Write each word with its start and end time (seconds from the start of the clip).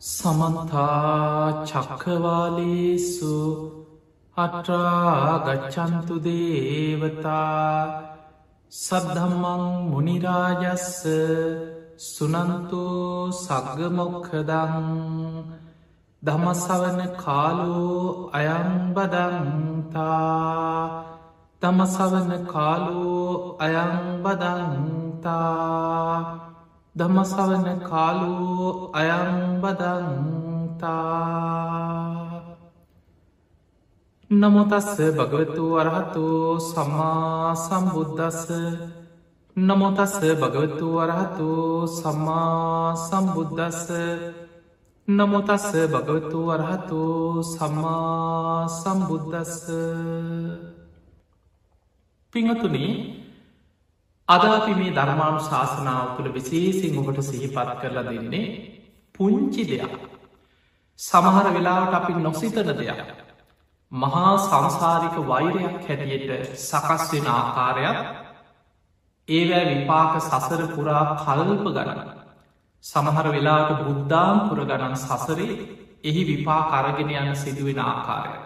සමන්තා 0.00 1.66
චක්කවාලේසු 1.66 3.34
අට්‍රාගච්චන්තු 4.36 6.16
දේවතා 6.20 7.82
සද්ධම්මං 8.72 9.62
මුනිරාජස්ස 9.90 11.02
සුනන්තු 12.04 12.82
සග්ගමොක්කදං 13.34 14.86
දමසවන 16.22 17.00
කාලෝ 17.16 18.30
අයංබදන්තා 18.32 19.98
දමසවන 21.62 22.30
කාලෝ 22.46 23.58
අයංබදන්තා 23.58 24.68
දමසවන 26.98 27.66
කාලූ 27.82 28.90
අයංබදන්තා 28.92 30.38
නමුතස්ස 34.30 34.88
භගවතු 35.10 35.64
වරහතු 35.70 36.24
සම්මා 36.62 37.54
සම්බුද්ධස්ස 37.56 38.48
නමුතස්ස 39.56 40.14
භගවතු 40.34 40.86
වරහතු 40.96 41.48
සම්මා 41.90 42.94
සම්බුද්ධස්ස 42.96 43.88
නමුතස්ස 45.08 45.72
භගවතු 45.86 46.38
වරහතු 46.46 47.02
සම්මා 47.44 48.68
සම්බුද්ධස්ස 48.70 49.64
පිංහතුනේ 52.34 53.17
අද 54.28 54.42
අපි 54.46 54.72
මේ 54.74 54.92
ධර්මාණු 54.92 55.40
ශාසනාව 55.42 56.08
තුළ 56.16 56.30
විශේසින් 56.30 56.98
ඔබට 56.98 57.20
සිහිපත් 57.22 57.70
කරලා 57.80 58.04
දෙන්නේ 58.04 58.46
පුංචි 59.14 59.62
දෙයක්. 59.64 59.92
සමහර 60.98 61.46
වෙලාවට 61.48 61.94
අපි 61.94 62.12
නොසිතන 62.18 62.70
දෙයක්. 62.74 63.00
මහා 63.92 64.32
සංසාරික 64.40 65.16
වෛරයක් 65.24 65.76
හැටියට 65.82 66.32
සකස් 66.60 67.04
වෙන 67.10 67.26
ආකාරයක් 67.28 67.98
ඒවෑ 69.28 69.64
විපාක 69.70 70.12
සසර 70.20 70.62
පුරා 70.68 71.04
කල්ප 71.16 71.64
ගණන. 71.68 72.00
සමහර 72.84 73.26
වෙලාට 73.28 73.70
බුද්ධාම් 73.80 74.36
පුර 74.48 74.60
ගණන් 74.62 74.96
සසරේ 74.98 75.56
එහි 76.04 76.22
විපා 76.24 76.60
කරගෙන 76.66 77.10
යන 77.12 77.34
සිදුවෙන 77.36 77.80
ආකාරය. 77.82 78.36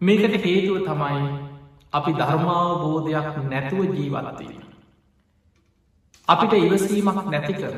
මේකට 0.00 0.34
හේතුව 0.44 0.78
තමයි 0.84 1.45
අපි 1.92 2.10
ධර්මාවබෝධයක් 2.12 3.28
නැතුව 3.50 3.80
ජීවත්වීම. 3.94 4.62
අපිට 6.28 6.52
ඉවසීමක් 6.54 7.18
නැති 7.26 7.54
කර. 7.54 7.74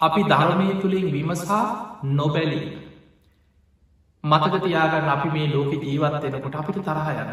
අපි 0.00 0.20
ධර්මය 0.22 0.66
තුළින් 0.80 1.12
විමසා 1.12 1.64
නොබැලී. 2.02 2.68
මතකතියාගන්න 4.24 5.08
අපි 5.08 5.28
මේ 5.30 5.52
ලෝක 5.54 5.72
ජීවත්වෙනකොට 5.74 6.54
අපිට 6.54 6.78
තරහයන. 6.82 7.30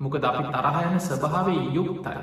මොකද 0.00 0.24
අපි 0.24 0.44
තරහයන 0.46 1.00
ස්වභාවේ 1.00 1.62
යුක්තයි. 1.70 2.22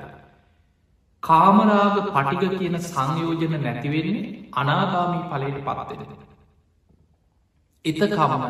කාමරාග 1.23 1.95
පටිග 2.07 2.57
කියන 2.57 2.75
සංයෝජන 2.81 3.53
නැතිවෙන්නේ 3.57 4.49
අනාගාමී 4.53 5.23
පලයට 5.29 5.59
පත්වෙන. 5.61 6.01
එතකමම 7.85 8.43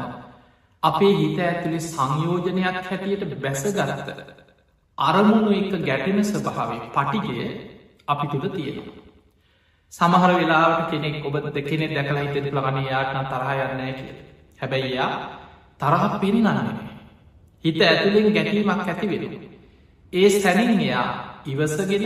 අපේ 0.83 1.13
හිත 1.13 1.39
ඇතුළේ 1.39 1.83
සංයෝජනයක් 1.85 2.77
හැටියට 2.83 3.35
බැස 3.37 3.63
ගරත 3.71 4.07
අරමුණු 4.97 5.51
එක 5.53 5.73
ගැටෙන 5.81 6.23
ස්වභාවේ 6.23 6.81
පටිගය 6.89 7.35
අපි 8.07 8.25
තුළ 8.29 8.47
තියෙනවා. 8.49 8.95
සමහර 9.93 10.31
වෙලාට 10.33 10.89
කෙනෙක් 10.91 11.25
ඔබ 11.25 11.35
දෙකෙනෙ 11.49 11.87
දැකලා 11.89 12.23
හිතෙන 12.23 12.47
ලගන 12.53 12.77
යාටන 12.85 13.27
තරහයන්නෑ 13.27 13.93
කිය. 13.93 14.13
හැබැයි 14.59 14.89
එයා 14.89 15.11
තරහ 15.79 16.03
පිරිනන්නේ. 16.19 16.73
හිත 17.65 17.81
ඇතුළින් 17.81 18.33
ගැටීමක් 18.33 18.81
ඇති 18.83 19.07
වෙන. 19.09 19.23
ඒ 20.13 20.29
සැනින් 20.31 20.79
එයා 20.79 21.07
ඉවසගෙන 21.45 22.05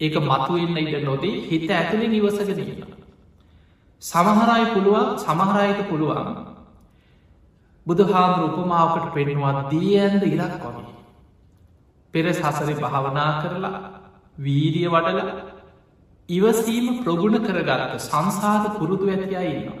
ඒක 0.00 0.14
මතුවෙන්න 0.20 0.78
ඉට 0.78 1.04
නොදී 1.04 1.36
හිත 1.44 1.70
ඇතුළින් 1.70 2.14
ඉවසගෙන 2.14 2.60
ඉන්න. 2.60 2.84
සමහරයි 4.02 4.66
පුළුවන් 4.74 5.18
සමහරයට 5.18 5.80
පුළුවන් 5.88 6.47
බුදු 7.88 8.04
හාමුදුර 8.04 8.48
උපමාවකට 8.52 9.06
පෙන්වා 9.14 9.54
දී 9.70 9.92
ඇන්ද 9.98 10.22
ඉරක් 10.24 10.54
වගේ. 10.64 10.86
පෙර 12.14 12.24
සසර 12.32 12.70
භාවනා 12.76 13.30
කරලා 13.40 13.76
වීරිය 14.36 14.88
වඩල 14.88 15.20
ඉවසීම 16.28 16.86
ප්‍රගුණ 17.02 17.38
කරගත්ත 17.40 17.94
සංසාධ 18.00 18.66
පුරුදු 18.78 19.04
ඇතියා 19.08 19.44
ඉන්නවා. 19.44 19.78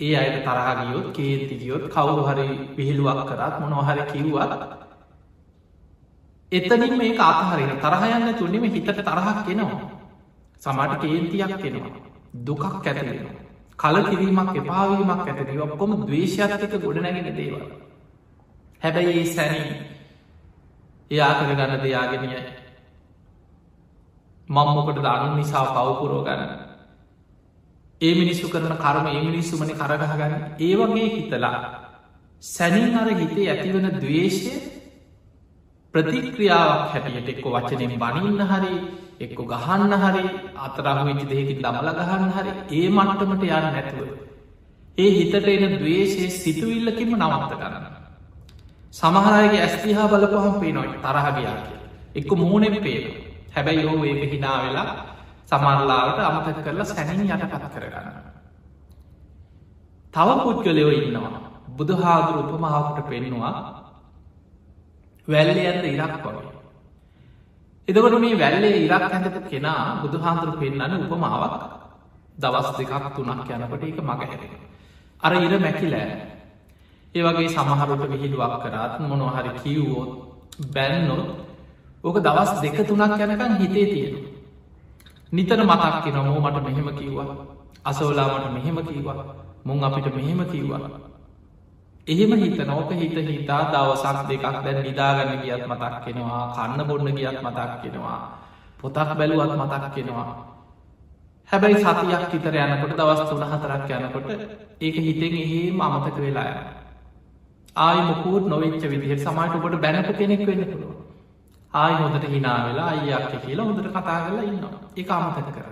ඒ 0.00 0.12
අයට 0.16 0.38
තරහගියොත් 0.44 1.08
කේතිගියොත් 1.12 1.84
කවුරු 1.88 2.22
හරි 2.24 2.46
පිහිළුවක් 2.76 3.20
කරත් 3.28 3.54
මොනොහරි 3.60 4.04
කිව්වත් 4.12 4.52
එතනින් 6.52 6.94
මේ 6.96 7.18
අතහරින 7.20 7.72
තරහයන්න 7.78 8.34
තුන්නෙම 8.34 8.64
හිතට 8.66 8.90
තරහක් 8.98 9.38
කෙනවා. 9.46 9.80
සමට 10.62 11.00
කේන්තියක් 11.02 11.52
කෙනවා. 11.58 11.92
දුකක් 12.42 12.64
ඇතිෙනවා. 12.64 13.49
කල 13.80 13.96
කිරීමක් 14.04 14.56
එපාවීමක් 14.56 15.22
ඇතිව 15.24 15.60
ඔක්කොම 15.62 15.92
දවේශයක්ක 16.00 16.74
ගොඩනැගෙන 16.78 17.36
දේවල්. 17.36 17.62
හැබැයි 18.82 19.12
ඒ 19.14 19.26
සැනී 19.26 19.68
එයා 21.10 21.32
කර 21.36 21.50
ගන්න 21.50 21.82
දෙයාගෙනය 21.82 22.28
මංමොකට 24.48 24.98
දනු 24.98 25.36
නිසා 25.36 25.64
පවපුරෝ 25.68 26.24
ගන්න. 26.24 26.52
ඒ 28.00 28.14
මිනිස්සු 28.14 28.48
කරන 28.48 28.74
කරම 28.78 29.06
ඒ 29.08 29.22
මිනිස්සුමන 29.22 29.72
කරගහගන්න 29.74 30.34
ඒ 30.60 30.74
වගේ 30.78 31.08
හිතලා 31.10 31.56
සැනින් 32.42 32.94
අර 32.96 33.08
හිතේ 33.12 33.48
ඇතිවන 33.48 33.88
දවේශය 33.96 34.52
ප්‍රතික්‍රියාවක් 35.94 36.92
හැටියට 36.92 37.30
එක්ක 37.32 37.46
වචනෙන් 37.46 37.94
බනින්න 37.98 38.42
හරි 38.46 38.74
එක්කො 39.20 39.44
ගහන්න 39.44 39.92
හරි 40.02 40.22
අතරහම 40.58 41.06
වෙච්චි 41.08 41.26
දෙයකින් 41.26 41.58
දමල 41.58 41.88
ගහන්න 41.98 42.30
හරි 42.30 42.52
ඒ 42.72 42.88
මට්ටමට 42.90 43.42
යන්න 43.46 43.66
නැතුව. 43.68 44.08
ඒ 44.98 45.10
හිතට 45.10 45.34
එන 45.46 45.74
දවේශය 45.74 46.28
සිතුවිල්ලකින්ම 46.34 47.12
නවත්ත 47.18 47.52
කරන්න. 47.54 47.84
සමහරගේ 48.92 49.60
ඇස්තිහා 49.60 50.08
බලපහම් 50.08 50.56
පේනොයි 50.60 50.94
තරහගයා 50.98 51.56
කිය. 51.58 51.78
එක්ක 52.14 52.30
මූනෙම 52.34 52.76
පේන 52.78 53.04
හැබැයි 53.50 53.82
යෝ 53.82 54.04
ඒක 54.04 54.32
හිනා 54.32 54.56
වෙලා 54.62 54.88
සමල්ලාට 55.46 56.18
අමතක 56.20 56.62
කරලා 56.62 56.86
සැනින් 56.86 57.20
යටපත් 57.26 57.66
කරගන්න. 57.74 58.08
තව 60.14 60.28
පුද්ගලයෝ 60.40 60.92
ඉන්නවා 60.92 61.34
බුදු 61.76 61.94
හාදුර 61.96 62.40
උපමහාකට 62.44 63.04
පෙන්නවා 63.08 63.52
වැල්ලි 65.28 65.66
ඇද 65.66 65.84
ඉරක් 65.86 66.16
වගේ. 66.24 66.59
එදකොට 67.88 68.20
මේ 68.20 68.38
වැල්ලේ 68.38 68.84
ඉරක් 68.86 69.04
හැඳපු 69.04 69.40
කෙනා 69.50 70.00
බුදු 70.02 70.16
හාන්දුරු 70.18 70.52
පෙන්න්නන 70.60 71.04
උපමාවක්. 71.04 71.54
දවස් 72.38 72.68
දෙකක් 72.78 72.92
තුනක් 73.16 73.50
යනකොට 73.50 73.82
එක 73.82 73.98
මග 74.00 74.20
හැරෙන. 74.20 74.52
අර 75.22 75.32
ඉර 75.36 75.52
මැකිලෑ. 75.58 76.10
ඒ 77.14 77.22
වගේ 77.22 77.48
සමහරුට 77.48 78.02
විහිළුවක් 78.12 78.54
කරත් 78.62 78.92
මොනොහරි 79.00 79.50
කිව්වෝත් 79.62 80.10
බැන්නොත් 80.74 81.26
ඕක 82.04 82.16
දවස් 82.18 82.50
දෙක 82.62 82.78
තුනක් 82.88 83.18
යැනකන් 83.20 83.52
හිතේ 83.60 83.86
තියෙන. 83.92 84.14
නිතර 85.32 85.60
මතක්කි 85.60 86.10
නොමෝ 86.12 86.40
මට 86.40 86.58
මෙහෙම 86.66 86.88
කිව්වා. 86.94 87.30
අසෝලාමට 87.84 88.52
මෙහෙම 88.54 88.78
කිව්වා. 88.86 89.24
මුං 89.64 89.84
අපිට 89.84 90.06
මෙහෙම 90.14 90.40
කිව්වා. 90.52 91.09
එහෙම 92.06 92.32
හිත 92.34 92.60
නෝක 92.62 92.90
හිත 92.92 93.16
හිතා 93.30 93.62
දවසක් 93.68 94.18
දෙකක් 94.28 94.44
දැන් 94.64 94.78
නිදාගන්න 94.82 95.42
ගියත් 95.42 95.64
මතක් 95.66 95.94
කෙනවා 96.04 96.42
කන්න 96.54 96.80
බොන්න 96.84 97.08
ගියත් 97.12 97.38
මතක් 97.40 97.70
කෙනවා 97.82 98.18
පොතක් 98.78 99.10
බැලුවත් 99.14 99.52
මතක් 99.56 99.84
කෙනවා 99.94 100.26
හැබැයි 101.50 101.78
සතියක් 101.78 102.24
හිතර 102.32 102.54
යනකොට 102.56 102.96
දවස් 102.96 103.22
තුන 103.28 103.44
හතරක් 103.44 103.90
යනකොට 103.98 104.28
ඒක 104.80 104.96
හිතෙන් 104.98 105.34
එහෙම 105.36 105.80
අමතක 105.80 106.16
වෙලා 106.18 106.80
ආය 107.76 107.98
මොකූත් 108.02 108.44
නොවෙච්ච 108.46 108.82
විදිහ 108.84 109.12
සමට 109.16 109.54
ඔබට 109.56 109.80
බැනපු 109.80 110.12
කෙනෙක් 110.14 110.42
වෙන්න 110.42 110.64
පුළුව 110.66 110.94
ආය 111.72 111.94
හොදට 111.94 112.24
හිනා 112.26 112.58
වෙලා 112.66 112.88
අයියක් 112.88 113.26
කියලා 113.36 113.66
හොඳට 113.66 113.88
කතා 113.88 114.18
කරලා 114.20 114.44
ඉන්නවා. 114.44 114.72
එක 114.96 115.10
අමතක 115.10 115.48
කර 115.48 115.66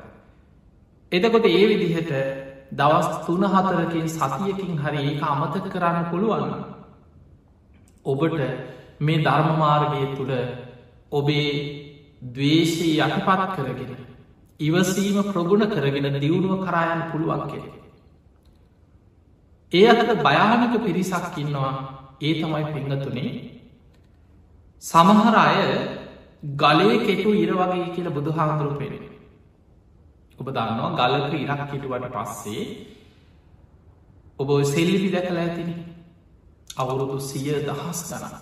එතකොට 1.12 1.46
ඒ 1.46 1.64
විදිහට 1.68 2.12
දවස් 2.72 3.26
තුන 3.26 3.44
හතරකින් 3.44 4.08
සතියකින් 4.08 4.78
හරි 4.78 4.98
ඒ 5.04 5.20
අමතක 5.22 5.64
කරන්න 5.68 6.10
පුළුවන්. 6.10 6.52
ඔබට 8.04 8.40
මේ 9.00 9.18
ධර්මමාර්ගය 9.20 10.02
තුළ 10.16 10.32
ඔබේ 11.12 11.50
දවේශී 12.30 13.00
යටපත් 13.00 13.42
කරගෙන 13.56 13.92
ඉවසීම 14.60 15.18
ප්‍රගුණ 15.24 15.66
කරගෙන 15.66 16.16
දියුණුව 16.16 16.64
කරායන් 16.64 17.02
පුළුවන් 17.10 17.44
කෙනෙ 17.48 17.70
ඒ 19.72 19.86
අතට 19.88 20.22
භයානක 20.22 20.74
පිරිසක් 20.80 21.38
ඉන්නවා. 21.38 21.72
ඒ 22.20 22.34
තමයි 22.34 22.64
පිංගතුනේ 22.74 23.30
සමහර 24.82 25.36
අය 25.36 25.58
ගලේ 26.56 26.98
කෙටු 27.00 27.30
ඉර 27.34 27.52
වගේ 27.52 27.92
කියල 27.94 28.08
බුදුහාමුදුරු 28.10 28.74
පෙරේ 28.74 29.07
ඔබ 30.38 30.46
දන්නවා 30.48 30.96
ගලක 31.00 31.32
ඉරක් 31.36 31.62
හිටුවට 31.66 32.08
පස්සේ 32.16 32.64
ඔබ 34.38 34.50
සෙල්ලිපි 34.64 35.08
දැකලා 35.10 35.44
ඇතින 35.44 35.70
අවුරුදු 36.76 37.16
සිය 37.20 37.50
දහස් 37.62 38.00
ගන 38.10 38.34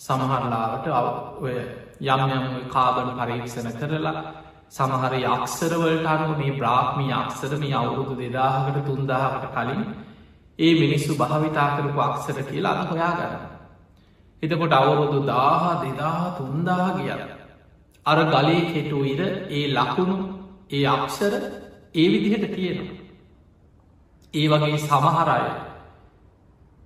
සමහරලාවට 0.00 0.86
ඔය 1.40 1.54
යම් 2.06 2.22
යම් 2.30 2.46
කාබන 2.68 3.08
පරීක්ෂණ 3.12 3.72
කරලා 3.74 4.22
සමහර 4.70 5.14
යක්ෂරවලට 5.16 6.06
අනුව 6.06 6.32
මේ 6.38 6.52
බ්‍රාහ්මී 6.52 7.12
අක්ෂර 7.14 7.52
මේ 7.56 7.74
අවුරුදු 7.74 8.14
දෙදාහකට 8.16 8.78
තුන්දාහකට 8.86 9.46
කලින් 9.52 9.82
ඒ 10.58 10.72
මිනිස්සු 10.76 11.12
භාවිතා 11.14 11.68
කරපු 11.76 12.00
අක්ෂර 12.00 12.38
කියලා 12.42 12.74
අද 12.74 12.88
හොයා 12.88 13.12
ගන්න. 13.12 13.34
එතකොට 14.42 14.72
අවුරුදු 14.72 15.18
දාහ 15.24 15.82
දෙදා 15.82 16.22
තුන්දා 16.38 16.88
ගිය. 16.96 17.10
අර 18.06 18.18
ගලේ 18.26 18.62
කෙටු 18.66 18.98
ඉර 19.04 19.20
ඒ 19.50 19.66
ලකුණු 19.68 20.16
ඒ 20.70 20.86
අක්ෂර 20.86 21.32
ඒ 21.94 22.06
විදිහට 22.12 22.54
තියෙනවා. 22.54 22.98
ඒ 24.34 24.46
වගේ 24.50 24.78
සමහරය 24.80 25.40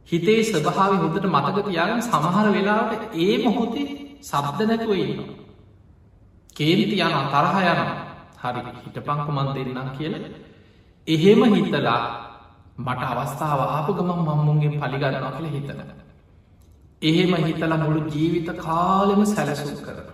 හිතේ 0.08 0.40
ස්වභාව 0.44 0.92
හොදට 0.96 1.26
මතක 1.26 1.56
තියාගෙන 1.64 2.02
සමහර 2.02 2.46
වෙලාවට 2.50 3.02
ඒ 3.16 3.34
මොහොතේ 3.38 3.88
සබ්ද 4.22 4.58
නැතුව 4.62 4.92
ඉන්නවා. 4.96 5.34
කේන්ති 6.56 6.96
යන 6.98 7.14
තරහ 7.28 7.56
යන 7.64 7.80
හරි 8.38 8.60
හිට 8.76 8.98
පංකමන් 9.00 9.48
දෙන්නම් 9.54 9.90
කියල 9.96 10.14
එහෙම 11.08 11.42
හිතලා 11.52 12.00
මට 12.78 13.02
අවස්ථාව 13.12 13.60
ආපු 13.66 13.90
ගමන් 13.94 14.20
මම්මුන්ගේ 14.20 14.70
පලිගන්නවා 14.72 15.32
කළ 15.32 15.48
හිතන. 15.48 15.80
එහෙම 17.02 17.32
හිතල 17.40 17.72
මුළු 17.76 18.00
ජීවිත 18.08 18.48
කාලෙම 18.58 19.22
සැලසුම් 19.26 19.78
කරන. 19.78 20.08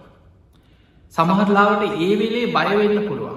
සමහරලාවට 1.15 1.83
ඒ 1.99 2.13
වෙලේ 2.17 2.47
බයවෙන්න 2.49 3.09
පුළුවන්. 3.09 3.36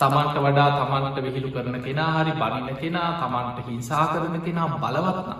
තමන්ට 0.00 0.36
වඩා 0.38 0.68
තමන්ට 0.78 1.18
විහිළු 1.24 1.50
කරන 1.50 1.76
කෙනා 1.80 2.10
හරි 2.14 2.32
බනින්න 2.34 2.76
කෙනා 2.76 3.10
තමන්ට 3.18 3.58
හිංසා 3.66 4.04
කරන 4.08 4.40
කෙනා 4.40 4.68
බලවත්නා. 4.74 5.38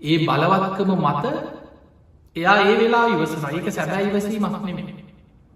ඒ 0.00 0.18
බලවත්කම 0.20 0.90
මත 0.98 1.24
එයා 2.36 2.56
ඒ 2.62 2.74
වෙලා 2.76 3.06
ඉවසන 3.08 3.44
ඒක 3.50 3.68
සැබැයි 3.70 4.10
ඉවසීමක් 4.10 4.58
නෙමෙන. 4.60 4.88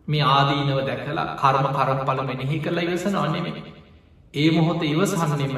මේ 0.08 0.24
ආදීනව 0.24 0.80
දැකලා 0.82 1.26
කර්ම 1.36 1.66
කරපල 1.72 2.20
මෙනෙහි 2.24 2.60
කරලා 2.60 2.84
ඉවසන 2.84 3.16
අන්නෙම 3.16 3.46
ඒ 4.34 4.48
මොහොත 4.50 4.82
ඉවසහන්නෙම 4.84 5.54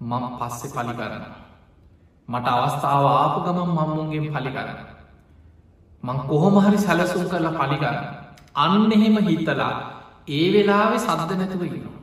මම 0.00 0.24
පස්සෙ 0.38 0.66
පලි 0.70 0.94
කරන්න 0.94 1.24
මට 2.28 2.46
අවස්ථාව 2.48 3.04
ආපු 3.12 3.38
ගමන් 3.42 3.70
මම්මුන්ගේ 3.70 4.30
පලි 4.30 4.50
කරන්න 4.50 4.78
මං 6.02 6.18
කොහොමහරි 6.24 6.78
සැලසුම් 6.78 7.24
කරලා 7.26 7.58
පලිගන්න 7.60 7.98
අන්න 8.56 8.92
එහෙම 8.92 9.16
හිතලා 9.24 9.72
ඒ 10.28 10.46
වෙලාවෙ 10.52 10.96
සද්ද 10.98 11.30
නැතුව 11.34 11.62
ඉන්නවා 11.64 12.00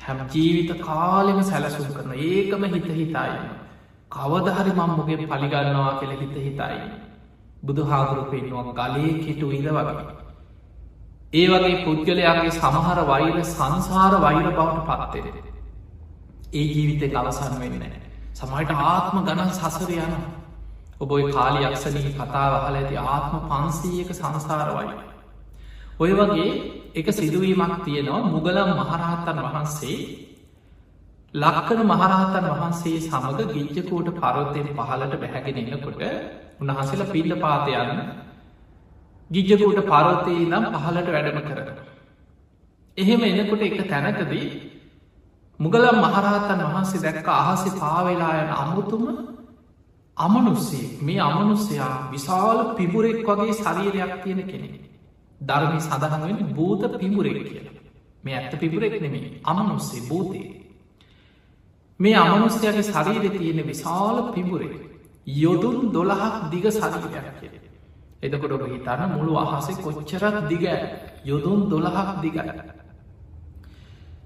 හැම 0.00 0.18
ජීවිත 0.30 0.72
කාලෙම 0.80 1.40
සැලසුම් 1.44 1.88
කරන 1.90 2.12
ඒකම 2.24 2.64
හිත 2.66 2.88
හිතායි 2.94 3.38
කවදහරි 4.10 4.72
මම්මුගේ 4.74 5.16
පලිගන්නවා 5.24 5.92
කෙළ 6.00 6.14
හිත 6.16 6.36
හිතායි 6.40 6.86
බුදු 7.62 7.84
හාදුරු 7.84 8.24
පෙන්වා 8.26 8.74
ගලේ 8.74 9.12
කෙටු 9.18 9.50
ඉද 9.50 9.68
වගේ. 9.68 10.06
ඒ 11.32 11.46
වගේ 11.48 11.76
පුද්ගලයාගේ 11.84 12.52
සමහර 12.52 13.00
වෛර 13.04 13.36
සංසාර 13.46 14.14
වෛර 14.20 14.46
බවට 14.48 14.86
පත්තෙර. 14.88 15.26
ඒ 16.52 16.66
ජීවිතෙ 16.66 17.06
අවසන් 17.16 17.58
වෙන්න. 17.58 17.84
සමයිට 18.34 18.72
ආත්ම 18.84 19.16
ගණන් 19.20 19.52
සසර 19.52 19.90
යන 19.98 20.14
ඔබොයි 20.98 21.32
කාලි 21.32 21.64
අක්ෂණී 21.64 22.14
කතාව 22.14 22.54
හල 22.60 22.76
ඇති 22.76 23.02
ආත්ම 23.06 23.36
පන්සීයක 23.44 24.10
සංසාර 24.14 24.70
වයි. 24.72 25.05
ඔය 25.96 26.12
වගේ 26.12 26.48
එක 26.94 27.06
සිදුවීමක් 27.12 27.74
තියෙනවා 27.84 28.22
මුගලම් 28.26 28.70
මහරහත්තන් 28.74 29.38
වහන්සේ 29.44 29.98
ලක්කන 31.34 31.80
මහරහතන් 31.84 32.46
වහන්සේ 32.52 33.00
සමඟ 33.00 33.52
ගිජ්ජකෝට 33.52 34.08
පරොත්තයෙන් 34.14 34.68
පහලට 34.70 35.14
බැහැගෙන 35.16 35.58
එන්නකොට 35.62 36.02
උන්වහන්සේල 36.60 37.02
පිල්ල 37.06 37.32
පාතයන්න 37.36 38.00
ගිජ්ජකූට 39.30 39.80
පරොත්තේ 39.84 40.42
නම් 40.42 40.64
පහලට 40.74 41.08
වැඩම 41.08 41.40
කරන. 41.42 41.68
එහෙම 42.98 43.22
එනකොට 43.24 43.62
එක 43.62 43.78
තැනකදී 43.84 44.46
මුගලම් 45.60 45.98
මහරහතන් 45.98 46.60
වහන්සේ 46.66 47.02
දැක්ක 47.02 47.28
අහසේ 47.34 47.72
පාවෙලා 47.74 48.34
යන 48.36 48.52
අමුතුම 48.54 49.04
අමනුස්සේ 50.16 50.86
මේ 51.02 51.20
අමනුස්සයා 51.20 51.94
විශාල 52.10 52.58
පිබුරෙක් 52.74 53.20
වගේ 53.28 53.54
ශරීරයක් 53.54 54.12
තියෙන 54.22 54.42
කෙනෙ. 54.44 54.70
ධර්මි 55.40 55.80
සඳහන් 55.80 56.22
වෙන 56.22 56.38
භූත 56.52 56.82
පිබුරෙක් 56.94 57.38
කියලා. 57.44 57.74
මේ 58.24 58.34
ඇත්ත 58.34 58.54
පිබුරෙක් 58.56 59.00
නෙමේ 59.00 59.40
අමනුස්සේ 59.44 60.06
භූතයේ. 60.08 60.50
මේ 62.00 62.16
අමනුස්්‍යයාගේ 62.16 62.82
ශරීර 62.84 63.24
තියෙන 63.32 63.60
විශාල 63.64 64.16
පිබුරේ 64.32 64.76
යොදුන් 65.26 65.92
දොළහක් 65.92 66.50
දිග 66.50 66.66
සරිරයක් 66.70 67.28
කිය. 67.40 67.54
එතකොට 68.22 68.52
ඔබ 68.52 68.64
හිතන්න 68.64 69.12
මුළු 69.12 69.32
අහසේ 69.36 69.76
කොච්චරක් 69.76 70.48
දිග 70.48 70.64
යොදුන් 71.24 71.68
දොළහක් 71.68 72.08
දිගයි. 72.22 72.42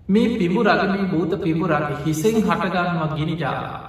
මේ 0.08 0.36
පිබුරග 0.36 0.82
මේ 0.86 1.06
භූත 1.06 1.32
පිබුරගේ 1.38 2.02
හිසෙන් 2.04 2.36
හටගන්නවා 2.38 3.14
ගිනි 3.16 3.36
ජාලා. 3.36 3.80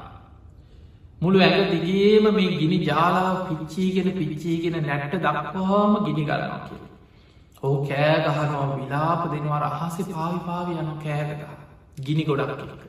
මුළු 1.21 1.39
ඇඟ 1.39 1.71
දිගේම 1.71 2.25
මේ 2.31 2.57
ගිනි 2.57 2.77
ජාලා 2.83 3.33
පිච්චීගෙන 3.47 4.09
පිච්චීගෙන 4.11 4.77
නැට්ට 4.81 5.15
දක්වාම 5.17 5.93
ගිනි 6.05 6.23
ගලනවා 6.23 6.61
කිය. 6.65 6.90
ඕ 7.63 7.75
කෑගහනවා 7.85 8.77
විලාප 8.77 9.21
දෙනවා 9.31 9.69
අහසේ 9.69 10.05
පාවි 10.05 10.39
පාවි 10.45 10.73
යන 10.75 10.89
කෑගක 11.03 11.41
ගිනි 11.99 12.23
ගොඩක් 12.23 12.53
කියක. 12.59 12.81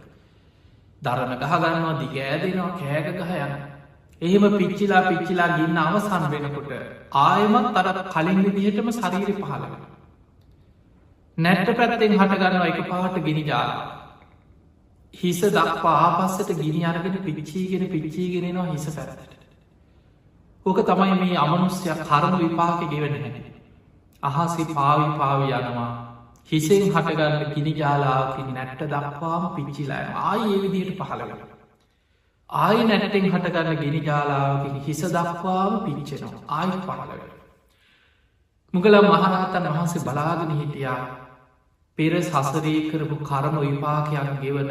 දරන 1.03 1.33
ගහගන්නවා 1.43 1.95
දිගෑදෙනවා 2.01 2.73
කෑග 2.79 3.07
ගහ 3.19 3.33
යන. 3.39 3.53
එහෙම 4.23 4.45
පිච්චිලා 4.59 5.03
පිච්චිලා 5.09 5.49
ගින්න 5.57 5.79
අවසන් 5.79 6.25
වෙනකොට 6.33 6.73
ආයමත් 7.21 7.81
අරත් 7.81 8.01
කලින් 8.09 8.41
විදිහටම 8.47 8.89
ශරීරි 8.93 9.35
පහලව. 9.41 9.73
නැට්ට 11.39 11.77
පැත්තෙන් 11.77 12.17
හටගන්නවා 12.17 12.69
එක 12.69 12.81
පාට 12.89 13.21
ගිනි 13.21 13.45
ජාලා. 13.45 13.87
හිස 15.15 15.41
දක්වා 15.51 15.97
ආපස්සට 16.01 16.59
ගිනි 16.59 16.85
අරගෙන 16.87 17.23
පිච්චීගෙන 17.23 17.89
පිච්චීගෙනෙනවා 17.89 18.69
හිස 18.73 18.87
පැරතට. 18.91 19.33
ඕක 20.67 20.87
තමයි 20.87 21.15
මේ 21.17 21.37
අමනුස්්‍යයක් 21.39 22.07
කරම 22.09 22.39
විපාක 22.41 22.91
ගෙවෙන 22.91 23.19
හැට. 23.21 23.52
අහසි 24.23 24.65
පාවි 24.71 25.07
පාවි 25.19 25.53
යනවා 25.53 25.91
හිසෙන් 26.51 26.83
හටගන්න 26.85 27.55
ගිනි 27.55 27.73
ජාලාකින් 27.75 28.49
නැට්ට 28.51 28.83
දක්වාම 28.87 29.45
පිච්චිලා 29.55 30.05
ආය 30.23 30.41
ඒ 30.47 30.59
විදියට 30.65 30.99
පහළවෙන. 31.01 31.41
ආය 32.51 32.79
නැටෙන් 32.85 33.27
හටගන්න 33.27 33.79
ගෙනි 33.79 34.01
ජාලාකින් 34.03 34.75
හිස 34.81 35.03
දක්වාම 35.09 35.75
පිච්චෙනවා 35.85 36.43
ආයි 36.51 36.79
පහළවෙන. 36.81 37.31
මුගල 38.75 38.97
මහරහතන් 39.03 39.69
වහන්සේ 39.69 40.03
බලාගෙන 40.03 40.53
හිටියා 40.55 40.99
පෙර 41.99 42.13
සසරී 42.23 42.81
කරපු 42.89 43.17
කරම 43.23 43.57
විපාකයක් 43.61 44.29
ගෙවන 44.41 44.71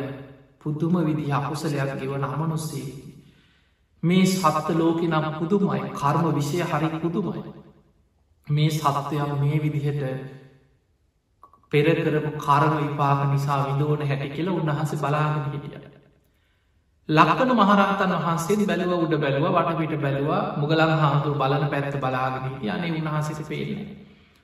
පුදුම 0.60 0.94
විදි 1.02 1.32
අකුසලයක් 1.32 1.92
ගෙවන 2.00 2.24
අමනුස්සේ. 2.26 2.90
මේ 4.04 4.26
සත්ත 4.28 4.68
ලෝක 4.76 5.02
නම් 5.04 5.26
පුදුමයි 5.34 5.82
කර්ම 5.94 6.26
විෂය 6.36 6.58
හරි 6.64 6.90
පුදුමයි. 6.98 7.42
මේ 8.48 8.70
සත්වයක් 8.72 9.32
මේ 9.40 9.58
විදිහට 9.60 10.04
පෙර 11.72 11.86
කරපු 11.98 12.32
කරම 12.38 12.74
විපාක 12.80 13.20
නිසා 13.32 13.60
විඳෝන 13.68 14.02
හැටි 14.04 14.30
කියල 14.30 14.48
උන්වහස 14.50 14.92
බලාගෙන 14.98 15.44
හිටිය. 15.46 15.80
ලක්කන 17.10 17.52
මහරහතන් 17.54 18.14
වහන්සේ 18.18 18.66
බැලුව 18.66 18.92
උඩ 18.98 19.16
බැලුව 19.18 19.46
වටපිට 19.50 19.94
බැලවා 19.98 20.44
මුගලන් 20.58 20.94
හාමුදුර 20.96 21.36
බලන 21.36 21.66
පැත්ත 21.70 21.96
බලාගෙන 21.98 22.44
හිටිය 22.46 22.70
අනේ 22.70 22.92
උන්වහන්සේට 22.94 23.48
පේන්නේ. 23.48 23.86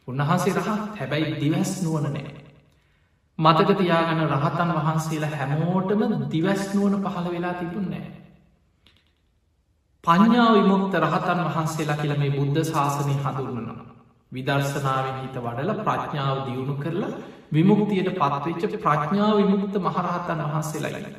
උන්වහන්සේ 0.08 0.54
රහත් 0.56 0.70
හැබැයි 0.96 1.34
දිවැස් 1.36 1.72
නුවන 1.84 2.08
නෑ. 2.10 2.32
මතක 3.39 3.70
තියාගන 3.75 4.22
රහතන් 4.27 4.72
වහන්සේලා 4.77 5.34
හැමෝටම 5.34 6.01
දිවැස් 6.32 6.63
නුවන 6.74 6.94
පහළ 7.04 7.27
වෙලා 7.32 7.54
තිබුන්නෑ. 7.56 8.08
පඥාව 10.07 10.53
විමුක්ත 10.55 10.93
රහතන් 10.97 11.39
වහන්සේලා 11.45 11.97
කියල 11.97 12.13
මේ 12.15 12.31
බුද්ධ 12.31 12.59
ශාසනය 12.65 13.15
හඳුරනවා. 13.15 13.79
විදර්ශනාවෙන් 14.31 15.17
හිත 15.17 15.35
වඩල 15.37 15.71
ප්‍රඥාව 15.81 16.37
දියුණු 16.45 16.75
කරලා 16.75 17.13
විමුක්තියට 17.51 18.11
පත්වෙච්ච 18.15 18.77
ප්‍රඥාව 18.77 19.33
විමුක්ත 19.37 19.75
මහරහතන් 19.79 20.43
වහන්සේලායි. 20.45 21.11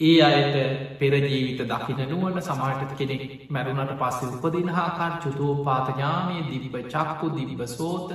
ඒ 0.00 0.18
අයට 0.22 0.56
පෙරජීවිත 0.96 1.60
දකින 1.66 2.02
නුවන්න 2.06 2.42
සමාටත 2.42 2.92
කෙනෙක් 2.94 3.22
මැරුණට 3.48 3.94
පස්සේ 3.96 4.32
උපදින 4.38 4.68
හාකාර 4.70 5.14
චුතෝපාතඥානය 5.20 6.36
දිබ්බ 6.48 6.74
චක්කු 6.86 7.32
දිබ්බ 7.32 7.62
සෝත 7.68 8.10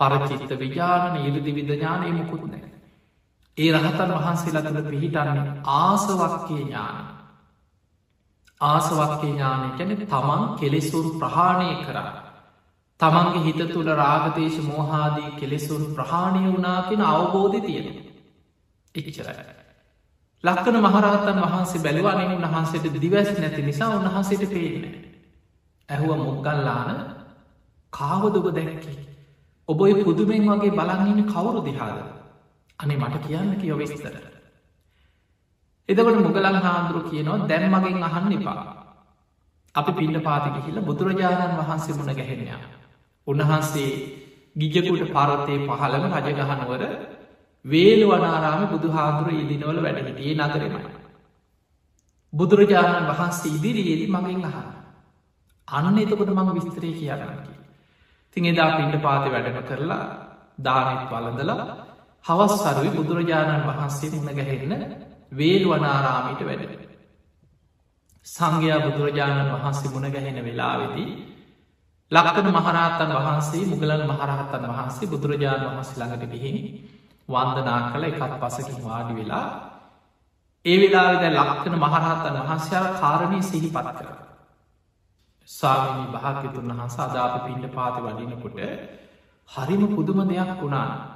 පරචිත්ත 0.00 0.52
විජානන 0.58 1.20
ඉරදි 1.22 1.50
විදඥානය 1.52 2.12
මුකුත් 2.12 2.44
නෑ. 2.44 2.64
ඒ 3.58 3.70
රහතන් 3.72 4.14
වහන්සේලා 4.14 4.64
තුළ 4.64 4.82
පිහිටන්නේ 4.84 5.50
ආසවක්කේ 5.74 6.62
ඥාන. 6.62 7.23
ආසවක්කේ 8.64 9.30
ඥානය 9.30 9.68
කැන 9.72 9.96
තමන් 9.96 10.42
කෙලෙසුරු 10.56 11.10
ප්‍රහාණය 11.16 11.68
කරන්න. 11.80 12.08
තමන්ගේ 13.00 13.44
හිත 13.44 13.60
තුළ 13.68 13.90
රාගතේශ 13.94 14.58
මෝහාදී 14.62 15.30
කෙලෙසුන් 15.38 15.84
ප්‍රහාණය 15.94 16.42
වනා 16.48 16.80
කෙන 16.82 17.02
අවබෝධ 17.04 17.56
තියෙන 17.60 17.88
එච්චරයි. 18.94 19.34
ලක්කන 20.44 20.76
මහරහතන් 20.78 21.40
වහන්සේ 21.42 21.82
බැලවානෙන් 21.82 22.36
උන්වහන්සේට 22.36 22.86
දිවැස් 22.98 23.30
නැති 23.36 23.62
නිසා 23.62 23.90
උන්වහන්සේට 23.92 24.44
පේන 24.50 24.84
ඇහුව 25.88 26.10
මුක්ගල්ලාන 26.18 26.90
කාවදොබ 27.92 28.46
දැක්කේ? 28.52 28.98
ඔබොයි 29.68 30.04
පුදුමෙන් 30.04 30.46
වගේ 30.50 30.72
බලන්නන්න 30.72 31.26
කවුරු 31.26 31.60
දිහාද 31.62 31.98
අනේ 32.78 32.98
මට 32.98 33.26
කියන්න 33.26 33.50
කියව 33.56 33.78
විස්තර. 33.78 34.33
එදකට 35.88 36.18
මුගලන් 36.18 36.56
හාන්දුරු 36.60 37.00
කියනවා 37.08 37.46
දැන් 37.46 37.66
මගෙන් 37.70 38.02
අහන්න 38.02 38.32
එපා 38.32 38.64
අපි 39.74 39.92
පින්න 39.92 40.16
පාතික 40.22 40.56
හිල 40.64 40.78
බුදුරජාණන් 40.82 41.58
වහන්සේ 41.60 41.94
මුණ 41.94 42.12
ගැහෙනයා 42.12 42.60
උන්වහන්සේ 43.26 43.90
ගිජකුට 44.56 45.02
පරතය 45.10 45.54
පහළම 45.68 46.04
රජගහනුවර 46.18 46.82
වේලු 47.64 48.06
වනාරාම 48.10 48.62
බුදු 48.68 48.88
හාදුර 48.90 49.28
ඉදිනවල 49.34 49.78
වැඩටේ 49.78 50.34
නගරමයි. 50.36 50.92
බුදුරජාණන් 52.32 53.10
වහන්සේ 53.10 53.50
ඉදිරියේදී 53.50 54.10
මගින් 54.10 54.44
අහන්න. 54.44 54.68
අන්න 55.68 55.98
එතකොට 55.98 56.30
මම 56.30 56.50
විස්තරය 56.56 56.90
කියන්නකි. 56.94 57.54
තින් 58.32 58.44
එදා 58.46 58.70
පින්ට 58.76 58.96
පාති 59.02 59.28
වැඩම 59.30 59.58
කරලා 59.62 60.04
දානෙත් 60.58 61.02
වලඳලා 61.10 61.64
හවස් 62.24 62.54
සරුයි 62.64 62.90
බුදුරජාණන් 62.92 63.66
වහන්සේ 63.68 64.14
මුණ 64.14 64.30
ගැහෙන්න 64.32 64.72
වේල් 65.34 65.64
වනාරාමිට 65.66 66.42
වැඩ. 66.42 66.64
සංඝයා 68.26 68.80
බුදුරජාණන් 68.80 69.52
වහන්සේ 69.54 69.90
මුණ 69.90 70.08
ගැහෙන 70.10 70.38
වෙලාවෙදී 70.42 71.10
ලක්කන 72.12 72.48
මහරහතන් 72.50 73.12
වහන්සේ 73.16 73.64
මුගලන් 73.66 74.02
මහරහතන් 74.06 74.64
වහන්සේ 74.70 75.08
බුදුරජාණන් 75.08 75.68
වහන්සේ 75.68 75.98
ළඟට 75.98 76.32
ගිහින් 76.32 76.58
වන්දනා 77.28 77.80
කළ 77.86 78.04
එකත් 78.04 78.34
පසකින් 78.40 78.78
වාඩි 78.84 79.14
වෙලා 79.14 79.46
ඒ 80.64 80.76
වෙලාවෙද 80.80 81.24
ලක්කන 81.30 81.74
මහරහතන් 81.76 82.36
වහන්සයාල 82.40 82.86
කාරණය 82.94 83.40
සිහිපත් 83.42 83.88
කර. 83.90 84.08
ස්වාමිනී 85.48 86.12
භාග්‍යතුන් 86.14 86.70
වහන්ස 86.70 86.96
අදාප 87.00 87.34
පින්ඩ 87.44 87.66
පාති 87.70 88.00
වඩිනකොට 88.00 88.58
හරිම 89.48 89.82
පුදුම 89.88 90.20
දෙයක් 90.24 90.52
වුණා. 90.60 91.13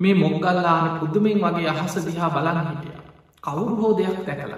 මේ 0.00 0.14
මොගල්ලාන 0.14 0.98
පුදුමෙන් 1.00 1.38
වගේ 1.40 1.68
අහස 1.70 1.94
දිහා 2.06 2.30
බලන්න 2.30 2.66
හිටිය. 2.66 2.94
කවුරු 3.42 3.74
හෝ 3.76 3.92
දෙයක් 3.98 4.18
දැකලල. 4.26 4.54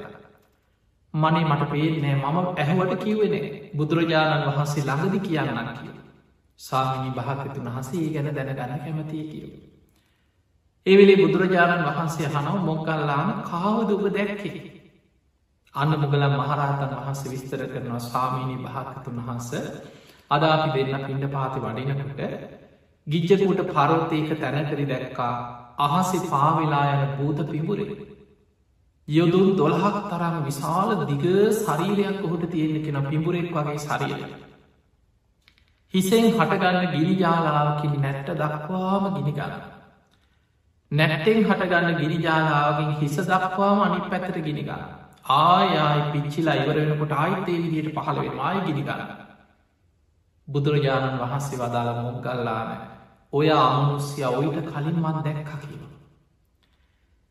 මනේ 1.15 1.45
මට 1.45 1.71
පේනෑ 1.71 2.17
මම 2.17 2.37
ඇහුවට 2.57 2.95
කිව්වෙන 2.97 3.37
බුදුරජාණන් 3.77 4.47
වහන්සේ 4.49 4.85
ළඟදි 4.85 5.19
කියන්නන්න 5.21 5.71
කිය. 5.77 5.93
සාමිනි 6.61 7.11
භාකතුන් 7.11 7.69
වහසේ 7.69 8.09
ගැන 8.15 8.29
දැනගන්න 8.37 8.83
කැමතිය 8.85 9.25
කියව. 9.25 9.51
ඒවෙලේ 10.87 11.19
බුදුරජාණන් 11.19 11.87
වහන්සේ 11.89 12.29
හනව 12.29 12.57
මොක්කල්ලාන 12.63 13.31
කාවද 13.43 13.89
ඔබ 13.91 14.05
දැක්කේ. 14.11 14.59
අන්න 15.75 15.93
මුගලන් 15.95 16.25
මහරහතන් 16.33 16.95
වහන්සේ 16.97 17.33
විස්තර 17.33 17.63
කරනවා 17.67 18.01
ස්වාමීණී 18.01 18.65
භාකතුන් 18.65 19.19
වහන්ස 19.19 19.51
අදාපි 20.31 20.69
දෙන්න 20.77 21.05
පින්ඩ 21.07 21.25
පාති 21.31 21.59
වඩිනකට 21.61 22.21
ගිජ්ජකුට 23.09 23.61
පරෝතයක 23.69 24.31
තැනකරි 24.37 24.85
දැක්කා 24.85 25.33
අහසි 25.79 26.19
පාවෙලා 26.27 26.85
යන 26.95 27.03
භූත 27.15 27.41
පිබුරේ. 27.47 27.97
යොදුන් 29.09 29.49
දොළහක් 29.57 29.97
තරම් 30.09 30.37
විශාල 30.45 30.91
දිග 31.05 31.25
ශරීරයක් 31.57 32.21
ඔහුට 32.23 32.45
තියෙන 32.51 32.77
කෙන 32.85 32.99
පිඹුරෙක් 33.05 33.49
වගේ 33.53 33.79
ශරීර. 33.79 34.21
හිසෙන් 35.95 36.27
හටගන්න 36.31 36.87
ගිනි 36.93 37.15
ජාලාවකින් 37.17 37.95
නැට්ට 37.99 38.35
දක්වාම 38.37 39.05
ගිනිගන්න. 39.17 39.55
නැට්ටෙන් 40.93 41.45
හටගන්න 41.45 41.97
ගිනිජාලාවකින් 41.97 42.93
හිස 42.97 43.17
දක්වාම 43.23 43.81
අනි 43.83 44.01
පැතර 44.07 44.39
ගිනිගන්න. 44.41 44.85
ආයයි 45.31 46.05
පිච්චිලා 46.13 46.55
ඉවරෙනකොට 46.57 47.13
ආයිතේ 47.15 47.59
විදියට 47.59 47.95
පහළවෙන 47.95 48.39
ආය 48.41 48.61
ගිනිගන්න. 48.63 49.03
බුදුරජාණන් 50.49 51.21
වහන්සේ 51.21 51.59
වදාළ 51.59 51.91
මොක්ගල්ලාන 51.99 52.71
ඔය 53.33 53.51
අමනුස්්‍ය 53.53 54.25
ඔයිට 54.25 54.69
කලින් 54.69 54.97
මන් 54.97 55.19
දැක්ක 55.25 55.51
කියව. 55.61 55.83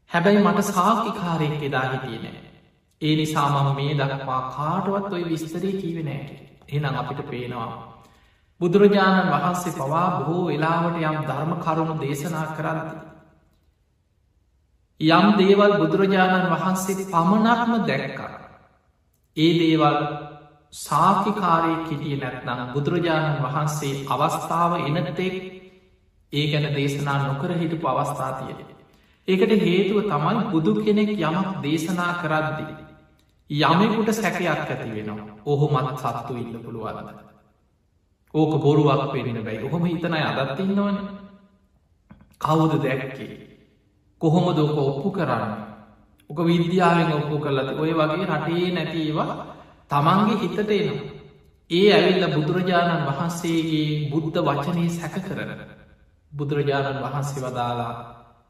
හැබැයි 0.09 0.43
මට 0.43 0.63
සාකිකාරයෙක් 0.65 1.63
එදා 1.63 1.85
හිටිය 1.85 2.19
නෑ. 2.19 2.41
ඒ 3.01 3.15
නිසාමම 3.15 3.75
මේ 3.75 3.93
දක්වා 3.95 4.41
කාටුවත් 4.51 5.11
ඔය 5.13 5.23
විස්තරී 5.25 5.73
කීවෙනෑට 5.73 6.47
එනම් 6.69 6.95
අපිට 6.95 7.21
පේනවා. 7.29 7.71
බුදුරජාණන් 8.61 9.31
වහන්සේ 9.31 9.73
පවා 9.73 10.07
බොහෝ 10.17 10.47
වෙලාවට 10.47 11.01
යම් 11.01 11.17
ධර්ම 11.23 11.51
කරුණු 11.57 11.95
දේශනා 12.01 12.45
කරන්ති. 12.57 12.95
යම් 15.01 15.27
දේවල් 15.37 15.73
බුදුරජාණන් 15.79 16.49
වහන්සේ 16.53 17.05
පමණක්ම 17.07 17.73
දැක්කා. 17.87 18.33
ඒ 19.37 19.51
දේවල් 19.59 19.97
සාකිකාරය 20.73 21.73
කිටිය 21.83 22.17
නැත්නම් 22.17 22.73
බුදුරජාණන් 22.73 23.43
වහන්සේ 23.43 23.93
අවස්ථාව 24.07 24.71
එනතෙක් 24.79 25.56
ඒ 26.33 26.45
ගැන 26.47 26.67
දේශනා 26.71 27.17
නොකර 27.19 27.51
හිටපු 27.53 27.87
අවස්ථාතියට. 27.87 28.59
ඒකට 29.27 29.53
හේතුව 29.61 29.99
තමයි 30.05 30.43
බුදු 30.49 30.71
කෙනෙක් 30.79 31.09
යමක් 31.11 31.47
දේශනා 31.61 32.11
කරද්දී. 32.15 32.73
යමෙකුට 33.49 34.13
සැකයක් 34.13 34.47
ඇති 34.47 34.89
වෙනවා 34.89 35.27
ඔහොමත් 35.45 35.97
සත්තු 35.99 36.33
ඉන්න 36.35 36.59
පුළුවන්ද. 36.59 37.27
ඕක 38.33 38.53
බොරුවක් 38.57 39.11
පෙනෙන 39.11 39.39
බැයි 39.41 39.63
ඔහොම 39.63 39.83
හිතනයි 39.85 40.21
අදත්තින්නවන 40.31 40.97
කවුද 42.39 42.73
දැක්කේ 42.77 43.35
කොහොම 44.21 44.45
දෝක 44.53 44.77
ඔප්පු 44.79 45.09
කරන්න 45.11 45.53
ඕක 46.29 46.39
විද්‍යාවෙන් 46.41 47.13
ඔප්පු 47.13 47.39
කරලද 47.39 47.69
ඔය 47.75 47.91
වගේ 47.93 48.27
රටේ 48.27 48.67
නැතිවා 48.71 49.31
තමන්ගේ 49.89 50.37
හිතට 50.37 50.59
එනවා 50.71 51.15
ඒ 51.71 51.87
ඇවිල්ල 51.91 52.27
බුදුරජාණන් 52.35 53.07
වහන්සේගේ 53.07 54.09
බුද්ධ 54.11 54.39
වචනය 54.45 54.85
සැක 54.91 55.15
කරන 55.23 55.51
බුදුරජාණන් 56.31 57.03
වහන්සේ 57.03 57.43
වදාලා 57.43 57.93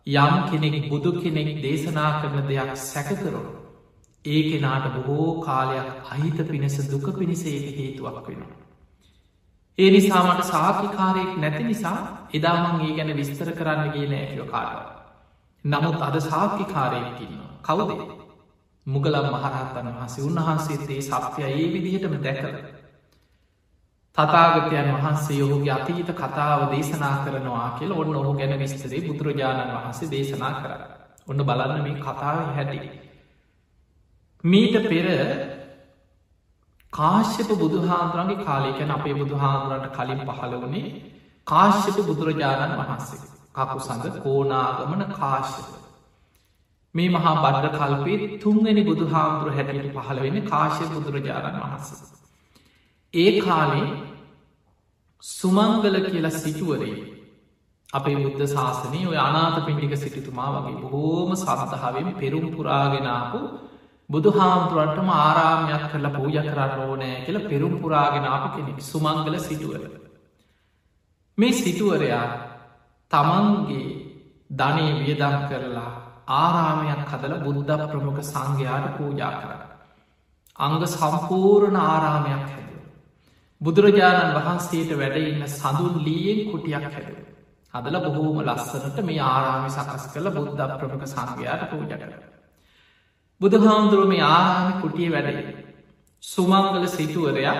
යම් 0.08 0.36
කෙනෙක් 0.50 0.90
බුදු 0.90 1.12
කෙනෙක් 1.14 1.50
දේශනා 1.62 2.12
කරන 2.20 2.48
දෙයක් 2.48 2.72
සැකකරු 2.84 3.42
ඒ 4.26 4.42
කෙනාට 4.44 4.86
බොහෝ 4.96 5.42
කාලයක් 5.42 5.88
අහිත 6.08 6.40
පිණිස 6.46 6.78
දුක 6.88 7.08
පිණිසේක 7.14 7.66
හේතුවක් 7.74 8.18
වෙනවා. 8.26 8.58
ඒ 9.78 9.90
නිසාමට 9.92 10.44
සාකිකාරයෙක් 10.46 11.32
නැති 11.38 11.64
නිසා 11.64 11.98
එදාමන් 12.34 12.82
ඒ 12.82 12.94
ගැන 12.94 13.12
විස්තර 13.16 13.50
කරන්න 13.54 13.92
ගේ 13.92 14.08
නෑකව 14.08 14.48
කාටව. 14.48 14.80
නමුත් 15.66 16.00
අද 16.02 16.16
සාක්කිකාරයෙක්කින්න 16.22 17.36
කවුද 17.62 17.92
මුගලම් 18.88 19.28
මහරහතන් 19.28 19.88
වහසේ 19.96 20.24
උන්වහන්සේතේ 20.24 21.02
සත්‍යය 21.04 21.46
ඒ 21.48 21.68
විදිහටම 21.74 22.16
දැකල 22.22 22.56
තතාගතයන් 24.18 24.90
වහන්සේ 24.94 25.42
ඔහුගේ 25.44 25.74
අතීත 25.74 26.10
කතාව 26.14 26.62
දේශනා 26.72 27.16
කරනවා 27.20 27.70
කියල 27.78 27.92
ඔන්න 27.94 28.16
ඔහු 28.16 28.32
ගැන 28.34 28.54
විස්තරේ 28.60 29.02
බුදුරජාණන් 29.04 29.74
වහන්සේ 29.76 30.12
දේශනා 30.12 30.54
කර. 30.56 30.72
ඔන්න 31.28 31.44
බලන්න 31.44 31.84
මේ 31.84 32.00
කතාව 32.00 32.40
හැටි. 32.52 32.80
මීට 34.44 34.76
පෙර 34.86 35.08
කාශ්‍යප 36.94 37.50
බුදුහාන්දුරන්ගේ 37.56 38.44
කාලයකැන 38.44 38.92
අපේ 38.92 39.16
බුදුහාන්දුරන්ට 39.16 39.90
කලින් 39.94 40.22
පහළ 40.28 40.56
වනේ 40.62 40.86
කාශ්‍යප 41.48 41.98
බුදුරජාණන් 42.04 42.78
වහන්සේ. 42.78 43.22
කකු 43.56 43.80
සඳ 43.80 44.06
කෝනාගමන 44.20 45.04
කාශ්‍යප. 45.14 45.70
මේ 46.96 47.10
මහා 47.12 47.34
බඩ්ඩ 47.38 47.76
කල්පේ 47.78 48.38
තුන්වැනි 48.40 48.84
බුදු 48.84 49.06
හාමුදුර 49.08 49.50
හැටියට 49.52 49.96
පහළ 49.96 50.20
වෙන 50.22 50.38
කාශ්‍ය 50.46 50.86
බුදුරජාණන් 50.90 51.60
වහන්ස. 51.62 51.90
ඒ 53.14 53.42
කාලේ 53.42 53.88
සුමංගල 55.24 55.96
කියලා 56.06 56.36
සිටුවරේ 56.36 56.98
අපේ 57.90 58.16
බුද්ධ 58.16 58.44
ශාසනය 58.48 59.00
ඔය 59.06 59.18
අනාත 59.18 59.58
පිටික 59.66 59.94
සිටිතුමා 59.96 60.50
වගේ 60.56 60.82
බොහෝම 60.82 61.32
සත්හාවෙන් 61.36 62.10
පෙරුම් 62.16 62.48
පුරාගෙනාපු 62.50 63.40
බුදු 64.10 64.30
හාමුදුරන්ටම 64.32 65.10
ආරාමයක් 65.12 65.86
කරලා 65.92 66.12
පූජ 66.12 66.38
කරන්න 66.44 66.82
ඕනෑ 66.82 67.24
කියල 67.26 67.40
පෙරුම් 67.46 67.74
පුරාගෙනාපු 67.78 68.48
කෙනෙක් 68.50 68.80
සුමංගල 68.82 69.40
සිටුවර. 69.40 69.84
මේ 71.38 71.54
සිටුවරයා 71.54 72.28
තමන්ගේ 73.12 73.88
ධනය 74.52 74.86
වියදම් 75.00 75.36
කරලා 75.46 75.92
ආරාමයක් 76.36 77.02
හදල 77.06 77.34
බුද්ධ 77.46 77.84
ප්‍රමුඛ 77.86 78.22
සංඝයාට 78.24 78.88
පූජා 78.98 79.34
කර. 79.34 79.52
අංග 80.60 80.86
සම්පූර්ණ 80.88 81.78
ආරාමයක් 81.86 82.48
හැද. 82.48 82.77
බුදුරජාණන් 83.62 84.36
වහන්සේට 84.38 84.92
වැඩඉන්න 84.94 85.48
සඳුන් 85.50 85.96
ලීයෙන් 86.04 86.52
කුටියක් 86.52 86.86
හැද. 86.88 87.08
හදල 87.74 87.98
බොහෝම 88.06 88.42
ලස්සනට 88.42 89.00
මේ 89.04 89.22
ආරාමි 89.22 89.70
සකස් 89.70 90.04
කළ 90.14 90.30
බුද්ධ 90.32 90.76
ප්‍රමුඛ 90.76 91.06
සංඝයාට 91.06 91.64
පූජ 91.72 91.88
කර. 91.92 92.14
බුදුහාමුදුරුව 93.42 94.08
මේ 94.08 94.22
ආරාමි 94.24 94.82
කුටිය 94.82 95.10
වැඩ. 95.10 95.40
සුමංගල 96.24 96.86
සිටුවරයා 96.88 97.58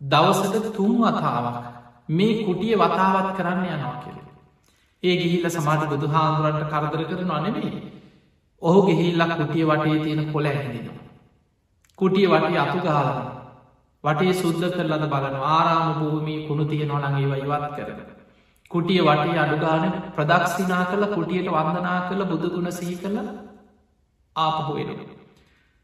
දවසට 0.00 0.72
තුන් 0.72 0.94
වතාවක් 0.98 1.56
මේ 2.10 2.44
කුටිය 2.44 2.74
වතාවත් 2.76 3.28
කරන්න 3.36 3.64
යනවා 3.66 3.96
කියල. 4.02 4.18
ඒ 5.02 5.16
ගිහිල්ල 5.16 5.50
සමාට 5.50 5.88
බුදු 5.88 6.06
හාමුදුරන්ට 6.08 6.70
කරදර 6.70 7.02
කරන 7.06 7.30
අනෙමේ 7.30 7.72
ඔහු 8.62 8.78
ගෙහිල්ලක් 8.82 9.32
කුටිය 9.36 9.64
වටේ 9.64 9.98
තියෙන 10.00 10.32
කොළ 10.32 10.46
ඇහිදිනවා. 10.46 11.02
කුටිය 11.98 12.26
වටේ 12.26 12.58
අතු 12.58 12.78
ගාලන 12.80 13.45
වටේ 14.06 14.34
සුද්ද 14.34 14.62
කරලද 14.70 15.04
බලන 15.06 15.36
ආරාම 15.46 15.88
භූමී 15.94 16.38
කුණු 16.46 16.64
තිය 16.64 16.84
නොනගේ 16.84 17.26
වයිවත් 17.32 17.76
කරන. 17.76 18.00
කුටිය 18.70 19.00
වටේ 19.00 19.38
අඩුගාන 19.38 19.84
ප්‍රදක්ෂිනා 20.16 20.84
කළ 20.86 21.06
කුටියට 21.08 21.48
වන්දනා 21.48 21.98
කළ 22.08 22.24
බුදුගුණ 22.24 22.72
සිහි 22.72 22.96
කළ 22.96 23.18
ආපහුවෙන. 24.36 24.90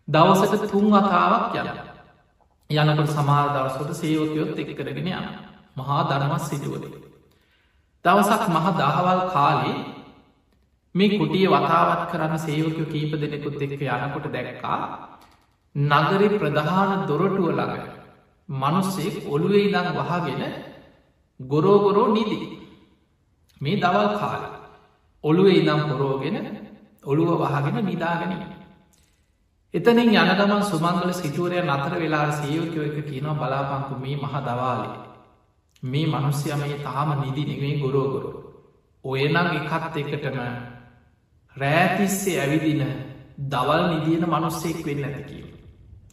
දවසට 0.09 0.71
තුන් 0.71 0.87
වතාවක් 0.89 1.57
යන 2.71 2.89
යනකට 2.89 3.11
සමාර 3.11 3.49
දවසට 3.51 3.91
සේවකයොත් 3.95 4.59
එක් 4.59 4.71
කරගෙන 4.77 5.09
යන 5.09 5.27
මහා 5.77 6.03
ධනමත් 6.05 6.43
සිටුවලේ. 6.43 6.93
දවසක් 8.05 8.45
මහ 8.49 8.67
දහවල් 8.75 9.21
කාලේ 9.31 9.75
මේ 10.95 11.19
කුටිය 11.19 11.49
වතාවත් 11.49 12.05
කරන්න 12.11 12.39
සේවකයෝ 12.41 12.87
කීප 12.87 13.13
දෙනෙකුත් 13.17 13.63
එක්ක 13.63 13.83
යනකොට 13.89 14.27
දැක්කා 14.31 14.81
නගරි 15.75 16.29
ප්‍රධාන 16.35 17.07
දොරටුව 17.07 17.51
ළඟ 17.51 18.02
මනුස්සෙක් 18.49 19.15
ඔළුවේ 19.29 19.65
ඉදං 19.69 19.89
වහගෙන 19.99 20.43
ගොරෝගොරෝ 21.41 22.09
නිදී. 22.15 22.47
මේ 23.61 23.77
දවල් 23.77 24.09
කාල 24.19 24.43
ඔළුවේ 25.25 25.59
ඉදම් 25.61 25.81
පොරෝගෙන 25.89 26.37
ඔළුව 27.05 27.31
වහගෙන 27.43 27.87
නිදාගැනීම 27.87 28.51
එතනින් 29.75 30.11
යන 30.13 30.33
ගමන් 30.39 30.63
සුමංගල 30.63 31.13
සිටුවරය 31.13 31.59
නතර 31.61 31.95
වෙලා 32.01 32.27
සේවකයෝ 32.33 32.85
එක 32.89 32.99
කියනවා 33.09 33.39
බලාපංකු 33.41 33.95
මේ 34.03 34.17
මහ 34.17 34.35
දවාලේ. 34.41 34.97
මේ 35.83 36.07
මනුස්්‍යය 36.07 36.55
මේ 36.57 36.77
තාම 36.79 37.11
නිදි 37.21 37.43
නෙවේ 37.45 37.81
ගොරෝගොර 37.81 38.25
ඔයනම් 39.05 39.37
එකත් 39.59 39.97
එකටම 39.97 40.39
රෑතිස්සේ 41.57 42.41
ඇවිදින 42.41 42.83
දවල් 43.51 43.83
නිදියන 43.91 44.25
මනුස්සෙක් 44.27 44.79
වෙන්න 44.87 45.05
ඇති 45.05 45.23
කියීම 45.25 45.49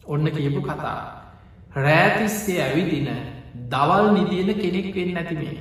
ඔන්න 0.06 0.26
කියපු 0.30 0.60
කතා 0.62 1.19
රෑතිස්සේ 1.70 2.62
ඇවිදින 2.62 3.08
දවල් 3.70 4.06
නිදියන 4.12 4.54
කෙනෙක් 4.54 4.94
වෙන්න 4.94 5.16
ඇති 5.16 5.34
මේ. 5.34 5.58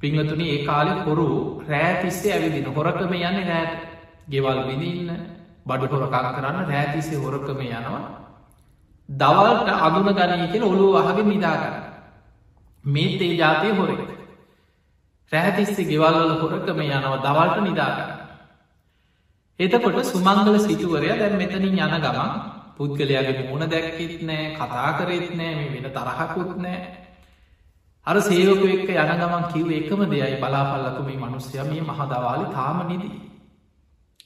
පිංහතුනි 0.00 0.50
ඒ 0.50 0.66
කාලෙ 0.66 0.92
හොරු 1.02 1.28
රෑතිස්සේ 1.68 2.32
ඇවිදින 2.32 2.66
හොරකම 2.66 3.12
යන්න 3.12 3.38
රෑට 3.44 3.78
ගෙවල් 4.30 4.60
විදින්න 4.68 5.10
බඩු 5.66 5.86
හොරකා 5.88 6.32
කරන්න 6.32 6.66
රෑතිසේ 6.66 7.18
හොරකම 7.18 7.60
යනවා. 7.60 8.02
දවල්ට 9.08 9.68
අගුණ 9.78 10.10
ගනී 10.10 10.48
කියෙන 10.48 10.64
ඔළුව 10.64 10.96
අහගේ 10.96 11.24
නිදාගන්න 11.24 11.76
මේ 12.84 13.18
තේ 13.18 13.36
ජාතය 13.36 13.72
හොරෙක්. 13.72 14.02
රෑතිස්සේ 15.32 15.84
ගෙවල්වල 15.84 16.32
හොරකම 16.42 16.80
යනවා 16.80 17.18
දවල්ට 17.18 17.62
නිදාගන්න 17.62 18.10
එතකොට 19.60 20.04
සුමංගල 20.04 20.58
සිටුවරය 20.58 21.08
දැන් 21.12 21.36
මෙතනින් 21.36 21.78
යන 21.78 21.96
ගමන් 21.98 22.53
පුද්ගලයාගේ 22.76 23.48
මුණ 23.48 23.64
දැක්කෙත් 23.68 24.22
නෑ 24.22 24.44
කතා 24.56 24.90
කරෙත් 24.98 25.28
නෑ 25.38 25.52
මේ 25.58 25.72
වෙන 25.74 25.86
තරහකුත් 25.92 26.52
නෑ. 26.58 26.78
අර 28.06 28.16
සේවක 28.20 28.64
එක්ක 28.68 28.88
යන 28.94 29.12
ගමන් 29.20 29.44
කිව් 29.52 29.68
එකම 29.72 30.00
දෙයයි 30.12 30.40
බලාපල්ලක 30.42 30.98
මේ 31.06 31.20
මනුස්්‍යය 31.20 31.62
මේ 31.70 31.86
මහදවාලි 31.90 32.46
තාම 32.56 32.80
නිදී. 32.88 33.14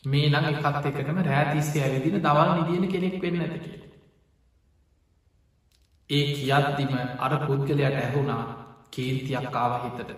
මේ 0.05 0.31
නඟ 0.31 0.49
එකත් 0.53 0.87
එකටම 0.91 1.19
රෑතිස්සේ 1.25 1.85
ඇවිදින 1.85 2.25
දවල් 2.25 2.51
නිදියන 2.57 2.89
කෙනෙක් 2.93 3.17
වෙන්න 3.23 3.43
ඇතක 3.43 3.67
ඒ 6.11 6.25
කියද්දිම 6.35 6.93
අර 7.19 7.33
පුද්ගලයට 7.47 7.97
ඇහුණා 7.97 8.43
කේන්තියක් 8.93 9.57
ආව 9.57 9.73
හිතට. 9.83 10.11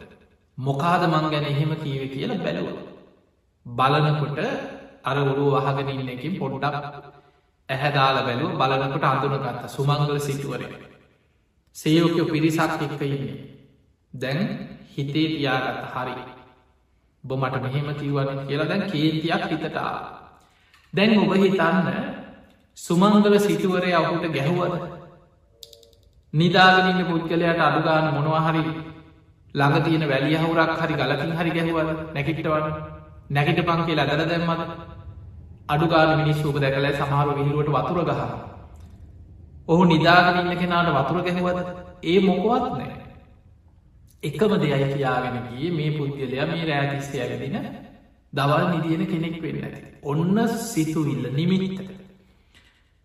මොකාද 0.58 1.02
මං 1.06 1.30
ගැන 1.32 1.46
එහෙම 1.46 1.72
කීව 1.82 2.02
කියල 2.14 2.32
බැලුව. 2.44 2.68
බලනකොට 3.66 4.38
අර 5.04 5.16
ඔරුව 5.22 5.54
වහගෙන 5.56 5.88
ඉන්නකින් 5.94 6.38
පොඩ්ඩක් 6.38 7.19
ඇහැදාල 7.70 8.16
බැලුව 8.26 8.52
බලනකොට 8.54 9.04
අඳුනගත්ත 9.04 9.68
සුමංගල 9.68 10.18
සිටුවරය. 10.20 10.66
සේයෝකයෝ 11.76 12.26
පිරිසක් 12.26 12.60
එක්ක 12.78 13.02
ඉන්නේ. 13.04 13.36
දැන් 14.12 14.40
හිතේ 14.90 15.26
තියාගත්ත 15.30 15.84
හරි. 15.94 16.14
බොමට 17.24 17.56
මෙහෙම 17.62 17.88
කිව්වන 17.94 18.46
කියලා 18.46 18.68
දැන් 18.68 18.82
කේන්තියක් 18.84 19.44
හිතටා 19.46 19.92
දැන් 20.94 21.18
ඔබ 21.18 21.32
හිතන්න 21.36 21.88
සුමංගල 22.78 23.38
සිටුවරය 23.38 23.90
ඔහුට 23.94 24.26
ගැහුවද? 24.28 24.74
නිදාගනන්න 26.34 27.04
පුද්ගලයට 27.06 27.60
අඩුගාන 27.60 28.06
මොනවහරි 28.16 28.62
ළඟ 29.54 29.84
තියෙන 29.84 30.08
වැලිය 30.08 30.36
හවරක් 30.36 30.72
හරි 30.80 30.94
ගලකින් 30.94 31.36
හරි 31.38 31.50
ගැහුවද? 31.52 31.88
නැකිටවන්න 32.14 32.66
නැකිට 33.30 33.60
පං 33.62 33.86
කියලා 33.86 34.06
ඇදල 34.06 34.28
දැම්මද? 34.28 34.99
අඩුගාන 35.70 36.10
මිනිස් 36.16 36.40
ූප 36.44 36.56
දැකල 36.58 36.86
සමහර 36.92 37.28
විහිරුවට 37.36 37.70
වතුර 37.76 38.00
ගහ 38.04 38.22
ඔහු 39.68 39.82
නිදාගනන්න 39.84 40.58
කෙනාට 40.58 40.90
වතුර 40.96 41.18
ගැහවද? 41.22 41.58
ඒ 42.02 42.18
මොකවත් 42.20 42.66
නෑ 42.72 42.90
එකම 44.22 44.52
දෙයයි 44.56 44.88
කියාගෙනගේ 44.90 45.70
මේ 45.70 45.90
පුද්ගලයා 45.90 46.46
මේ 46.46 46.64
රෑතිස්ය 46.64 47.16
ඇවිදින 47.18 47.56
දවල් 48.32 48.66
නිදියන 48.68 49.06
කෙනෙක් 49.06 49.36
වෙන්න. 49.42 49.64
ඇති 49.64 49.80
ඔන්න 50.04 50.38
සිතුවිල්ල 50.64 51.26
නිමිනිතක 51.32 51.80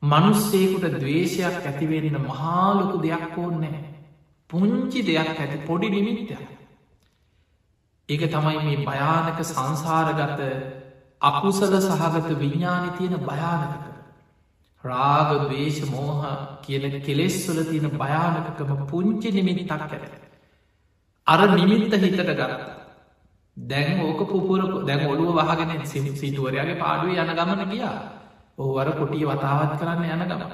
මනුස්සේකුට 0.01 0.85
දවේශයක් 0.95 1.55
ඇතිවෙන්න 1.63 2.17
මහාලොකු 2.21 2.97
දෙයක් 3.01 3.37
ඕන්නෑ 3.37 3.79
පුංචි 4.49 4.99
දෙයක් 5.03 5.29
ඇති 5.35 5.57
පොඩි 5.67 5.89
නිමිත්තයක් 5.89 6.43
ඒක 8.09 8.23
තමයි 8.29 8.59
මේ 8.59 8.83
භයානක 8.85 9.39
සංසාරගත 9.43 10.41
අකුසල 11.21 11.73
සහගත 11.79 12.29
විඤ්ඥානි 12.35 12.89
තියෙන 12.97 13.19
භයානකක 13.21 13.95
රාග 14.83 15.29
දවේශ 15.41 15.81
මෝහ 15.87 16.21
කියන 16.61 17.01
කෙලෙස්වල 17.01 17.59
තියෙන 17.63 17.89
භයානකකම 17.93 18.85
පුංචි 18.85 19.31
නිමිනිතක් 19.31 19.71
ඇත. 19.73 19.93
අර 21.27 21.39
නිමිත්ත 21.51 21.93
හිතට 21.95 22.21
ගත්ත. 22.21 22.51
දැන් 23.57 23.99
ඕක 24.01 24.21
පුපුරපු 24.21 24.85
දැන් 24.85 25.07
ඔළුව 25.07 25.39
වහගෙන 25.39 25.85
සිනි 25.85 26.11
සිටුවරයාගේ 26.13 26.77
පාඩුව 26.77 27.09
යන 27.13 27.31
ගමන 27.31 27.69
ගියා. 27.71 27.97
ඔහුවර 28.57 28.89
කොටිය 28.93 29.25
වතාවත් 29.25 29.73
කරන්න 29.79 30.03
යන 30.05 30.23
ගමන. 30.23 30.51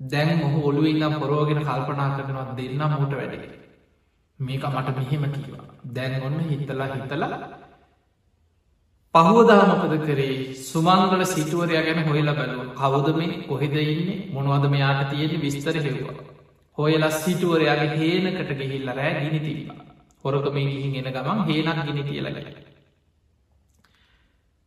දැන් 0.00 0.38
මොහ 0.40 0.54
ඔලු 0.64 0.82
ඉන්නම් 0.84 1.18
පොරෝගෙන 1.18 1.60
කල්පනා 1.60 2.08
කරනවා 2.16 2.54
දෙන්න 2.54 2.78
මෝට 2.90 3.12
වැඩේ. 3.12 3.58
මේක 4.38 4.64
මට 4.66 4.96
මෙහෙම 4.98 5.24
කීවා 5.32 5.66
දැන් 5.88 6.22
ඔන්න 6.22 6.38
හිතලා 6.42 6.88
හිතලා 6.92 7.61
පහෝදාමකද 9.14 9.94
කරේ? 10.02 10.54
සුමංගල 10.64 11.24
සිටුවරය 11.26 11.74
ගැන 11.78 12.04
හොයල 12.06 12.28
බැලුව. 12.32 12.68
කවුද 12.74 13.08
මේ? 13.16 13.42
කොහෙද 13.44 13.74
ඉන්නේ? 13.76 14.20
මොනවද 14.32 14.70
මෙයාට 14.70 15.10
තියෙන 15.10 15.40
විස්තර 15.40 15.76
හෙව්වා. 15.78 16.14
හොයල 16.78 17.04
සිටුවරයාගේ 17.14 17.96
හේනකට 17.98 18.52
ගිහිල්ල 18.58 18.88
රෑ 18.90 19.12
ගිනි 19.20 19.40
තිබා 19.40 19.80
හොරකම 20.24 20.56
ගිහින් 20.56 20.94
එන 20.96 21.08
ගමන් 21.08 21.40
හේනක් 21.46 21.80
ගිනි 21.86 22.02
කියලගයි 22.04 22.44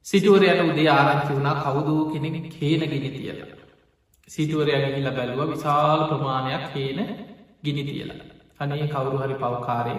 සිටුවරයට 0.05 0.61
උදේ 0.63 0.89
ආරංචි 0.89 1.31
වුණා 1.31 1.55
කවුදූ 1.63 2.01
කෙනෙක් 2.11 2.53
හේන 2.55 2.81
ගිනි 2.85 3.09
තියල. 3.11 3.39
සිටුවරය 4.27 4.73
ගිහිල 4.85 5.09
බැලුව 5.11 5.41
විශාල 5.49 6.01
ප්‍රමාණයක් 6.09 6.65
හේන 6.73 6.99
ගිනි 7.63 7.83
තියලා. 7.83 8.21
අනේ 8.59 8.87
කවුරු 8.87 9.17
හරි 9.17 9.35
පවකාරය 9.35 9.95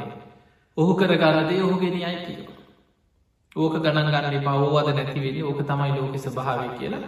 ඔහු 0.76 0.92
කරගන්නදේ? 0.94 1.62
ඔහු 1.62 1.76
ගෙන 1.80 1.96
අයි 2.00 2.18
කිය 2.26 2.55
ඕක 3.56 3.74
ගණන් 3.76 4.10
ගන්න 4.10 4.44
පවෝවද 4.44 4.88
නැතිවෙේ 4.90 5.42
ඕක 5.42 5.60
තමයි 5.62 5.92
ලෝක 5.92 6.16
ස්භාවය 6.18 6.68
කියලා. 6.78 7.04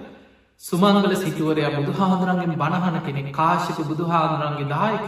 සුමංගල 0.60 1.14
සිටුවරය 1.16 1.62
බුදු 1.76 1.92
හාදුරන්ගෙන් 1.94 2.54
බණහන 2.54 2.96
කෙනෙ 3.02 3.22
කාශික 3.32 3.78
බුදු 3.84 4.04
හාදුරන්ගේ 4.06 4.68
දායක 4.68 5.06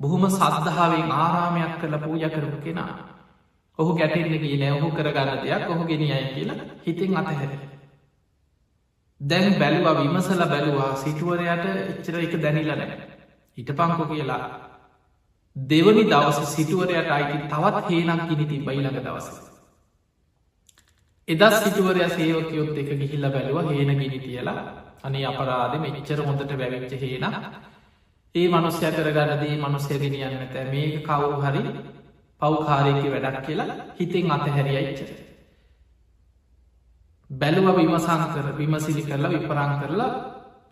බොහොම 0.00 0.24
සද්ධාවෙන් 0.30 1.12
ආරාමයක් 1.14 1.72
කළ 1.80 1.96
පූජ 2.00 2.24
කරපු 2.28 2.58
කෙනා. 2.64 2.92
ඔහු 3.78 3.90
ගැටෙන්න්න 3.94 4.38
කිය 4.38 4.56
නෑ 4.56 4.72
ඔහු 4.72 4.88
කරගන්න 4.90 5.40
දෙයක් 5.40 5.64
ඔහු 5.68 5.82
ගෙනියයි 5.84 6.26
කියලා 6.34 6.60
හිතින් 6.84 7.16
අතහැර. 7.16 7.50
දැන් 9.20 9.58
බැලුව 9.58 9.88
විමසල 9.98 10.42
බැලුවා 10.44 10.92
සිටුවරයට 10.96 11.66
එච්චර 11.66 12.16
එක 12.18 12.34
දැනිලන 12.38 12.82
හිට 13.58 13.70
පංකො 13.72 14.04
කියලා. 14.06 14.44
දෙවනි 15.56 16.02
දවස 16.06 16.38
සිටුවරයට 16.50 17.10
අයිති 17.10 17.36
තවත් 17.46 17.84
හේනක් 17.90 18.24
ගිනිති 18.28 18.58
බයිලඟ 18.60 18.98
දවස. 19.00 19.28
එදස් 21.28 21.54
සිටුවරය 21.58 22.04
සේවකයොත් 22.08 22.76
එක 22.76 22.90
ගිහිල්ල 22.94 23.24
බැලුව 23.28 23.70
හේන 23.70 23.90
ගිනි 23.92 24.18
තියලා. 24.20 24.60
අනේ 25.02 25.24
අපරාධ 25.24 25.74
මෙච්චර 25.76 26.20
හොඳට 26.20 26.52
වැැවිච්ච 26.52 26.92
හේන 27.02 27.24
ඒ 28.34 28.46
මනුස්්‍ය 28.48 28.86
කරගන්නදී 28.92 29.56
මනුස්්‍ය 29.58 29.94
ගෙනියන්න 29.96 30.36
ඇත 30.36 30.54
මේක 30.70 30.94
කවුරු 31.02 31.36
හරි 31.42 31.62
පව්කාරයක 32.40 33.04
වැඩක් 33.06 33.38
කියලා 33.46 33.76
හිතෙන් 33.98 34.30
අතහැරියයිච්චර 34.30 35.10
බැලුව 37.30 37.68
විමසං 37.76 38.22
කර 38.28 38.46
විමසිලි 38.54 39.02
කරලා 39.02 39.30
විපරං 39.30 39.72
කරලා 39.80 40.10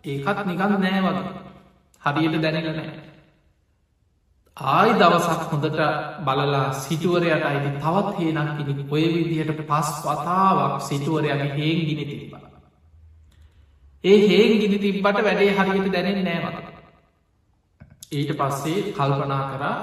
ඒකත් 0.05 0.39
නිකන් 0.45 0.73
නෑ 0.77 1.01
වගේ. 1.01 1.33
හරියට 2.01 2.41
දැනල 2.41 2.69
නෑ. 2.69 3.14
ආයි 4.57 4.91
දවසක් 4.93 5.41
හොඳට 5.51 5.79
බලලා 6.21 6.67
සිටුවරයට 6.73 7.43
අයිති 7.43 7.71
තවත් 7.75 8.11
හේනක් 8.17 8.59
ඉනි 8.61 8.85
ඔය 8.89 9.03
විදිහට 9.15 9.59
පස් 9.61 9.89
වතාවක් 10.01 10.77
සිටුවරයාගේ 10.81 11.49
හේන් 11.51 11.81
ගිනි 11.81 12.05
තිබ්බ. 12.05 12.33
ඒ 14.03 14.17
හේන් 14.23 14.53
ගිනි 14.61 14.79
තිබ්බට 14.79 15.19
වැඩේ 15.19 15.51
හරියට 15.51 15.91
දැනෙන් 15.91 16.23
නෑමට. 16.23 16.67
ඊට 18.11 18.31
පස්සේ 18.33 18.93
කල්පනා 18.93 19.43
කරා 19.51 19.77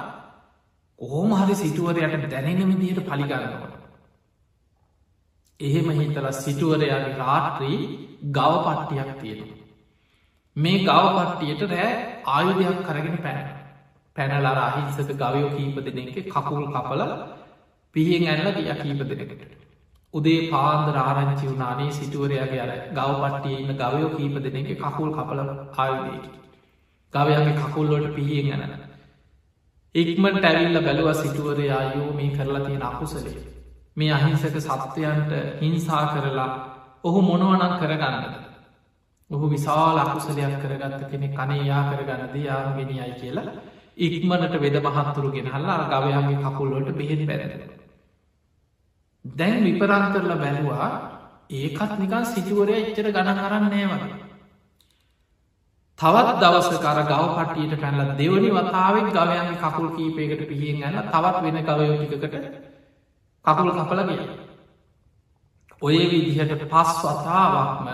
ඕම 0.98 1.30
හරි 1.34 1.54
සිටුවරයට 1.56 2.28
දැනෙන 2.30 2.68
විදිහට 2.72 3.06
පලිගන්නවට. 3.06 3.72
එහෙම 5.60 5.88
හිතල 5.92 6.28
සිටුවරයාගේ 6.34 7.18
රාත්‍රී 7.18 7.80
ගව 8.30 8.52
පට්ටියක් 8.64 9.10
තියෙනවා. 9.20 9.58
මේ 10.56 10.78
ගව 10.80 11.06
පට්ටියට 11.16 11.70
රෑ 11.70 11.90
ආයුධයක් 12.26 12.86
කරගෙන 12.86 13.18
පැන 13.20 13.61
පැනලර 14.16 14.58
අහිංසක 14.60 15.10
ගවයෝ 15.14 15.50
කීප 15.50 15.76
දෙනෙක 15.86 16.16
කකුල් 16.26 16.64
කපල 16.68 17.02
පිහියෙන් 17.94 18.28
ඇල්ල 18.28 18.54
ගිය 18.54 18.74
කීප 18.76 19.00
දෙනෙකට. 19.02 19.42
උදේ 20.14 20.50
පාන්ද 20.50 20.86
රාරංචි 20.90 21.46
වුනානේ 21.46 21.92
සිටුවරයාගේ 21.92 22.60
අර 22.60 22.72
ගව 22.90 23.10
පට්ටිය 23.22 23.56
ඉන්න 23.56 23.72
ගවයෝ 23.76 24.10
කීප 24.12 24.36
දෙනෙක 24.38 24.70
කකුල් 24.78 25.10
කපල 25.10 25.40
ආයුදයකි. 25.76 26.30
ගවයාගේ 27.14 27.56
කකුල්ලොට 27.58 28.14
පිහියෙන් 28.14 28.52
ඇනන. 28.54 28.74
ඉක්මට 29.94 30.44
ඇවිල්ල 30.44 30.78
බැලුව 30.80 31.08
සිටුවරයායෝ 31.14 32.12
මේ 32.12 32.30
කරලා 32.30 32.62
තියෙන 32.62 32.84
අකුසලේ. 32.84 33.36
මේ 33.96 34.12
අහිංසක 34.12 34.56
සත්වයන්ට 34.60 35.32
හිංසා 35.60 36.04
කරලා 36.08 36.50
ඔහු 37.04 37.20
මොනුවනක් 37.22 37.74
කරගන්නද. 37.78 38.34
ඔහු 39.30 39.46
විශාල 39.48 39.98
අකුසලයක් 39.98 40.54
කරගත්ත 40.62 41.04
කෙනෙ 41.10 41.28
කනේ 41.30 41.62
යා 41.64 41.84
කරගන්නද 41.90 42.34
යාගෙනයයි 42.42 43.12
කියලා 43.20 43.50
ඉක්මනට 43.96 44.54
වෙද 44.56 44.76
මහත්තුරු 44.78 45.30
ගෙනහල්ලා 45.30 45.88
ගවයාගේ 45.90 46.42
කකුල්ලොට 46.44 46.90
බෙහෙත් 46.92 47.26
පැරෙන. 47.26 47.52
දැන් 49.24 49.64
විපරන්තරල 49.64 50.32
බැලවා 50.34 50.88
ඒකත් 51.50 51.98
නිකන් 51.98 52.24
සිටුවරය 52.26 52.74
එච්චර 52.74 53.08
ගණ 53.10 53.38
කරන්නේ 53.38 53.86
වගේ. 53.86 54.14
තවත් 55.98 56.38
දවස 56.40 56.68
කර 56.78 57.00
ගව 57.04 57.24
පටියට 57.38 57.80
පැනල 57.80 58.00
දෙවනි 58.16 58.50
වතාවෙක් 58.50 59.08
ගවයන්ගේ 59.10 59.58
කකුල් 59.58 59.88
කීපයකට 59.96 60.48
පිහියෙන් 60.48 60.82
ඇන්න 60.84 61.08
තවත් 61.08 61.42
වෙන 61.44 61.58
ගවයෝටිකට 61.62 62.34
කකුල් 63.44 63.70
කපල 63.72 64.00
ගිය. 64.08 64.24
ඔය 65.82 65.98
විදිහට 66.10 66.64
පස් 66.66 66.90
වතාවක්ම 67.04 67.88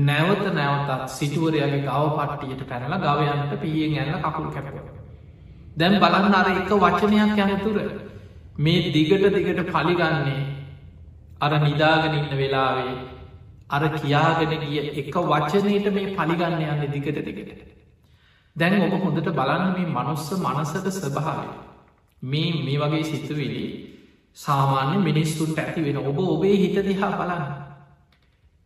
නැවත 0.00 0.44
නැවතත් 0.52 1.08
සිටුවරයාගේ 1.10 1.82
ගව 1.82 2.04
පට්ටියට 2.18 2.68
පැනල 2.68 2.94
ගවයන්ට 2.98 3.60
පියෙන් 3.60 3.98
ඇන්න 3.98 4.22
කකුල් 4.22 4.48
කැපව. 4.50 5.03
දැන් 5.76 5.98
බලන්න 5.98 6.34
අර 6.34 6.48
එක 6.52 6.70
වචනයක් 6.70 7.38
යනතුර 7.46 7.78
මේ 8.56 8.92
දිගට 8.92 9.24
දිගට 9.28 9.60
පලිගන්නේ 9.68 10.36
අර 11.40 11.52
නිදාගෙන 11.60 12.14
ඉන්න 12.14 12.34
වෙලාවේ 12.34 12.94
අර 13.68 13.82
කියාගෙන 13.92 14.52
ගිය 14.62 14.78
එක 14.92 15.16
වචනයට 15.24 15.88
මේ 15.92 16.14
පලිගන්න 16.14 16.60
යන්න 16.62 16.92
දිගට 16.92 17.18
දිගට. 17.18 17.62
දැන් 18.56 18.82
ඔබ 18.82 18.94
හොඳට 19.00 19.30
බලන්න 19.30 19.74
මේ 19.74 19.86
මනුස්ස 19.88 20.30
මනසට 20.36 20.86
ස්වභාවය. 20.92 21.48
මේ 22.22 22.52
මේ 22.60 22.78
වගේ 22.78 23.04
සිතුවිලි 23.04 23.64
සාමාන්‍ය 24.36 25.02
මිනිස්සුන්ට 25.02 25.58
ඇති 25.58 25.82
වෙන 25.82 25.98
ඔබ 25.98 26.18
ඔබේ 26.18 26.56
හිත 26.56 26.78
දිහා 26.80 27.10
බලන්න. 27.12 27.44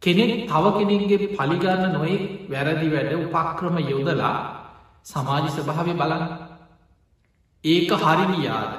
කෙනෙක් 0.03 0.44
තව 0.47 0.64
කෙනෙක්ගේ 0.79 1.31
පලිගන්න 1.31 1.88
නොයෙක් 1.94 2.23
වැරදි 2.51 2.88
වැඩ 2.90 3.12
උපක්‍රම 3.16 3.77
යොදලා 3.87 4.37
සමාජ 5.05 5.49
ස්භාවය 5.49 5.94
බලන්න. 5.94 6.48
ඒක 7.64 7.90
හරිගියාද. 7.92 8.73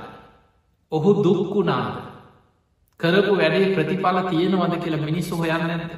ඔහු 0.92 1.10
දුක්කුණාද. 1.24 1.96
කරපු 3.00 3.34
වැඩේ 3.36 3.74
ප්‍රතිඵල 3.76 4.18
තියෙනවද 4.30 4.74
කියලා 4.78 5.06
මිනිස්සු 5.06 5.36
හොයන්න 5.36 5.68
නැත 5.68 5.92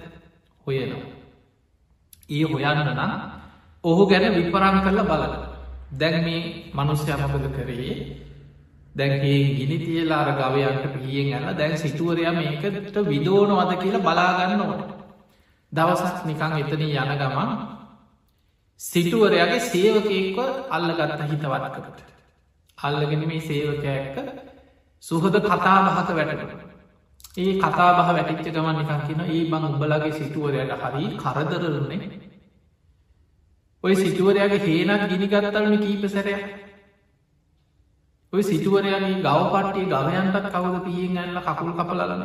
හොයනවා. 0.68 1.06
ඒ 2.30 2.44
හොයන්න 2.46 2.82
නම් 2.88 3.12
ඔහු 3.84 4.04
ගැන 4.06 4.36
විපරන් 4.36 4.78
කරලා 4.82 5.10
බලන. 5.12 5.34
දැන් 5.92 6.24
මේ 6.24 6.42
මනුස්්‍යයමකද 6.74 7.46
කරේ 7.56 7.96
දැන්ගේ 8.96 9.56
ගිනි 9.58 9.78
තියලාර 9.80 10.30
ගවයන්ට 10.34 10.86
පියෙන් 10.96 11.34
ඇන්න 11.36 11.58
දැන් 11.58 11.78
සිටුවරයා 11.78 12.34
මේකට 12.34 12.96
විදෝනවද 13.04 13.72
කියලා 13.82 14.06
බලාගන්න 14.08 14.62
ඕට. 14.62 14.90
දවසක් 15.72 16.26
නිකං 16.26 16.58
එතන 16.60 16.82
යන 16.84 17.14
ගමන් 17.20 17.52
සිටුවරයාගේ 18.80 19.60
සේවකයෙක්ව 19.64 20.40
අල්ලගත්ත 20.70 21.22
හිතවත්කට. 21.30 22.11
අල්ලගෙන 22.82 23.28
මේ 23.28 23.42
සේවකයක්ක 23.42 24.16
සුහද 25.04 25.36
කතා 25.42 25.78
බහක 25.88 26.10
වැටකට. 26.18 26.52
ඒ 27.38 27.54
කතා 27.60 27.92
බහ 27.98 28.10
වැටිච්ච 28.10 28.54
ගමන් 28.56 28.78
නිකන් 28.80 29.02
කියන 29.08 29.22
ඒ 29.26 29.44
බං 29.52 29.64
උබලගේ 29.70 30.12
සිටුවරයට 30.14 30.72
හරි 30.84 31.06
කරදරරන්නේ. 31.18 32.10
ඔය 33.84 33.94
සිටුවරයාගේ 33.96 34.62
හේනක් 34.66 35.04
ගිනිගත්තලම 35.12 35.76
කීප 35.78 36.04
සැරයක්. 36.08 36.42
ඔය 38.34 38.44
සිටුවරයාගේ 38.44 39.22
ගව 39.26 39.40
පට්ටිය 39.54 39.86
ගවයන්ටත් 39.94 40.48
කවද 40.54 40.78
පියෙන් 40.86 41.18
ඇල්ල 41.18 41.40
කකුල් 41.48 41.72
කපලලන? 41.74 42.24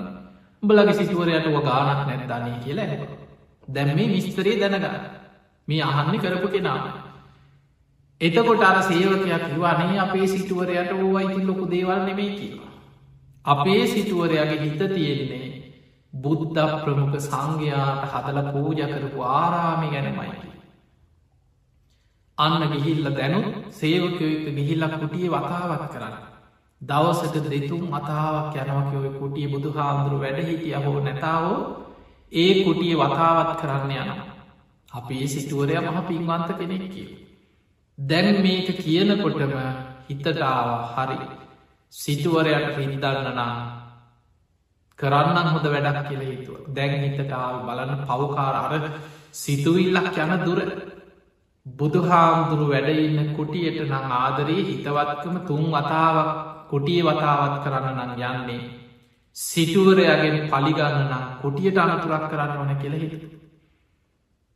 උඹලගේ 0.63 0.95
සිටුවරයට 0.95 1.47
ව 1.49 1.57
ගානක් 1.63 2.01
නැත්දානය 2.09 2.53
කියලා 2.65 2.87
ඇ 2.87 2.99
දැම් 3.69 3.91
මේ 3.97 4.13
විස්තරේ 4.15 4.57
දැනගන්න. 4.63 4.97
මේ 5.69 5.83
අහන්න 5.83 6.19
කරපු 6.19 6.49
කෙනා 6.49 6.79
එතකොට 8.21 8.63
අර 8.63 8.83
සේවකයක් 8.83 9.45
වනේ 9.57 9.99
අපේ 10.01 10.27
සිටුවරයට 10.27 10.91
වූවයිති 10.93 11.41
ලොකු 11.43 11.65
දේවල් 11.67 12.01
නෙමේ 12.05 12.31
කියලා 12.31 12.73
අපේ 13.45 13.87
සිටුවරයාගේ 13.87 14.61
හිත 14.63 14.83
තියෙන්නේ 14.89 15.47
බුද්ධ 16.13 16.75
ප්‍රමුඛ 16.83 17.17
සංඝයාට 17.21 18.03
හදල 18.13 18.39
පූජ 18.53 18.81
කරපු 18.85 19.21
ආරාමි 19.35 19.89
ගැනමයිකි 19.89 20.47
අන්න 22.39 22.63
ගිහිල්ල 22.71 23.07
දැනු 23.11 23.41
සේවකයක 23.71 24.49
ගිහිල්ලක් 24.51 24.95
කුටිය 24.95 25.29
වතාවත් 25.31 25.85
කරන්න. 25.93 26.17
දවසට 26.81 27.37
දෙතුම් 27.47 27.85
මතාවක් 27.91 28.57
යනවකයොය 28.57 29.09
කුටිය 29.19 29.47
බුදු 29.49 29.69
හාමුදුරු 29.73 30.19
වැඩ 30.21 30.41
හිටිය 30.43 30.75
හෝ 30.79 30.99
නැතාවෝ 31.01 31.61
ඒ 32.33 32.53
කුටිය 32.65 32.95
වතාවත් 32.95 33.53
කරන්න 33.61 33.93
යන. 33.93 34.11
අපේ 34.93 35.25
සිටුවරය 35.27 35.79
මහ 35.79 35.99
පින්වන්ත 36.09 36.49
කෙනෙක් 36.59 36.85
කිය. 36.91 37.09
දැන් 37.99 38.43
මේක 38.43 38.69
කියනකොටම 38.77 39.53
හිතටාව 40.07 40.69
හරි 40.93 41.19
සිටුවරයට 41.93 42.77
හිනිදන්නනා 42.77 43.53
කරන්න 44.99 45.49
හොඳ 45.49 45.67
වැඩක් 45.67 46.09
කියල 46.09 46.23
හිතුව 46.23 46.67
දැන් 46.71 46.95
හිතටාව 47.05 47.55
බලන්න 47.63 48.05
පවකාර 48.05 48.55
අර 48.57 48.75
සිතුවිල්ලක් 49.35 50.19
යන 50.19 50.33
දුර 50.45 50.61
බුදුහාමුදුරු 51.67 52.67
වැඩඉන්න 52.69 53.35
කුටියට 53.35 53.81
නං 53.83 54.13
ආදරයේ 54.15 54.69
හිතවත්කම 54.69 55.37
තුන් 55.47 55.65
වතාවක් 55.73 56.31
කුටිය 56.69 57.01
වතාවත් 57.03 57.55
කරන්න 57.65 57.99
නං 57.99 58.13
යන්නේ 58.25 58.63
සිටුවරයාගෙන් 59.37 60.37
පලිගන්න 60.47 61.03
නම් 61.03 61.25
කුටියට 61.41 61.79
අනතුරක් 61.79 62.25
කරන්න 62.31 62.59
වන 62.59 62.79
කෙළෙහිට. 62.79 63.23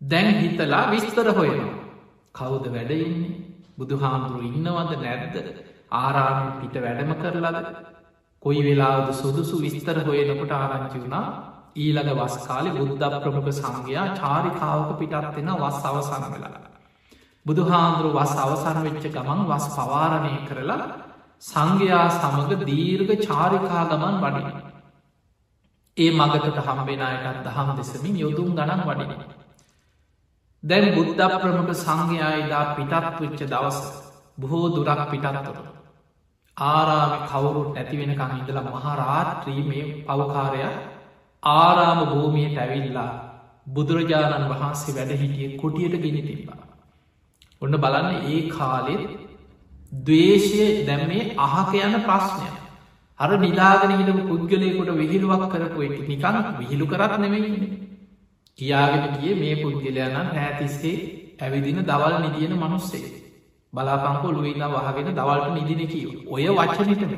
දැන් 0.01 0.29
හිතලා 0.37 0.91
විස්තර 0.91 1.29
හොයනවා. 1.33 1.80
කවුද 2.35 2.65
වැඩඉන්නේ 2.69 3.37
බුදුහාමුදුරු 3.79 4.41
ඉන්නවද 4.49 4.91
නැද්ද 4.99 5.37
ආරාම 5.95 6.41
පිට 6.59 6.75
වැඩම 6.79 7.13
කරලද 7.17 7.59
කොයි 8.43 8.61
වෙලාද 8.63 9.09
සුදුසු 9.15 9.57
විස්තර 9.59 9.99
හොයනකොට 10.03 10.53
ආරංචි 10.55 10.99
වුණා 10.99 11.27
ඊළඟ 11.77 12.11
වස්කාලි 12.21 12.71
බුද්ධ 12.73 13.17
ප්‍රමුඛ 13.17 13.51
සංඝයා 13.53 14.07
චාරිකාවක 14.15 14.91
පිටත්වෙන 14.95 15.51
වස් 15.57 15.85
අවසන 15.85 16.25
වෙලා. 16.27 16.61
බුදුහාන්දුරු 17.47 18.11
වස් 18.13 18.35
අවසන 18.37 18.79
වෙච්ච 18.85 19.05
ගමන් 19.09 19.41
වස් 19.47 19.67
පවාරණය 19.71 20.35
කරලා 20.49 20.81
සංඝයා 21.43 22.07
සමඟ 22.13 22.65
දීර්ඝ 22.65 23.13
චාරිකා 23.21 23.85
ගමන් 23.87 24.17
වඩින. 24.21 24.49
ඒ 25.97 26.11
මගකට 26.13 26.59
හම්බෙනයටත් 26.67 27.45
දහම් 27.45 27.69
දෙසමින් 27.77 28.17
යොදුම් 28.17 28.51
ගණන් 28.53 28.83
වඩින. 28.85 29.13
දැන් 30.63 30.95
බුද්ධ 30.95 31.23
ප්‍රමුඛ 31.35 31.73
සංඝයායිදා 31.75 32.65
පිටත් 32.77 33.21
වෙච්ච 33.21 33.41
දවස 33.45 33.79
බොහෝ 34.39 34.69
දුරක් 34.69 35.01
පිටත්තුර. 35.11 35.57
ආරාම 36.57 37.13
කවුරුත් 37.27 37.79
ඇතිවෙනකං 37.79 38.35
ඉඳලා 38.39 38.67
මහරාත්‍රී 38.69 39.63
මේ 39.65 39.85
පවකාරය 40.05 40.61
ආරාම 41.43 42.01
භූමියට 42.05 42.59
ඇවිල්ලා 42.59 43.11
බුදුරජාණන් 43.67 44.51
වහන්සේ 44.53 44.97
වැඩ 44.97 45.13
හිටිය 45.15 45.51
කුටියට 45.57 45.97
ගෙන 45.99 46.19
තිබා. 46.21 46.63
ඔන්න 47.63 47.75
බලන්න 47.77 48.09
ඒ 48.27 48.41
කාලෙත් 48.51 49.03
දවේශය 50.05 50.67
දැම් 50.87 51.03
මේ 51.09 51.31
අහක 51.39 51.73
යන 51.79 51.97
ප්‍රශ්නය 52.03 52.51
අර 53.21 53.31
නිදාගෙන 53.39 53.93
හිටම 53.93 54.21
පුද්ගලයකොට 54.29 54.91
විහිළුවක් 54.95 55.45
කරපු 55.53 55.79
එක 55.83 55.97
නිකන් 56.07 56.37
විහිළු 56.59 56.87
කරත් 56.87 57.15
නෙමෙයි 57.19 57.89
කියාගෙන 58.61 59.05
කිය 59.15 59.35
මේ 59.37 59.55
පුද්ගලයනන් 59.57 60.17
ඇතිස්සේ 60.39 60.97
ඇවිදින 61.41 61.81
දවල් 61.83 62.17
නිදියන 62.21 62.55
මනුස්සේ. 62.57 63.09
බලාපංකෝ 63.73 64.33
ලුවන්න 64.33 64.65
වහගෙන 64.71 65.15
දවල්ට 65.15 65.55
නිදින 65.57 65.83
කිය. 65.89 66.09
ඔය 66.29 66.45
වච්චනටම 66.51 67.13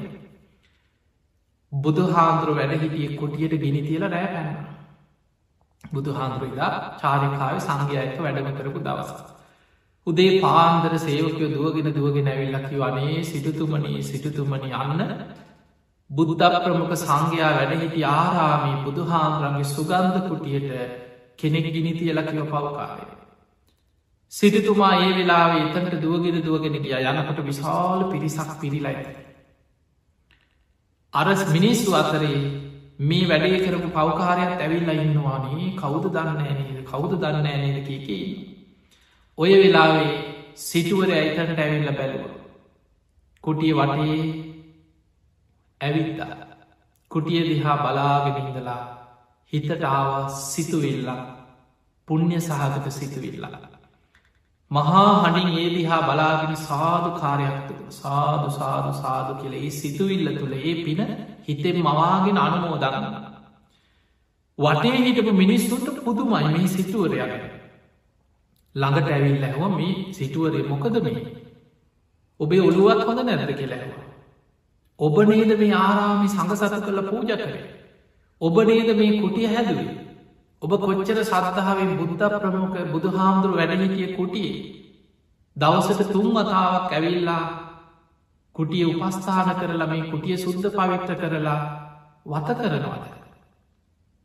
බුදු 1.72 2.05
හාන්දුර 2.09 2.50
වැඩ 2.52 2.74
හිටිය 2.76 3.16
කොටියට 3.16 3.55
ගිනි 3.59 3.83
තියල 3.83 4.05
රෑ 4.07 4.26
පැන්න 4.28 4.57
බුදු 5.85 6.11
හාන්දුරයිදා 6.12 6.72
චාරිකාව 7.00 7.61
සංඝයක 7.61 8.18
වැඩම 8.20 8.50
කරපු 8.57 8.81
දවස. 8.81 9.12
උදේ 10.07 10.40
පාන්දර 10.40 10.94
සේවකයෝ 11.00 11.52
දුවගෙන 11.52 11.88
දුවගෙන 11.92 12.28
ඇවිල්ලකි 12.28 12.76
වනේ 12.78 13.22
සිටතුමනී 13.24 14.02
සිටතුමනි 14.05 14.70
අන්න 14.74 15.00
බුද්ධ 16.11 16.42
ප්‍රමුඛ 16.57 16.96
සංඝයා 16.98 17.52
වැඩහිටි 17.52 18.11
ආරාමී 18.11 18.83
බුදුහාන්දුරන්ගේ 18.85 19.68
සුගන්ධ 19.68 20.18
කුටියට 20.28 20.70
කෙනෙක් 21.42 21.66
ගිනි 21.70 21.92
තියලකිව 21.94 22.46
පවකාරය. 22.46 23.05
සිටතුමා 24.33 24.94
ඒ 24.96 25.12
වෙලාවේ 25.12 25.62
එතකට 25.68 25.96
දුවගෙන 26.02 26.37
දුවගෙන 26.40 26.76
ගිය 26.78 26.94
යනකට 27.02 27.40
විශාල 27.44 28.05
පිරිසක් 28.11 28.52
පිරිලයි. 28.61 29.07
අරස් 31.12 31.42
මිනිස්සු 31.48 31.94
අතරේ 31.94 32.38
මේ 33.00 33.28
වැඩේ 33.28 33.59
කරපු 33.61 33.88
පවකාරයක් 33.90 34.52
ඇවිල්ල 34.59 34.92
ඉන්නවානේ 34.96 35.66
කවුද 35.76 36.07
දන්න 36.11 36.40
නේද 36.40 36.78
කවුද 36.87 37.12
දන්න 37.16 37.44
නේද 37.44 37.78
කියකයි. 37.87 38.20
ඔය 39.38 39.52
වෙලාවේ 39.55 40.14
සිටුවර 40.57 41.11
ඇයිතට 41.11 41.59
ඇවිල්ල 41.59 41.92
බැලුව. 41.92 42.24
කුටිය 43.44 43.74
වටේ 43.74 44.18
ඇවිත්තා. 45.81 46.35
කුටිය 47.11 47.44
දිහා 47.44 47.76
බලාගෙනින්දලා 47.78 49.02
හිතට 49.53 49.85
ආවා 49.87 50.25
සිතුවිල්ලා 50.29 51.21
පුුණ්්‍ය 52.09 52.41
සහගත 52.41 52.87
සිතුවිල්ලා. 52.91 53.61
මහා 54.71 55.09
හඬින් 55.23 55.59
ඒ 55.59 55.69
දිහා 55.71 56.03
බලාගෙන 56.03 56.57
සාධු 56.59 57.11
කාරයක් 57.21 57.59
තුළ 57.69 57.83
සාධු 57.95 58.49
සාධු 58.51 58.93
සාධු 58.99 59.33
කියල 59.35 59.55
ඒ 59.55 59.71
සිතුවිල්ල 59.73 60.29
තුළ 60.38 60.55
ඒ 60.61 60.77
පින 60.85 61.01
හිතෙන් 61.49 61.79
මවාගෙන 61.79 62.38
අනුමෝදගන්න. 62.38 63.09
වටේ 64.59 64.97
හිටපු 64.99 65.33
මිනිස්සුන්ට 65.35 65.99
පුදුමයි 66.05 66.47
මේ 66.51 66.69
සිතුවරයගෙන. 66.69 67.53
ළඟට 68.75 69.09
ඇවිල් 69.09 69.45
ඇහව 69.45 69.62
මේ 69.71 70.12
සිටුවරය 70.12 70.62
මොකද 70.65 70.97
මේ 71.03 71.21
ඔබේ 72.41 72.61
ඔළුවත් 72.61 73.05
හොඳ 73.05 73.21
නැද්ද 73.21 73.53
කෙලැව. 73.55 73.91
ඔබ 74.99 75.17
නේද 75.25 75.53
මේ 75.59 75.75
ආරාමි 75.77 76.29
සඟසත 76.29 76.77
කළ 76.81 77.01
පූජ 77.05 77.33
කරේ. 77.35 77.82
ඔබ 78.42 78.57
නේද 78.61 78.88
මේ 78.96 79.20
කුටිය 79.20 79.46
හැදුවේ. 79.46 79.98
ඔබ 80.62 80.72
කොච්චර 80.81 81.18
සත්තාවෙන් 81.22 81.90
බුද්ධ 81.96 82.24
ප්‍රමුඛ 82.35 82.78
බුදු 82.92 83.09
හාමුදුරු 83.11 83.55
වැඩහිටිය 83.57 84.14
කුටියේ. 84.16 84.62
දවසට 85.57 86.12
තුන් 86.12 86.28
වතාවක් 86.31 86.92
ඇවිල්ලා 86.92 87.44
කුටිය 88.57 88.85
උපස්ථාන 88.87 89.55
කරලා 89.55 89.87
මේ 89.87 90.11
කුටිය 90.11 90.37
සුද්ධ 90.37 90.68
පවිත්‍ර 90.70 91.14
කරලා 91.16 91.61
වත 92.26 92.48
කරනවාද. 92.59 93.05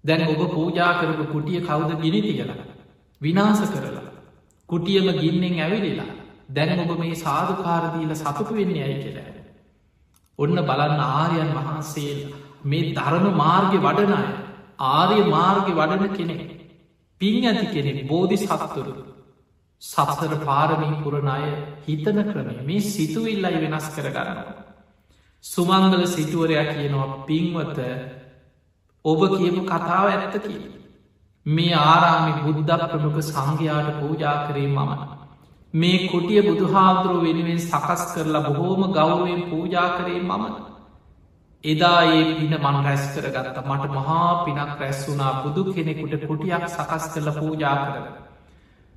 දැන් 0.03 0.27
ඔබ 0.27 0.41
පූජා 0.51 0.93
කරපු 0.93 1.25
කුටිය 1.27 1.61
කවුද 1.61 1.91
ගිනි 2.01 2.21
කියලා. 2.23 2.61
විනාස 3.21 3.61
කරලා. 3.69 4.05
කුටියම 4.69 5.07
ගින්නෙන් 5.13 5.59
ඇවිලිලා 5.59 6.11
දැන් 6.49 6.79
ඔබ 6.79 6.91
මේ 6.99 7.15
සාධකාරදීල 7.17 8.15
සතුටු 8.15 8.53
වෙන්නේ 8.53 8.83
ඇයි 8.83 8.99
කියලා. 9.03 9.29
ඔන්න 10.39 10.57
බලන්න 10.61 11.01
ආරයන් 11.01 11.51
වහන්සේ 11.55 12.46
මේ 12.67 12.93
ධර්ම 12.93 13.25
මාර්ග 13.35 13.73
වඩනය 13.79 14.21
ආරය 14.87 15.19
මාර්ග 15.27 15.67
වඩන 15.71 16.13
කෙනෙ 16.13 16.37
පින් 17.21 17.45
ඇති 17.45 17.65
කෙනෙ 17.73 18.03
බෝධි 18.03 18.37
සත්තුරු 18.37 18.93
සත්සර 19.81 20.33
පාරමී 20.41 21.01
පුරණය 21.01 21.49
හිතන 21.83 22.19
ක්‍රම 22.25 22.47
මේ 22.63 22.79
සිතුවිල්ලයි 22.83 23.59
වෙනස් 23.63 23.87
කරගන්නවා. 23.89 24.55
සුමංගල 25.43 26.05
සිටුවරයක් 26.07 26.69
කියනවා 26.71 27.25
පින්වත 27.25 27.79
ඔබ 29.05 29.21
කියපු 29.31 29.61
කතාව 29.63 30.07
ඇත්ත 30.07 30.35
කිය. 30.41 30.63
මේ 31.45 31.75
ආරාමි 31.75 32.33
බුද්ධ 32.45 32.83
ප්‍රමුඛ 32.83 33.21
සංඝයාට 33.23 33.89
පූජා 33.99 34.37
කරේ 34.47 34.67
මමන. 34.67 34.99
මේ 35.73 36.07
කුටිය 36.07 36.41
බුදුහාදුරුව 36.41 37.21
වෙනුවෙන් 37.23 37.59
සකස් 37.61 38.01
කරලා 38.11 38.47
බොහෝම 38.47 38.81
ගෞරුවෙන් 38.91 39.41
පූජා 39.49 39.89
කරේ 39.97 40.21
මම 40.21 40.43
එදා 41.63 42.01
ඒ 42.05 42.23
පින 42.35 42.53
මන් 42.55 42.77
රැස් 42.83 43.03
කරගත්ත. 43.13 43.57
මට 43.61 43.91
මහා 43.91 44.45
පිනක් 44.45 44.79
රැස් 44.79 44.99
වුනා 45.07 45.43
බුදු 45.43 45.61
කෙනෙකුට 45.73 46.13
කුටියක් 46.23 46.63
සකස් 46.67 47.05
කරල 47.13 47.29
පූජා 47.33 47.75
කරන 47.83 48.05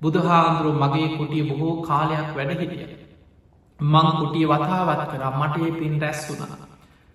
බුදුහාන්දුරුව 0.00 0.76
මගේ 0.76 1.08
කුටිය 1.16 1.44
බොහෝ 1.50 1.82
කාලයක් 1.82 2.28
වැඩ 2.36 2.52
හිටිය. 2.52 2.86
මං 3.80 4.08
කුටිය 4.18 4.46
වතාවත් 4.46 5.02
කරා. 5.10 5.32
මට 5.32 5.56
ඒ 5.58 5.72
පින් 5.72 5.94
රැස් 6.00 6.20
වුනා 6.28 6.56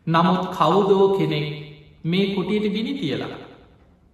නමුත් 0.08 0.44
කවුදෝ 0.52 1.06
කෙනෙක් 1.18 1.48
මේ 2.04 2.26
කුටියට 2.36 2.74
ගිනි 2.74 2.94
තියලා? 2.96 3.34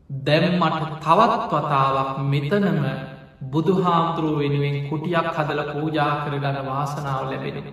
දැම් 0.09 0.53
මට 0.59 0.83
තවත් 0.99 1.51
වතාවක් 1.53 2.17
මෙතනම 2.23 2.85
බුදුහාමුදුරුව 3.43 4.39
වෙනුවෙන් 4.39 4.77
කුටියක් 4.89 5.27
හදල 5.35 5.61
පූජා 5.71 6.13
කරගන 6.23 6.57
වාසනාව 6.65 7.23
ලැබෙන. 7.25 7.67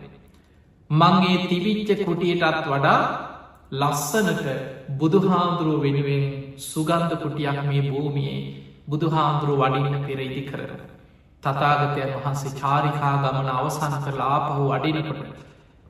මංගේ 0.91 1.39
තිවිච්ච 1.49 1.91
කුටියටත් 2.05 2.67
වඩා 2.67 3.28
ලස්සනට 3.73 4.47
බුදුහාමුදුරුව 4.91 5.83
වෙනුවෙන් 5.83 6.55
සුගන්ධ 6.59 7.17
කුටියක් 7.17 7.59
මේ 7.65 7.83
භූමියයේ 7.87 8.55
බුදුහාමුදුරුව 8.89 9.61
වඩින්න 9.63 10.05
පෙර 10.05 10.21
ඉදි 10.21 10.43
කරන. 10.43 10.71
තතාගතයන් 11.43 12.15
වහන්සේ 12.15 12.55
චාරිකා 12.55 13.15
ගමන 13.19 13.51
අවසන් 13.51 13.95
කරලා 14.01 14.39
පහු 14.47 14.71
වඩිනකොට. 14.71 15.21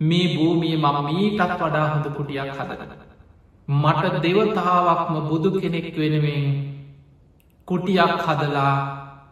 මේ 0.00 0.26
භූමිය 0.34 0.76
මම 0.76 0.96
මීටත් 1.06 1.54
වඩා 1.54 1.86
හොඳ 1.86 2.06
කුටියක් 2.12 2.50
හදගන. 2.52 2.90
මට 3.68 4.22
දෙවතාවක්ම 4.24 5.14
බුදු 5.24 5.50
කෙනෙක් 5.56 5.88
වෙනුවෙන් 5.94 6.44
කුටියක් 7.68 8.14
හදලා 8.26 8.74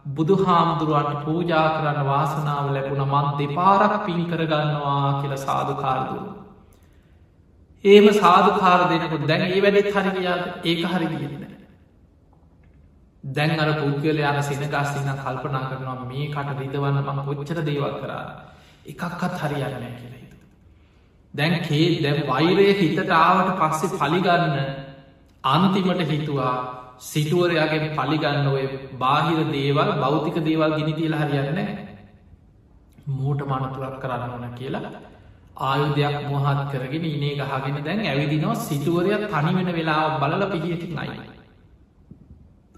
බුදුහාමුදුරුවන්ට 0.08 1.22
පූජා 1.24 1.68
කරන්න 1.72 2.06
වාසනාව 2.06 2.66
ලැබුණ 2.70 3.04
මන් 3.04 3.28
දෙපාරක් 3.38 3.94
පින් 4.04 4.20
කරගන්නවා 4.26 5.06
කියල 5.20 5.34
සාධකාරදුරු. 5.38 6.45
ඒම 7.84 8.06
සාධකාර 8.14 8.80
දෙනකුත් 8.90 9.26
දැන් 9.28 9.42
ඒ 9.46 9.60
වැඩෙත් 9.60 9.92
හරිගයාද 9.96 10.42
ඒක 10.64 10.82
හරි 10.84 11.06
කියන්න. 11.12 11.44
දැන් 13.24 13.60
අර 13.60 13.70
පුද්ගල 13.80 14.20
අර 14.22 14.42
සිනගස්සින 14.42 15.10
කල්පනා 15.16 15.64
කරනවා 15.70 16.06
මේ 16.06 16.26
කට 16.28 16.58
රිදවන්න 16.60 16.98
මම 17.04 17.20
කොච්චර 17.28 17.58
දේවල් 17.68 17.94
කරා 18.00 18.24
එකක්කත් 18.86 19.34
හරියන්න 19.42 19.74
කියලා 19.92 19.92
හිතු. 20.14 20.36
දැන් 21.34 21.54
කේ 21.66 21.86
දැම් 22.02 22.18
වෛරය 22.28 22.66
හිතට 22.80 23.14
ආවට 23.18 23.50
පස්සේ 23.60 23.98
පලිගන්න 24.00 24.56
අන්තිමට 25.44 26.02
හිතුවා 26.10 26.54
සිටුවරයාගේ 27.00 27.90
පලිගන්න 27.98 28.46
ඔය 28.48 28.64
බාහිර 28.98 29.40
දේවල් 29.52 29.90
බෞතික 30.02 30.38
දේවල් 30.44 30.72
ගිනි 30.78 30.94
තියල 30.94 31.14
හරියන්න 31.14 31.60
මූට 33.08 33.40
මනතුරක් 33.50 34.00
කරන්න 34.02 34.32
ඕන 34.32 34.54
කියලා 34.58 34.90
ආයුධයක් 35.58 36.16
මොහත් 36.26 36.60
කරගෙන 36.70 37.04
ඉනේ 37.06 37.34
ගහගෙන 37.36 37.76
දැන් 37.82 38.00
ඇවිදිනවා 38.02 38.56
සිටුවරයක් 38.62 39.22
තනිවෙන 39.30 39.70
වෙලා 39.72 40.18
බලල 40.20 40.42
පිහියති 40.52 40.86
නයි. 40.90 41.10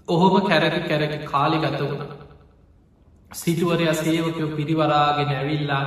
ඔහොම 0.07 0.35
කැරකි 0.43 0.81
කැරකි 0.83 1.17
කාලි 1.25 1.57
ගත 1.59 1.81
වුණ. 1.81 2.03
සිටුවරය 3.31 3.87
සේවකයෝ 3.95 4.55
පිරිවරාගෙන 4.55 5.31
ඇවිල්ලා 5.31 5.83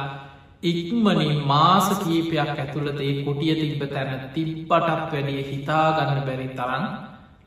ඉක්මනින් 0.62 1.38
මාස 1.44 1.87
කීපයක් 1.98 2.50
ඇතුළත 2.55 3.00
ඒ 3.00 3.14
කොටිය 3.22 3.55
තිබ 3.57 3.83
තැන 3.88 4.11
තිබ්බටක් 4.35 5.11
වැඩිය 5.11 5.42
හිතාගන්න 5.44 6.20
බැරි 6.26 6.48
තරන්න 6.50 6.85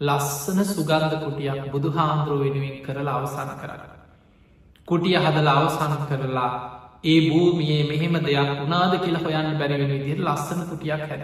ලස්සන 0.01 0.59
සුගන්ධ 0.67 1.15
කුටියක් 1.19 1.61
බුදු 1.71 1.89
හාන්දුරුව 1.91 2.41
වෙනුවෙන් 2.41 2.81
කරලා 2.81 3.15
අවසන් 3.15 3.51
කරන්න. 3.55 3.83
කුටිය 4.87 5.17
හදල 5.17 5.47
අවසන් 5.49 5.93
කරලා 6.09 6.49
ඒ 7.05 7.17
භූමියයේ 7.25 7.83
මෙහෙම 7.83 8.15
දෙයක් 8.19 8.51
වුණාද 8.53 8.93
කියලා 8.99 9.23
හොයන්න 9.23 9.57
බැරිවෙන 9.59 9.91
විදිර 9.95 10.19
ලස්සන 10.21 10.61
කුටියක් 10.69 11.03
හැද. 11.03 11.23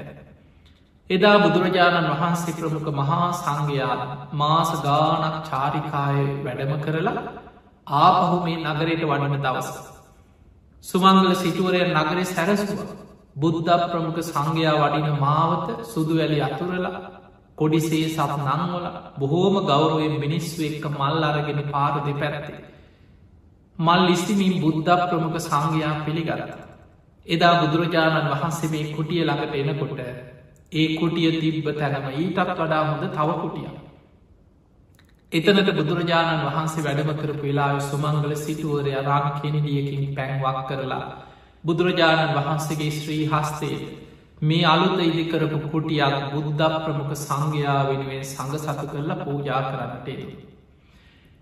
එදා 1.09 1.37
බුදුරජාණන් 1.39 2.09
වහන්සේ 2.11 2.57
ප්‍රමුඛ 2.57 2.89
මහා 2.93 3.27
සංඝයා 3.35 3.95
මාස 4.33 4.71
ගානක් 4.81 5.37
චාරිකාය 5.47 6.19
වැඩම 6.43 6.73
කරලා 6.81 7.21
ආපහු 7.87 8.37
මේ 8.43 8.59
නගරයට 8.65 9.03
වඩන 9.03 9.43
දවස. 9.43 9.69
සුමංගල 10.83 11.31
සිටුවරය 11.35 11.81
නගරේ 11.87 12.25
සැරසුව 12.25 12.81
බුද්ධ 13.35 13.71
ප්‍රමුඛ 13.85 14.21
සංඝයා 14.23 14.75
වඩින 14.83 15.09
මාවත 15.19 15.67
සුදු 15.85 16.13
වැලි 16.15 16.39
අතුරලා 16.41 17.01
කොඩිසේ 17.57 18.07
සත් 18.07 18.31
නංවල 18.39 18.85
බොහෝම 19.19 19.55
ගෞරුවෙන් 19.65 20.15
මිනිස්සු 20.19 20.59
එක්ක 20.63 20.85
මල් 20.91 21.23
අරගෙන 21.23 21.61
පාර 21.71 21.93
දෙපැත්තේ. 22.01 22.59
මල් 23.81 24.03
ඉස්තිමින් 24.09 24.53
බුද්ධ 24.59 24.91
ප්‍රමුඛ 25.03 25.39
සංඝයා 25.39 25.93
පිළිගරත. 26.05 26.51
එදා 27.25 27.53
බුදුරජාණන් 27.61 28.31
වහන්සේ 28.31 28.69
මේ 28.69 28.91
කුටිය 28.91 29.23
ළඟට 29.23 29.55
එනකොට 29.55 29.99
ඒ 30.71 30.87
කුටිය 30.95 31.31
තිබ්බ 31.35 31.67
තැනම 31.73 32.05
ඊටත් 32.13 32.39
වඩා 32.51 32.83
හොඳ 32.83 33.05
තව 33.09 33.29
කුටිය. 33.37 33.69
එතනට 35.31 35.71
බුදුරජාණන් 35.73 36.45
වහන්සේ 36.45 36.83
වැඩම 36.83 37.11
කරපු 37.15 37.43
වෙලා 37.43 37.79
සුමංගල 37.81 38.35
සිටුවරය 38.37 38.93
රාග 39.01 39.27
කෙනඩියකින් 39.37 40.05
පැන්වක් 40.13 40.61
කරලා 40.67 41.05
බුදුරජාණන් 41.63 42.37
වහන්සේගේ 42.37 42.91
ශ්‍රී 42.91 43.25
හස්තේ 43.27 43.77
මේ 44.41 44.65
අලුත 44.65 44.99
ඉදිකරපු 44.99 45.57
කුටියක් 45.65 46.15
බුද්ධ 46.31 46.77
ප්‍රමුඛ 46.77 47.15
සංඝයා 47.17 47.81
වෙනුවෙන් 47.87 48.23
සඟ 48.25 48.55
සතු 48.59 48.85
කරලා 48.87 49.19
පූජා 49.19 49.61
කරන්නටේ. 49.63 50.50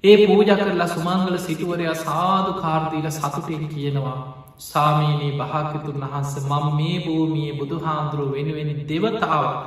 ඒ 0.04 0.28
පූජ 0.28 0.52
කරලා 0.58 0.88
සුමංගල 0.88 1.38
සිටුවරයා 1.38 1.96
සාධු 1.98 2.52
කාර්දීල 2.56 3.08
සතුටෙන් 3.12 3.66
කියනවා 3.68 4.20
සාමීනී 4.60 5.32
භාකතුන් 5.34 5.98
වහන්ස 6.04 6.32
මම 6.42 6.70
මේ 6.76 6.96
භූමියයේ 7.00 7.58
බුදු 7.58 7.80
හාන්දුරුව 7.80 8.32
වෙනුවෙනි 8.32 8.76
දෙවතාවක් 8.86 9.60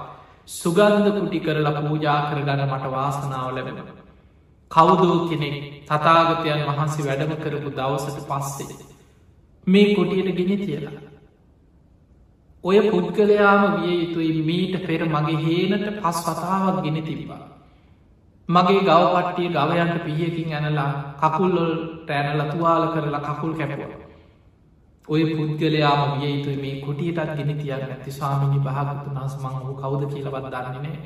සුගන්ධ 0.50 1.10
කුටි 1.10 1.40
කරලා 1.40 1.74
පූජා 1.78 2.16
කරගන්න 2.22 2.64
මට 2.68 2.90
වාසනාව 2.90 3.48
ලැබෙන. 3.50 3.78
කවුදෝ 4.70 5.28
කෙනෙක් 5.28 5.56
තතාගතයන් 5.86 6.66
වහන්සේ 6.68 7.06
වැඩම 7.06 7.32
කරපු 7.38 7.70
දවසට 7.72 8.18
පස්සේ. 8.26 8.76
මේ 9.66 9.94
කොටියට 9.94 10.36
ගෙන 10.38 10.52
තියලා. 10.58 10.98
ඔය 12.64 12.78
පුද්ගලයාම 12.90 13.62
විය 13.74 13.96
යුතුයි 14.00 14.42
මීට 14.42 14.74
පෙර 14.86 15.02
මගේ 15.06 15.40
හේනට 15.44 15.86
පස් 15.98 16.18
වතාවක් 16.26 16.84
ගෙන 16.84 17.02
තිබ්බා. 17.04 17.42
මගේ 18.48 18.80
ගවපට්ටිය 18.80 19.48
ගවයන්ට 19.48 20.04
පියකින් 20.04 20.54
ඇනලා 20.54 20.92
කකුල්ලොල් 21.20 21.72
තෑනල 22.06 22.42
තුවාල 22.50 22.84
කරලා 22.88 23.20
කකුල් 23.28 23.52
කැපුව. 23.54 23.92
ඔය 25.08 25.22
පුද්ගලයාම 25.28 26.00
විය 26.12 26.32
යුතුයි 26.32 26.56
මේ 26.56 26.80
කුටියටත් 26.80 27.36
ගෙන 27.36 27.50
තියන්න 27.52 27.84
ඇති 27.84 28.10
ස්වාමිනි 28.10 28.58
භාගතු 28.58 29.10
නස් 29.12 29.34
මං 29.38 29.54
හු 29.58 29.74
කවුද 29.74 30.02
කියලවත් 30.06 30.46
දන්නේනේ. 30.46 30.96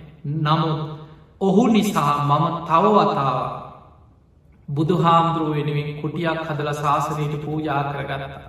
නමුත් 0.43 0.81
ඔහු 1.41 1.67
නිසා 1.67 2.15
මම 2.21 2.45
තවවතාව 2.65 3.39
බුදුහාමුදුරුව 4.69 5.51
වෙනුවෙන් 5.51 5.91
කුටියක් 6.01 6.41
හදල 6.41 6.71
ශාසනයට 6.75 7.35
පූජා 7.45 7.83
කරගත්තා. 7.85 8.43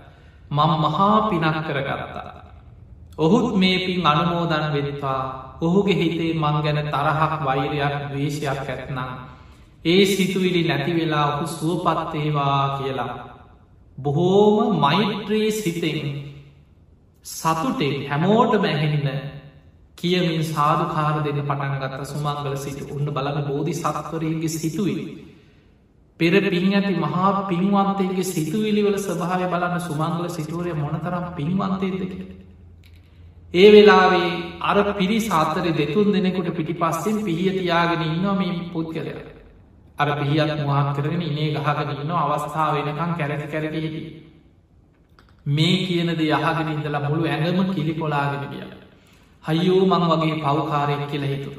මං 0.51 0.71
මහා 0.81 1.29
පිනක් 1.29 1.57
කරගත්තා. 1.67 2.29
ඔහුත් 3.17 3.47
මේ 3.55 3.77
පින් 3.85 4.07
අනුමෝදන් 4.07 4.65
වෙත්වා 4.73 5.46
ඔහුගේ 5.61 5.95
හිතේ 5.95 6.33
මං 6.33 6.57
ගැන 6.63 6.79
තරහක් 6.85 7.33
වෛරයක් 7.45 7.95
දවේශයක් 8.03 8.59
ඇත්නම්. 8.65 9.09
ඒ 9.85 10.05
සිතුවිලි 10.07 10.61
නැති 10.63 10.91
වෙලා 10.95 11.25
ඔහු 11.33 11.47
සුවපත්තේවා 11.49 12.77
කියලා. 12.77 13.13
බොහෝම 13.97 14.79
මෛත්‍රී 14.79 15.51
සිතෙන් 15.53 15.99
සතුටෙන් 17.25 17.95
හැමෝට 18.09 18.53
මැහෙන්න 18.61 19.07
කියමින් 19.97 20.43
සාධකාර 20.45 21.15
දෙන්න 21.23 21.39
පටන් 21.41 21.79
ගත්ත 21.81 22.03
සුමංගල 22.05 22.55
සිට 22.57 22.81
උන්න 22.89 23.07
බලන 23.11 23.39
බෝධි 23.43 23.73
සත්වරයන්ගේ 23.75 24.49
සිතුවිලි. 24.51 25.05
පෙර 26.19 26.33
පින් 26.43 26.73
ඇති 26.73 26.93
මහා 26.97 27.31
පින්වන්තයගේ 27.43 28.23
සිතුවිලිවල 28.25 28.97
ස්භාව 28.99 29.41
බලන්න 29.47 29.81
සුමංගල 29.81 30.29
සිටුවරය 30.29 30.73
මොනතරම් 30.75 31.25
පින්වන්තයදක. 31.35 32.13
ඒ 33.53 33.71
වෙලාවේ 33.71 34.59
අර 34.61 34.77
පිරි 34.93 35.19
සාතරය 35.21 35.71
දෙතුන් 35.71 36.11
දෙනෙකුට 36.11 36.49
පිටි 36.51 36.73
පස්සෙන් 36.73 37.23
පිහියතියාගෙන 37.23 38.01
ඉන්නම 38.03 38.71
පුද්ගලය. 38.73 39.13
අර 39.97 40.09
පිහියත් 40.13 40.51
මහත් 40.59 40.95
කරගෙන 40.95 41.21
ඉනේ 41.21 41.53
ගහගෙන 41.55 41.89
ඉන්න 41.93 42.11
අවස්ථාව 42.13 42.73
වෙනකම් 42.77 43.11
කැරැති 43.17 43.47
කැරටි 43.47 43.81
මේ 45.47 45.77
කියනද 45.87 46.19
යහගෙන 46.19 46.69
ඉඳලා 46.69 47.09
මුළු 47.09 47.23
ඇඟම 47.25 47.73
කිලි 47.73 47.93
කොලාගෙන 47.93 48.43
ගිය. 48.51 48.65
හයියෝ 49.43 49.85
මං 49.85 50.03
වගේ 50.11 50.35
පවකාරයක් 50.43 51.03
කියල 51.09 51.23
හිතු. 51.23 51.51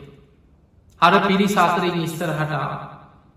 අර 1.03 1.15
පිරි 1.27 1.49
සාතරෙන් 1.49 2.01
ඉස්තරහට 2.01 2.53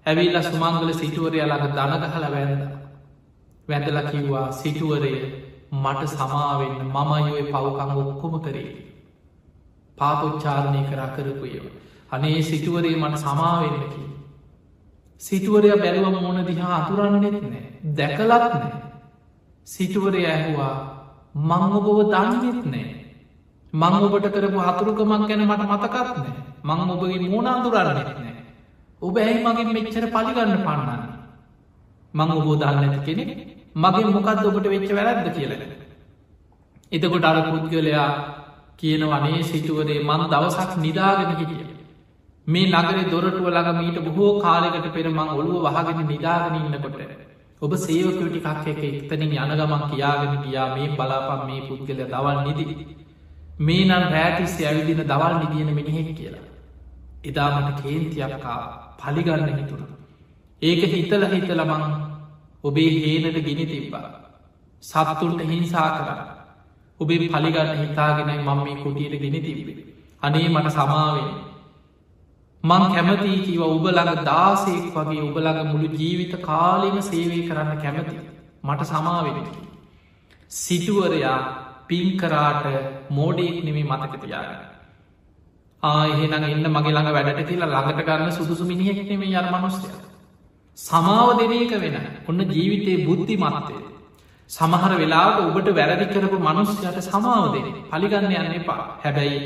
ඇවිල්ල 0.05 0.37
සුමංගල 0.43 0.93
සිටුවරය 0.93 1.39
ළඟ 1.41 1.73
දනගහල 1.73 2.25
වැැඳ. 2.25 2.63
වැඳල 3.67 3.99
කිව්වා 4.11 4.51
සිටුවරය 4.53 5.13
මට 5.71 6.07
සමාවෙන්න 6.09 6.79
මමයෝය 6.85 7.43
පවකං 7.45 7.91
ඔක්කොම 8.01 8.33
කරේ. 8.41 8.71
පාපොච්චාරණය 9.97 10.81
කරා 10.89 11.09
කරපුයව. 11.15 11.65
අනේ 12.11 12.41
සිටුවරේ 12.41 12.95
මට 12.97 13.17
සමාවෙන්නකි. 13.17 14.03
සිටුවරය 15.21 15.69
බැලුව 15.73 16.15
මෝන 16.15 16.39
දිහා 16.45 16.73
අතුරන්නෙත් 16.77 17.37
නෑ 17.43 17.63
දැකලත් 17.97 18.29
නෑ. 18.29 18.71
සිටුවරය 19.67 20.25
ඇහුවා 20.25 20.75
මං 21.35 21.63
ඔබව 21.79 21.99
දන්නෙත් 22.11 22.65
නෑ. 22.65 22.85
මං 23.73 23.93
ඔබට 23.99 24.27
කරපු 24.35 24.59
හතුරුකමක් 24.59 25.27
ගැන 25.29 25.47
මට 25.47 25.63
මතකත් 25.71 25.95
නෑ 26.17 26.33
මං 26.67 26.91
ඔබගේ 26.95 27.29
මෝන 27.29 27.47
අතුරන්නෙත් 27.47 28.11
නෑ. 28.17 28.35
ඔබ 29.01 29.15
ඇයි 29.17 29.39
මගින් 29.45 29.73
මෙච්චර 29.73 30.05
පලිගන්න 30.13 30.53
පන්නන්න. 30.67 31.01
මං 32.13 32.31
ඔබෝ 32.31 32.59
දන්න 32.59 32.83
ඇති 32.83 33.01
කෙනෙ 33.07 33.25
මගේ 33.75 34.05
මොකක්ද 34.07 34.45
ඔබට 34.45 34.67
වෙච්ච 34.67 34.91
වැරැද්ද 34.91 35.33
කියලද. 35.33 35.61
එතකොට 36.91 37.23
අර 37.23 37.37
පුද්ගලයා 37.45 38.07
කියන 38.77 39.03
වනේ 39.05 39.43
සිටුවරේ 39.43 39.99
මං 40.01 40.21
දවසක් 40.29 40.71
නිදාගෙන 40.77 41.31
හිටිය. 41.31 41.65
මේ 42.47 42.67
නගරේ 42.67 43.09
දොරටුව 43.09 43.47
ළඟ 43.47 43.79
මීට 43.79 43.99
බොහෝ 44.05 44.41
කාලෙකට 44.41 44.87
පෙරමං 44.93 45.29
ඔළුව 45.31 45.63
වහගෙන 45.65 46.07
නිදාගෙන 46.07 46.55
ඉන්නකොට. 46.57 46.99
ඔබ 47.61 47.71
සේවකටි 47.77 48.39
කක් 48.39 48.67
එක 48.67 48.81
එක්තනින් 48.83 49.31
යනගමන් 49.33 49.83
කියාගෙන 49.89 50.33
ගියා 50.43 50.67
මේ 50.75 50.91
බලාපම් 50.91 51.41
මේ 51.47 51.65
පුද්ගල 51.67 51.99
දවල් 52.03 52.39
නිදී. 52.43 52.75
මේ 53.59 53.85
නම් 53.85 54.05
රෑතිස්සේ 54.09 54.67
ඇවිදින 54.67 55.03
දවල් 55.03 55.33
නිදියන 55.41 55.73
මිනිහෙක් 55.73 56.09
කියලා. 56.17 56.45
එදාමට 57.23 57.81
කේන්තියක්කා 57.81 58.61
පලිගන්න 58.99 59.49
හිතුර. 59.51 59.81
ඒක 60.61 60.81
හිතල 60.93 61.23
හිතලමං 61.25 61.83
ඔබේ 62.63 62.91
හේනට 62.95 63.39
ගිනි 63.39 63.65
තිබ්බා. 63.65 64.09
සත්තුන්ට 64.83 65.41
හිංසා 65.43 65.89
කර. 65.97 66.09
ඔබේ 66.99 67.29
පලිගන්න 67.29 67.79
හිතාගෙනයි 67.79 68.37
මං 68.39 68.59
මේ 68.59 68.75
කුටියට 68.75 69.21
ගෙන 69.21 69.37
තිබේ. 69.39 69.77
අනේ 70.21 70.49
මට 70.49 70.71
සමාවෙන්. 70.71 71.29
මං 72.63 72.83
කැමතිී 72.93 73.41
කිව 73.41 73.61
උබලඟ 73.67 74.21
දාසෙක් 74.23 74.85
වගේ 74.95 75.21
උබලඟ 75.21 75.61
මුළු 75.65 75.89
ජීවිත 75.95 76.33
කාලෙම 76.41 76.97
සේවය 77.01 77.39
කරන්න 77.47 77.81
කැමති. 77.81 78.15
මට 78.63 78.81
සමාවෙනකි. 78.83 79.61
සිටුවරයා 80.51 81.39
පින්කරාට 81.87 82.65
මෝඩෙක් 83.09 83.57
නෙමේ 83.63 83.89
මතකතියාගන්න. 83.91 84.61
ආහෙනම් 85.83 86.33
එන්න 86.45 86.67
මගේ 86.67 86.93
ළඟ 86.93 87.13
වැඩට 87.13 87.47
කියලා 87.47 87.69
ළඟට 87.69 88.07
ගන්න 88.07 88.31
සුදුසු 88.31 88.65
මිනිහෙක් 88.65 88.99
නෙමේ 89.09 89.33
යර 89.33 89.47
මනුස්්‍යය. 89.51 89.93
සමාව 90.77 91.29
දෙන 91.39 91.51
එක 91.55 91.73
වෙන 91.75 91.97
ඔන්න 92.27 92.39
ජීවිතයේ 92.49 93.05
බුද්ධි 93.05 93.35
මත්තය. 93.37 93.75
සමහර 94.49 94.93
වෙලාට 94.97 95.41
ඔබට 95.41 95.67
වැරදි 95.71 96.05
කරපු 96.07 96.37
මනුස්්‍යයට 96.39 97.01
සමාව 97.03 97.43
දෙන 97.53 97.67
පලිගන්න 97.89 98.31
යන්න 98.31 98.55
එපා 98.55 98.79
හැබැයි 99.03 99.37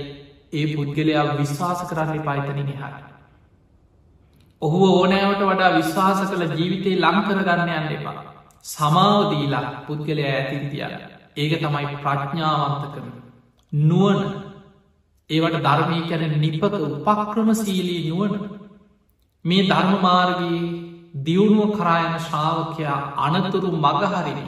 ඒ 0.54 0.66
පුද්ගලයා 0.72 1.26
විශ්වාස 1.34 1.82
කරන්න 1.84 2.22
පායිතනින් 2.22 2.72
හට. 2.74 3.04
ඔහු 4.62 4.80
ඕනෑවට 4.92 5.44
වඩා 5.44 5.76
විශ්වාස 5.76 6.24
කළ 6.24 6.46
ජීවිතේ 6.54 6.96
ලංකරගන්න 6.98 7.74
යන්න 7.74 7.92
එපා. 7.92 8.24
සමාවදීලා 8.66 9.68
පුද්ගලයා 9.88 10.34
ඇතිතිය 10.34 10.84
ඒක 11.36 11.54
තමයි 11.60 11.96
ප්‍රඥාවන්ත 12.00 12.84
කරන. 12.94 13.14
නුවන 13.74 14.20
ඒවට 15.30 15.62
ධර්මී 15.62 16.04
කැන 16.10 16.34
නිපක 16.40 16.74
උපක්‍රමසීලී 17.08 18.02
නුවන 18.10 18.34
මේ 19.46 19.64
ධර්මමාර්ගී 19.66 20.60
දියුණුව 21.16 21.72
කරායන 21.74 22.20
ශ්‍රාවකයා 22.20 23.00
අනතුරු 23.18 23.70
මගහරින 23.78 24.42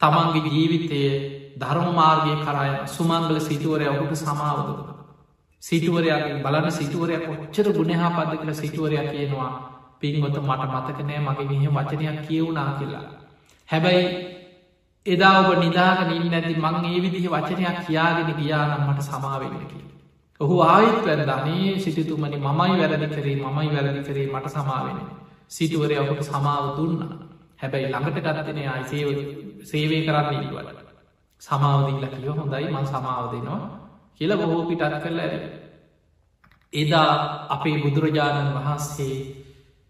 තමන්ගේ 0.00 0.48
ජීවිතය 0.48 1.00
ධර්මමාර්ගය 1.56 2.34
කරායන 2.40 2.76
සුමංගල 2.86 3.38
සිටුවරය 3.40 3.86
ඔහුට 3.86 4.14
සමාවදුන. 4.16 4.80
සිටුවරයාගේ 5.62 6.42
බලන 6.42 6.66
සිටුවරයක් 6.70 7.22
කොච්චර 7.26 7.66
ගුණහා 7.72 8.10
පද 8.10 8.32
කළ 8.36 8.54
සිටුවරයක් 8.54 9.06
කියනවා 9.10 9.50
පින්ගොත 10.00 10.36
මට 10.38 10.62
මතකනෑ 10.68 11.20
මගේ 11.20 11.46
මෙහ 11.52 11.72
වචනයක් 11.76 12.18
කියවුනා 12.26 12.70
කියලා. 12.78 13.04
හැබැයි 13.68 14.04
එදා 15.06 15.34
ඔබ 15.40 15.50
නිදාගනින් 15.58 16.30
නැති 16.30 16.54
මං 16.56 16.84
ඒ 16.84 16.98
විදිහ 17.00 17.26
වචනයක් 17.30 17.78
කියාගෙන 17.86 18.30
ගියානම් 18.34 18.82
මට 18.88 19.00
සමාවෙන්නකි. 19.02 19.78
ඔහු 20.40 20.54
ආයත් 20.62 20.98
වැරදනේ 21.06 21.78
සිටිතුමනි 21.78 22.38
මමයි 22.38 22.78
වැරදි 22.80 23.08
කරේ 23.08 23.36
මමයි 23.38 23.70
වැරදි 23.74 24.00
කරේ 24.02 24.26
මට 24.28 24.50
සමාවෙන. 24.50 24.98
සිටුවරය 25.50 25.96
ඔහුට 25.98 26.22
සමාව 26.22 26.64
දුන්න 26.76 26.96
හැබැයි 27.58 27.88
ළඟට 27.88 28.26
ගත්තනය 28.26 28.62
අයිසේ 28.68 29.04
සේවය 29.62 29.98
කරන්න 30.02 30.42
ඉවල. 30.42 30.68
සමාවදිල්ල 31.42 32.06
කිව 32.12 32.28
හොඳයි 32.32 32.68
මං 32.68 32.86
සමාව 32.86 33.24
දෙනවා 33.32 33.62
කියල 34.16 34.32
බොහෝ 34.34 34.62
පිටත් 34.64 34.94
කරල 35.02 35.20
ඇර. 35.20 35.34
එදා 36.72 37.12
අපේ 37.48 37.76
බුදුරජාණන් 37.78 38.54
වහන්සේ 38.56 39.16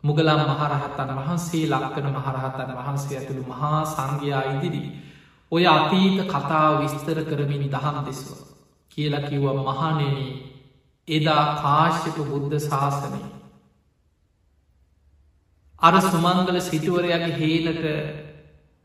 මුගලම් 0.05 0.41
මහරහත්තන් 0.43 1.11
වහන්සේ 1.19 1.69
ලක්කන 1.69 2.07
මහරහතන් 2.11 2.71
වහන්සේ 2.79 3.19
ඇතුළු 3.19 3.45
මහා 3.45 3.85
සංඝයා 3.87 4.45
ඉදිරි. 4.53 4.83
ඔය 5.53 5.65
අතීත 5.69 6.19
කතාව 6.27 6.73
විස්තර 6.81 7.19
කරමින් 7.25 7.65
දහම් 7.69 7.97
දෙස්ව. 8.07 8.29
කියලා 8.91 9.23
කිව්ව 9.23 9.47
මහනෙන 9.61 10.19
එදා 11.09 11.45
කාශ්‍යප 11.57 12.19
බුද්ධ 12.25 12.59
ශාසනය. 12.61 13.21
අර 15.81 15.95
සුමංගල 16.03 16.61
සිටුවරයගේ 16.61 17.33
හේලට 17.33 17.85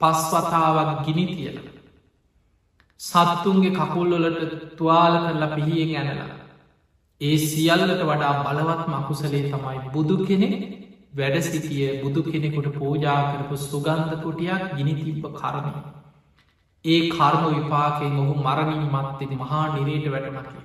පස්වතාවක් 0.01 1.05
ගිනි 1.05 1.25
තියලා. 1.27 1.67
සත්තුන්ගේ 2.99 3.71
කකුල්ලොලට 3.71 4.41
තුවාල 4.77 5.15
කරලා 5.19 5.55
පිහියෙන් 5.55 5.95
ඇනලා. 6.01 6.31
ඒ 7.21 7.37
සියල්ලට 7.43 8.01
වඩා 8.01 8.33
බලවත් 8.43 8.83
මකුසලේ 8.89 9.43
තමයි 9.45 9.79
බුදු 9.93 10.15
කෙනෙ 10.25 10.49
වැඩ 11.13 11.37
සිටිය 11.43 11.87
බුදු 12.03 12.23
කෙනෙකුට 12.23 12.67
පෝජා 12.73 13.21
කරපු 13.29 13.55
සුගන්ධ 13.61 14.15
කොටියක් 14.23 14.63
ගිනි 14.77 14.93
තිබ්බ 14.95 15.23
කරණය. 15.33 15.71
ඒ 16.85 16.99
කර්ම 17.09 17.43
විපාකෙන් 17.49 18.19
ඔහු 18.23 18.33
මරණින් 18.39 18.83
මත්තෙන 18.87 19.31
මහා 19.37 19.65
නිරේට 19.69 20.11
වැටනකි. 20.13 20.59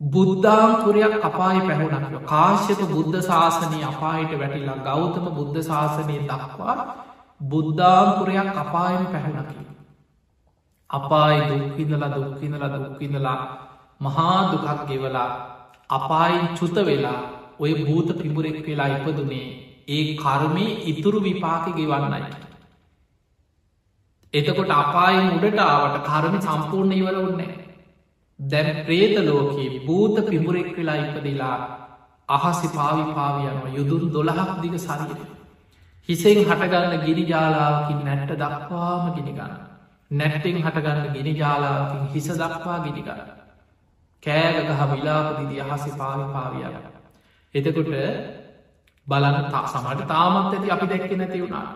බුද්ධාම්පුරයක් 0.00 1.14
අපායි 1.22 1.60
පැහුණක්ව 1.60 2.18
කාශ්‍යප 2.24 2.80
බුද්ධ 2.88 3.16
ශාසනය 3.22 3.78
අපායට 3.84 4.32
වැටිලා 4.38 4.78
ගෞතම 4.84 5.26
බුද්ධ 5.32 5.58
ශාසනය 5.62 6.18
දක්වා 6.24 6.76
බුද්ධාම්පුරයක් 7.40 8.56
අපායෙන් 8.56 9.06
පැහුණකි. 9.06 9.58
අපායි 10.90 11.40
දුක්කිඳලා 11.50 12.12
දුක්කිඳලා 12.12 12.70
දුක්කිඳලා 12.76 13.38
මහා 14.00 14.40
දුකක් 14.52 14.86
ගෙවලා 14.86 15.30
අපායින් 15.90 16.48
චුත 16.56 16.76
වෙලා 16.84 17.20
ඔය 17.58 17.72
භූත 17.76 18.18
පිබුරෙක් 18.18 18.58
වෙලා 18.66 18.90
ඉපදුනේ 18.96 19.46
ඒ 19.88 20.04
කර්මය 20.16 20.66
ඉතුරු 20.86 21.20
විපාක 21.20 21.64
ගෙවන්නයි. 21.74 22.22
එතකොට 24.34 24.70
අපායෙන් 24.72 25.32
උඩට 25.36 25.60
ආවට 25.60 26.04
කර්මි 26.06 26.38
සම්පූර්ණ 26.40 26.92
ඉවර 26.94 27.18
උන්නේ. 27.20 27.67
දැන් 28.40 28.84
ප්‍රේත 28.84 29.16
ලෝකයේ 29.20 29.80
භූත 29.80 30.16
පිබුරෙක් 30.24 30.76
වෙලා 30.76 30.96
ඉපදිලා 30.98 31.56
අහසි 32.28 32.68
පාවි 32.68 33.04
පාවියනවා 33.12 33.70
යුදුන් 33.70 34.04
දොළහක් 34.10 34.50
දිග 34.62 34.74
සරිය. 34.78 35.16
හිසෙන් 36.08 36.38
හටගන්න 36.40 37.04
ගිනි 37.04 37.24
ජාලාවකින් 37.24 38.04
නැට්ට 38.04 38.32
දක්වාම 38.34 39.04
ගිනිගන්න. 39.14 39.54
නැට්ටෙන් 40.10 40.58
හටගන්න 40.58 41.08
ගිනි 41.14 41.32
ජාලාවකින් 41.34 42.04
හිස 42.08 42.28
දක්වා 42.32 42.78
ගිනිගන්න. 42.80 43.20
කෑගගහ 44.22 44.82
විලාපදිදි 44.90 45.60
අහසි 45.62 45.90
පාවි 45.92 46.24
පාවියන. 46.32 46.74
එතකොට 47.54 47.90
බලන්න 49.06 49.50
තා 49.50 49.66
සමට 49.66 50.06
තාමත් 50.06 50.48
ඇති 50.48 50.70
අපි 50.70 50.86
දැක්ක 50.86 51.12
නැති 51.14 51.42
වුණා. 51.42 51.66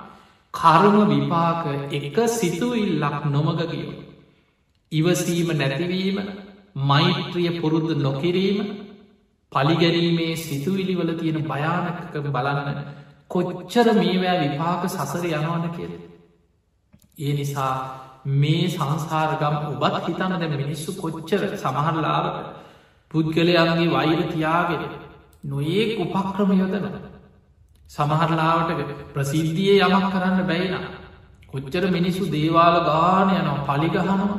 කර්ම 0.54 0.96
විපාක 1.10 1.64
එක 1.92 2.16
සිතුවිල්ලක් 2.30 3.24
නොමග 3.26 3.60
කියෝ. 3.64 3.98
ඉවසීම 4.92 5.48
නැතිවීම 5.54 6.18
මෛත්‍රිය 6.76 7.60
පුරුද්ධ 7.60 7.92
නොකිරීම 7.98 8.58
පලිගැරීමේ 9.52 10.36
සිතුවිලිවල 10.38 11.10
තියෙන 11.14 11.44
භයානකක 11.44 12.14
බලන්න 12.26 12.78
කොච්චර 13.30 13.86
මේවෑ 13.94 14.38
විපාක 14.42 14.82
සසර 14.88 15.24
යනවන 15.30 15.66
කියල. 15.70 15.92
ඒ 17.18 17.32
නිසා 17.32 17.74
මේ 18.24 18.68
සංසාරගම් 18.68 19.56
ඔබත් 19.76 19.96
හිතන්න 20.06 20.34
දැ 20.40 20.50
මිනිස්සු 20.54 20.90
කොච්චර 20.94 21.42
සමහරලාවට 21.56 22.36
පුද්ගලයන්ගේ 23.10 23.88
වෛර 23.88 24.20
තියාගෙන 24.26 24.84
නොඒ 25.44 25.84
උපක්‍රම 25.98 26.50
යොදන 26.54 26.86
සමහරලාවට 27.90 28.80
ප්‍රසිද්ධිය 29.12 29.80
යමක් 29.80 30.06
කරන්න 30.08 30.46
බැයින 30.46 30.76
කොච්චර 31.48 31.84
මිනිස්සු 31.90 32.24
දේවාල 32.28 32.76
ගාන 32.82 33.28
යනවා 33.32 33.66
පලිගහනවා 33.70 34.32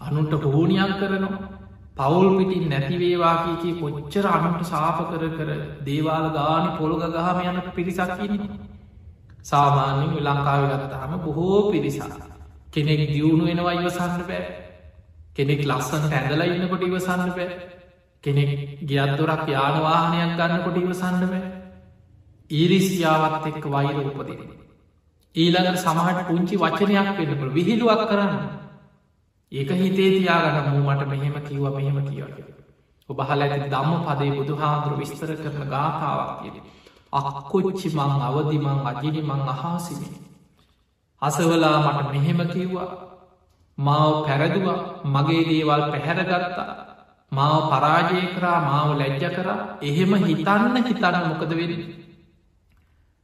අනුන්ට 0.00 0.32
හෝනියක් 0.44 0.94
කරනවා 0.98 1.51
පවුල් 1.96 2.28
පිටින් 2.38 2.68
නැතිවේවා 2.68 3.36
කියකි 3.42 3.70
කොච්චර 3.80 4.26
අනුට 4.28 4.62
සාප 4.64 4.98
කර 5.08 5.24
කර 5.30 5.50
දේවාල 5.82 6.26
ගාන 6.30 6.64
පොළොග 6.76 7.02
ගහම 7.08 7.38
යන 7.46 7.58
පිරිසක්කින 7.70 8.34
සාමාන්‍යෙන් 9.42 10.12
ලංකාව 10.20 10.62
ගත්තාම 10.72 11.12
බොහෝ 11.20 11.70
පිරිසා 11.70 12.32
කෙනෙක් 12.68 13.02
දියුණු 13.08 13.44
වෙනවා 13.44 13.74
ඉවසන්න 13.74 14.22
බෑ. 14.22 14.44
කෙනෙක් 15.34 15.60
ලස්සන්ට 15.64 16.12
ඇඳලා 16.12 16.46
ඉන්නකොට 16.48 16.82
ඉවසන්න 16.82 17.30
බෑ. 17.30 17.48
කෙනෙක් 18.24 18.50
ගියත්දොරක් 18.82 19.44
යානවාහනයක් 19.48 20.32
ගන්නකොට 20.38 20.76
ඉවසන්න 20.78 21.22
බෑ. 21.24 21.42
ඊරිසියාවත් 22.50 23.46
එක්ක 23.48 23.64
වෛර 23.66 23.96
උපදින 24.02 24.40
ඊළඟට 25.34 25.78
සමහට 25.78 26.26
පුංචි 26.26 26.56
වචනයක් 26.56 27.08
වෙන්නපුළ 27.18 27.52
විහිළුවක් 27.52 28.02
කරන්න. 28.08 28.34
ඒක 29.52 29.70
හිතේ 29.72 30.10
තියාගන්න 30.12 30.68
මූ 30.68 30.82
මට 30.86 31.08
මෙහෙම 31.08 31.36
කිව්ව 31.46 31.64
මෙහෙම 31.70 31.98
කියවක 32.08 32.36
ඔබහල 33.08 33.42
ඇති 33.42 33.68
දම්ම 33.68 34.00
පදේ 34.06 34.32
බුදු 34.32 34.54
හාමුදුර 34.56 34.94
විස්තර 35.00 35.30
කරන 35.36 35.64
ගාථාවක් 35.68 36.30
කියෙන 36.40 36.56
අක්කොච්චි 37.12 37.88
මං 37.90 38.12
අවදිමං 38.22 38.86
අජිනි 38.86 39.22
මං 39.22 39.42
අහාසිමි 39.46 40.08
අසවලා 41.22 41.78
මට 41.86 42.12
මෙහෙම 42.12 42.40
කිව්වා. 42.48 42.90
මාව 43.78 44.14
පැරදුව 44.26 44.66
මගේ 45.06 45.42
දේවල් 45.44 45.82
පැහැරගත්තා. 45.92 46.70
මාව 47.32 47.58
පරාජය 47.70 48.22
කරා 48.34 48.58
මාව 48.62 48.88
ලැජ්ජ 48.98 49.24
කර. 49.28 49.48
එහෙම 49.82 50.12
හිතන්න 50.22 50.76
හිතන්න 50.80 51.28
මොකද 51.28 51.52
වෙන 51.52 51.72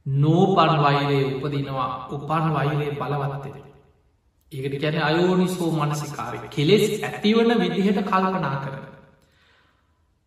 නෝපන් 0.05 0.71
වෛරයේ 0.83 1.25
උපදිනවා 1.29 1.89
උපන් 2.11 2.45
වෛරයේ 2.53 2.93
බලවත්තේ 2.93 3.68
ඒකට 4.51 4.81
ගැන 4.81 4.97
අයෝනිසෝ 5.03 5.71
මනසිකාරය 5.71 6.39
කෙලෙස් 6.49 6.85
ඇතිවන 7.03 7.51
විදිහට 7.59 7.99
කල්පනා 8.03 8.55
කර. 8.63 8.75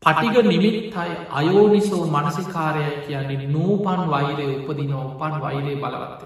පටිග 0.03 0.37
නිමිත්තයි 0.45 1.13
අයෝනිසෝ 1.31 2.05
මනසිකාරය 2.07 2.85
කියන්නේ 3.07 3.49
නූපන් 3.49 4.03
වෛරය 4.11 4.47
උපදින 4.61 4.95
උපන් 4.97 5.35
වෛරය 5.41 5.75
බලවත්ත. 5.77 6.23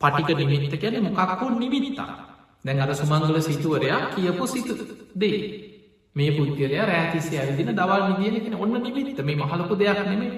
පටික 0.00 0.38
නිමිත්ත 0.38 0.74
ගැන 0.82 0.96
මොකක්කෝ 1.06 1.50
නිමිත්තා 1.52 2.12
දැන් 2.64 2.80
අද 2.80 2.94
සුමංගල 2.94 3.40
සිතුවරයා 3.40 4.00
කියපු 4.14 4.46
සිතු 4.46 4.74
දේ. 5.20 5.38
මේ 6.16 6.30
පුද්ගලය 6.30 6.76
රෑතිසේ 6.82 7.40
ඇවිදින 7.40 7.76
දවල් 7.76 8.02
නිදියනගෙන 8.10 8.54
ඔන්න 8.56 8.82
නිමිත්ත 8.82 9.18
මේ 9.20 9.36
මහලපු 9.36 9.78
දෙයක් 9.78 10.00
නෙමේ. 10.02 10.32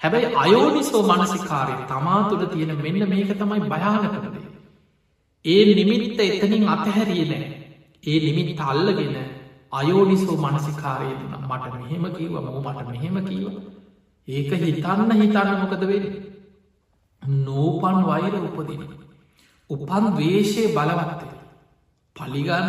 හැබැයි 0.00 0.34
අයෝනිසෝ 0.36 1.02
මනසිකාරය 1.04 1.74
තමා 1.88 2.20
තුළ 2.28 2.46
තියෙන 2.46 2.76
මෙන්න 2.78 3.08
මේක 3.08 3.30
තමයි 3.34 3.60
භයානකරදේ. 3.64 4.55
ඒ 5.46 5.64
නිමිත්ත 5.72 6.20
එතනින් 6.20 6.68
අතහැරිය 6.68 7.24
නෑ 7.26 7.48
ඒ 8.04 8.18
නිමිත් 8.22 8.60
අල්ලගෙන 8.62 9.16
අයෝනිසෝ 9.72 10.36
මනසිකාරය 10.38 11.10
දුන 11.12 11.34
මට 11.42 11.74
මෙහෙම 11.74 12.06
කීව 12.12 12.34
මෝ 12.38 12.60
මට 12.64 12.86
මෙහෙම 12.88 13.18
කීව 13.24 13.46
ඒක 14.28 14.52
හිතන්න 14.62 15.12
හිතන්න 15.14 15.50
මොකද 15.54 15.84
වෙන 15.84 16.06
නෝපන් 17.40 17.98
වෛර 18.04 18.34
උපදින 18.38 18.82
උපන් 19.70 20.08
වේශය 20.14 20.64
බලවත්තේ 20.70 21.34
පලිගන්න 22.16 22.68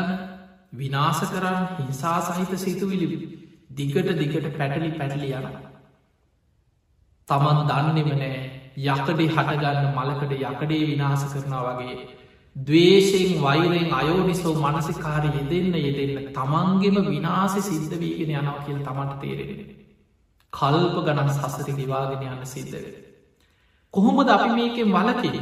විනාස 0.74 1.24
කරන්න 1.26 1.66
හිංසා 1.78 2.20
සහිත 2.28 2.54
සිතුවිලි 2.58 3.08
දිගට 3.72 4.14
දිගට 4.14 4.48
පැටලි 4.54 4.92
පැටලි 4.94 5.32
යන 5.34 5.50
තමන් 7.28 7.60
දන්නෙම 7.68 8.14
නෑ 8.14 8.32
යකඩේ 8.86 9.30
හටගන්න 9.30 9.92
මලකට 9.92 10.40
යකඩේ 10.44 10.82
විනාස 10.86 11.28
කරනා 11.28 11.66
වගේ 11.72 12.17
දවේශයෙන් 12.58 13.42
වෛරෙන් 13.42 13.90
අයෝනිසෝ 13.94 14.54
මනසිකාරය 14.56 15.30
යෙදෙන්න 15.30 15.76
යෙදෙන්න 15.78 16.30
තමන්ගෙම 16.34 16.98
විනාස 17.08 17.56
සිද්ධ 17.62 17.96
වීගෙන 17.96 18.32
යනවා 18.34 18.64
කියල 18.66 18.80
තමන්ට 18.80 19.20
තේරෙන. 19.22 19.60
කල්ප 20.54 20.96
ගණන් 21.06 21.30
සසරි 21.32 21.74
විවාගෙන 21.76 22.26
යන්න 22.28 22.46
සිද්ධව. 22.46 22.86
කොහොමද 23.94 24.30
අපි 24.30 24.50
මේකෙන් 24.52 24.90
වලකිරි. 24.92 25.42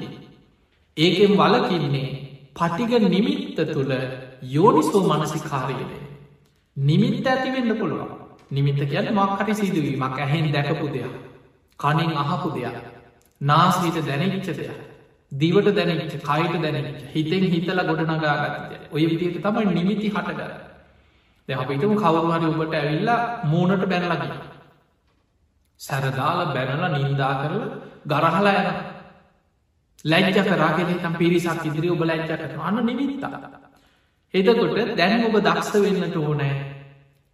ඒකෙන් 0.97 1.34
වලකින්නේ 1.36 2.09
පටිග 2.55 2.91
නිමිත්ත 3.07 3.63
තුළ 3.68 3.93
යෝනිසෝ 4.49 5.03
මනසිකාරයද. 5.11 5.91
නිමිත්ත 6.78 7.28
ඇතිවෙන්න 7.28 7.78
පුළුවන් 7.78 8.11
නිමිත්ත 8.51 8.82
කියන්න 8.86 9.13
මක්කට 9.13 9.55
සිදුවීමක් 9.55 10.20
ඇහෙන් 10.20 10.51
දැකපු 10.51 10.88
දෙයක්. 10.89 11.16
කනින් 11.80 12.11
අහපු 12.16 12.49
දෙයක්. 12.51 12.76
නාසීට 13.41 13.97
දැනෙච්ච 14.05 14.47
දෙයක්. 14.49 14.94
දිවට 15.36 15.69
දැනච්ච 15.71 16.15
කයිට 16.21 16.55
දැනච්ච 16.65 17.03
හිතෙන් 17.13 17.45
හිතල 17.45 17.81
ගොඩ 17.81 18.01
නගාගත්තය 18.07 18.75
ඔය 18.91 19.03
විදියට 19.11 19.39
තමයි 19.43 19.73
නිමිති 19.73 20.09
හටගර 20.09 20.51
දෙ 21.49 21.53
අපිටම 21.55 21.95
කවරුහරි 21.97 22.47
ඔබට 22.53 22.75
ඇවිල්ලා 22.75 23.19
මූනට 23.45 23.86
බැනලග 23.86 24.25
සැරදාල 25.79 26.41
බැනල 26.49 26.83
නින්දා 26.95 27.33
කරල 27.41 27.61
ගරහලා 28.05 28.55
යන 28.61 28.69
ලැජ්ජ 30.05 30.41
කරාගෙන 30.45 30.97
තම් 30.97 31.15
පිරිසක් 31.15 31.65
ඉදිරි 31.65 31.89
ඔබ 31.89 32.03
ලැජ්ජ 32.03 32.27
කරන 32.31 32.59
අන්න 32.61 32.86
නිමිත්තා 32.86 33.63
එදකොට 34.33 34.95
දැන් 34.95 35.25
ඔබ 35.25 35.38
දක්ෂ 35.39 35.73
වෙන්නට 35.75 36.17
ඕනෑ. 36.17 36.55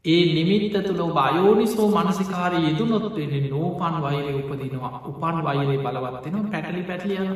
ඒ 0.06 0.24
නිමිත්ත 0.36 0.76
තුළ 0.78 1.02
බයෝනිසෝ 1.16 1.88
මනසිකාරය 1.89 2.60
යෙදුනොත්වෙන්නේ 2.60 3.49
නෝපන් 3.49 3.95
වෛරය 4.02 4.34
උපදිනවා. 4.36 5.02
උපන් 5.06 5.38
වෛරය 5.43 5.76
බලවත්වෙනවා 5.78 6.52
පැටලි 6.52 6.84
පැටලියන 6.84 7.32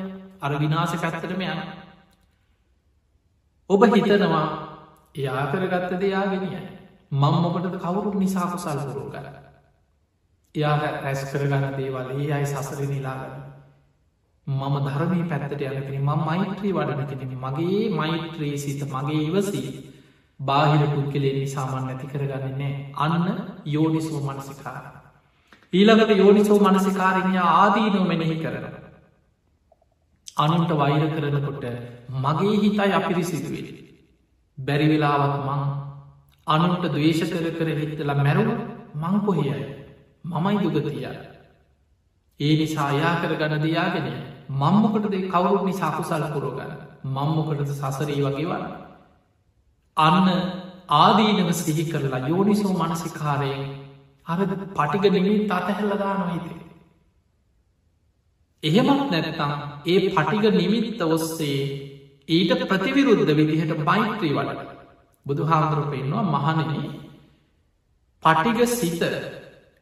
අර 0.45 0.51
විනාස 0.59 0.93
පැත්තටම 0.97 1.41
යන 1.43 1.63
ඔබ 3.69 3.87
හිතනවා 3.93 4.45
එයා 5.15 5.47
කරගත්ත 5.51 5.97
දෙයාගෙනය 5.97 6.51
මං 7.13 7.35
මොකටද 7.41 7.75
කවුරු 7.79 8.13
නිසා 8.17 8.51
කුසල් 8.51 8.85
පුරුම් 8.85 9.09
කර 9.11 9.27
එයා 10.55 10.77
රැස් 10.83 11.27
කරගන්න 11.31 11.75
දේවල් 11.77 12.15
ඒ 12.15 12.31
අයි 12.33 12.47
සසර 12.47 12.87
නිලාගන්න 12.87 13.45
මම 14.47 14.75
ධර්මී 14.85 15.23
පැත්තට 15.23 15.61
යනකෙන 15.61 15.95
ම 15.99 16.09
මෛත්‍රී 16.21 16.73
වඩන 16.73 17.07
කෙනෙ 17.11 17.35
මගේ 17.35 17.89
මෛත්‍රී 17.91 18.57
සිත 18.57 18.81
මගේ 18.87 19.21
ඉවසී. 19.23 19.69
බාහිර 20.39 20.83
පුද්ගලේ 20.89 21.33
නිසාමන් 21.33 21.85
නැති 21.85 22.07
කරගන්නන්නේ 22.07 22.93
අන්න 22.95 23.25
යෝනිසෝ 23.67 24.21
මනසිකාර. 24.21 24.83
ඊළඟට 25.73 26.11
යෝනිසෝ 26.15 26.59
මනසිකාරඥ 26.59 27.39
ආදීනෝ 27.39 28.05
මෙනෙහි 28.05 28.35
කරන. 28.35 28.65
අනුන්ට 30.37 30.71
වෛර 30.73 31.03
කරනකොට 31.09 31.65
මගේ 32.17 32.55
හිතයි 32.57 32.91
අපිරිසිදුවේ. 32.91 33.67
බැරි 34.57 34.87
වෙලාවත් 34.87 35.35
මං 35.41 35.61
අනුන්ට 36.47 36.85
දවේශ 36.87 37.23
කර 37.25 37.47
කර 37.53 37.69
හිත්තල 37.75 38.11
මැරුව 38.17 38.49
මං 38.95 39.15
කොහයයි 39.21 39.55
මමයි 40.25 40.57
දුගතිය. 40.65 41.07
ඒ 42.39 42.53
නිසා 42.57 42.87
අයා 42.87 43.15
කර 43.21 43.33
ගණ 43.33 43.63
දයාගෙන 43.63 44.07
මම්මකටද 44.51 45.15
කවුරුත් 45.27 45.63
නිසා 45.63 45.91
කුසල් 45.91 46.27
පුරෝගන්න 46.33 46.75
මම්මකටද 47.05 47.71
සසරී 47.71 48.21
වගේ 48.21 48.45
වන්න. 48.45 48.73
අන්න 49.97 50.27
ආදීනව 50.95 51.49
සිහි 51.53 51.85
කරලා 51.85 52.27
යෝනිසෝ 52.27 52.73
මනසිකාරයෙන් 52.73 53.65
අර 54.27 54.39
පටිග 54.75 55.11
නිමිත් 55.13 55.51
අතහැල්ලදා 55.51 56.13
නොහිතේ. 56.15 56.64
එහෙමත් 58.65 59.03
නැත්තම් 59.11 59.51
ඒ 59.85 59.97
පටිග 60.09 60.45
නිමිත්ත 60.53 61.01
ඔස්සේ 61.07 61.59
ඊට 62.29 62.51
ප්‍රතිවිරුද්ධ 62.63 63.33
විදිහට 63.33 63.71
මෛත්‍රී 63.83 64.33
වලට 64.33 64.69
බුදු 65.25 65.43
හාමුදුරු 65.43 65.83
පෙන්වා 65.91 66.25
මහනන 66.33 66.71
පටිග 68.23 68.59
සිත 68.69 69.01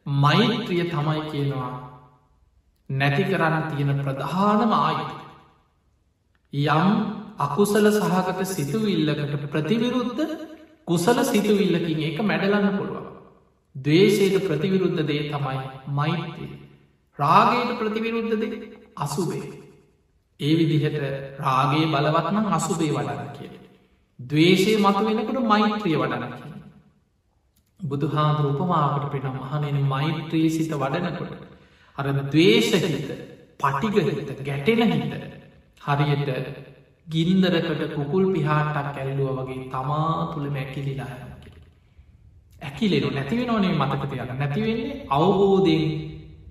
මෛත්‍රිය 0.06 0.84
තමයි 0.86 1.20
කියනවා 1.30 1.70
නැති 2.90 3.24
කරන්න 3.24 3.64
තියෙන 3.68 4.00
ප්‍රධානම 4.00 4.72
ආයුතු. 4.74 5.16
යම් 6.52 6.90
අකුසල 7.38 7.86
සහගත 7.90 8.46
සිතුවිල්ලකට 8.48 9.46
ප්‍රතිවිරුද්ධ 9.46 10.22
කුසල 10.84 11.18
සිතුවිල්ලකින් 11.24 12.00
ඒක 12.00 12.18
මැඩලන්න 12.22 12.76
පුළුවන්. 12.76 13.08
දවේශයට 13.76 14.36
ප්‍රතිවිරුද්ධ 14.44 15.02
දේ 15.02 15.22
තමයි 15.30 15.58
මෛත්‍රී. 15.90 16.52
රාගයට 17.18 17.78
ප්‍රතිවිරුද්ධ 17.78 18.36
දේ 18.36 18.73
අසුබේ. 18.96 19.46
ඒ 20.40 20.54
විදිහට 20.54 20.98
රාගේ 21.40 21.86
බලවත්නම් 21.86 22.46
අසුබේ 22.52 22.90
වඩන්න 22.90 23.30
කිය. 23.32 23.50
දවේශය 24.20 24.72
මතු 24.78 25.04
වෙනකට 25.06 25.40
මෛත්‍රිය 25.44 25.96
වඩන 25.96 26.34
කිය. 26.34 26.52
බුදු 27.80 28.06
හාමුදුර 28.08 28.50
උපමාවට 28.52 29.06
පෙන 29.12 29.26
මහනෙන 29.34 29.78
මෛත්‍රී 29.86 30.48
සිත 30.50 30.72
වඩනකොට. 30.74 31.32
අර 31.98 32.06
දවේශහිත 32.26 32.84
පටිගහිත 33.60 34.40
ගැටෙන 34.40 34.82
හිත 34.92 35.12
හරියට 35.80 36.30
ගින්දරකට 37.06 37.94
කුකුල් 37.94 38.24
පිහාටක් 38.32 38.96
ඇල්ලුව 38.96 39.38
වගේ 39.38 39.68
තමා 39.68 40.32
තුළ 40.32 40.48
මැකිලිලා 40.50 41.12
ඇකිලෙනු 42.62 43.08
නැතිවෙනෝනේ 43.10 43.74
මතකතියන්න 43.74 44.32
නැතිවෙන්නේ 44.38 45.06
අවබෝධයෙන් 45.10 45.84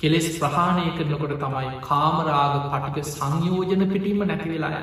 කෙලෙස් 0.04 0.28
ප්‍රහාණය 0.36 0.86
කරනකොට 0.94 1.34
තමයි 1.38 1.70
කාමරාග 1.82 2.56
පටික 2.66 3.06
සංයෝජන 3.10 3.84
පිටීම 3.88 4.24
නැතිවෙලාය. 4.24 4.80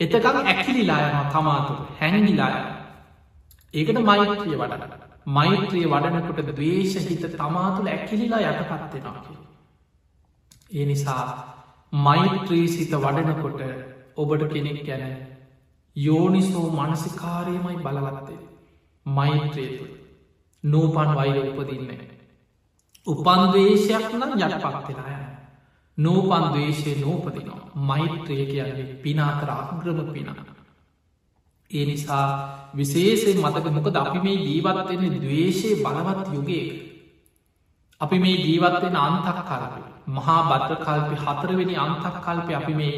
එතකම් 0.00 0.36
ඇකිලිලායන 0.44 1.16
තමාතුර 1.28 1.78
හැඟිලාය. 1.98 2.54
ඒකට 3.74 3.98
මෛත්‍රිය 4.02 4.56
වඩන. 4.56 4.92
මෛත්‍රිය 5.28 5.86
වඩනකොට 5.86 6.40
දවේශහිත 6.50 7.26
තමාතුළ 7.34 7.88
ඇකිලිලා 7.88 8.42
යටපත්වෙනවා. 8.44 9.34
ඒ 10.72 10.86
නිසා 10.86 11.26
මෛත්‍රී 11.92 12.66
සිත 12.68 12.96
වඩනකොට 12.98 13.60
ඔබට 14.16 14.48
කෙනෙක් 14.48 14.80
ගැන 14.84 15.04
යෝනිසෝ 15.96 16.66
මනසිකාරයමයි 16.70 17.76
බලවත්තේ 17.78 18.40
මෛත්‍රේතු 19.06 19.84
නූපන් 20.64 21.14
වෛර 21.14 21.38
උපදින්නේ. 21.42 22.11
උපන්දවේශයක් 23.06 24.12
නම් 24.12 24.32
යටපත්තිලාය 24.38 25.14
නූපන්දවේශය 25.98 26.90
නූපදිනවා 26.96 27.62
මෛත්‍රය 27.74 28.46
කියන්නේ 28.46 28.94
පිනාතර 28.96 29.50
අග්‍රම 29.52 29.98
පිනා. 30.08 30.44
ඒ 31.70 31.84
නිසා 31.84 32.26
විශේෂෙන් 32.74 33.38
මතක 33.38 33.66
මොකද 33.70 33.96
අපි 33.96 34.18
මේ 34.20 34.38
ජීවත්වෙන්නේ 34.38 35.10
දවේශය 35.16 35.68
බලවත් 35.76 36.28
යුගේක. 36.32 36.70
අපි 38.00 38.18
මේ 38.18 38.36
ජීවත්වෙන 38.38 38.96
අන්තක් 38.98 39.38
කල්පි 39.40 39.82
මහා 40.08 40.40
බද්්‍ර 40.44 40.78
කල්පි 40.78 41.16
හතරවෙනි 41.16 41.76
අන්තක් 41.76 42.16
කල්පය 42.20 42.54
අපි 42.54 42.74
මේ 42.74 42.96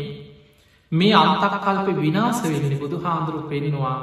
මේ 0.92 1.14
අන්තක් 1.14 1.54
කල්ප 1.60 1.88
විනාස 1.98 2.42
වෙන්නේ 2.44 2.78
බුදු 2.78 2.96
හාන්දුරු 2.98 3.40
පෙන්නවා 3.44 3.96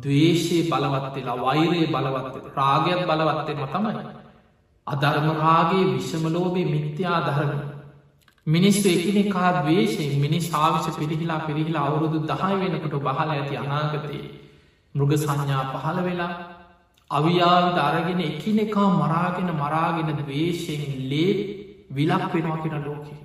දවේශය 0.00 0.58
බලවත්වෙලා 0.64 1.36
වෛරයේ 1.38 1.86
බලවත්ත 1.86 2.46
රාගයක් 2.54 3.00
බලවත්තෙම 3.04 3.66
තමයි. 3.66 4.24
අධර්මරාගේ 4.86 5.84
විශ්මලෝබේ 5.86 6.66
මිත්‍යා 6.66 7.20
ධරණ. 7.20 7.62
මිනිස්සු 8.46 8.88
එකනෙ 8.88 9.22
කා 9.30 9.50
දවේශයෙන් 9.56 10.18
මිනිස් 10.20 10.46
ආවිශ 10.54 10.88
පිරිහිලා 10.98 11.40
පිරිහිලා 11.40 11.86
අවුරුදු 11.86 12.18
දහය 12.24 12.52
වෙනකට 12.60 12.94
බහල 12.98 13.30
ඇති 13.30 13.56
අනාගතයේ 13.56 14.26
මෘග 14.94 15.12
සංඥා 15.16 15.64
පහළ 15.72 15.98
වෙලා 16.02 16.32
අවියාවිද 17.10 17.78
අරගෙන 17.80 18.20
එකනෙකා 18.22 18.88
මරාගෙන 18.94 19.50
මරාගෙන 19.54 20.10
දවේශයෙන් 20.16 20.84
ලේ 21.10 21.32
විලක් 21.90 22.32
වෙනවා 22.32 22.58
කෙන 22.58 22.84
ලෝකේ. 22.84 23.18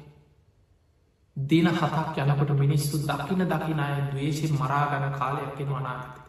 දින 1.37 1.67
හතක් 1.69 2.17
යනකොට 2.19 2.51
මිනිස්සු 2.55 2.97
දකින 3.03 3.45
දකින 3.47 3.79
අය 3.79 3.95
දවේශෙන් 4.07 4.53
මරාගන 4.55 5.07
කාලයක් 5.13 5.55
කෙන 5.57 5.73
අනාගත. 5.73 6.20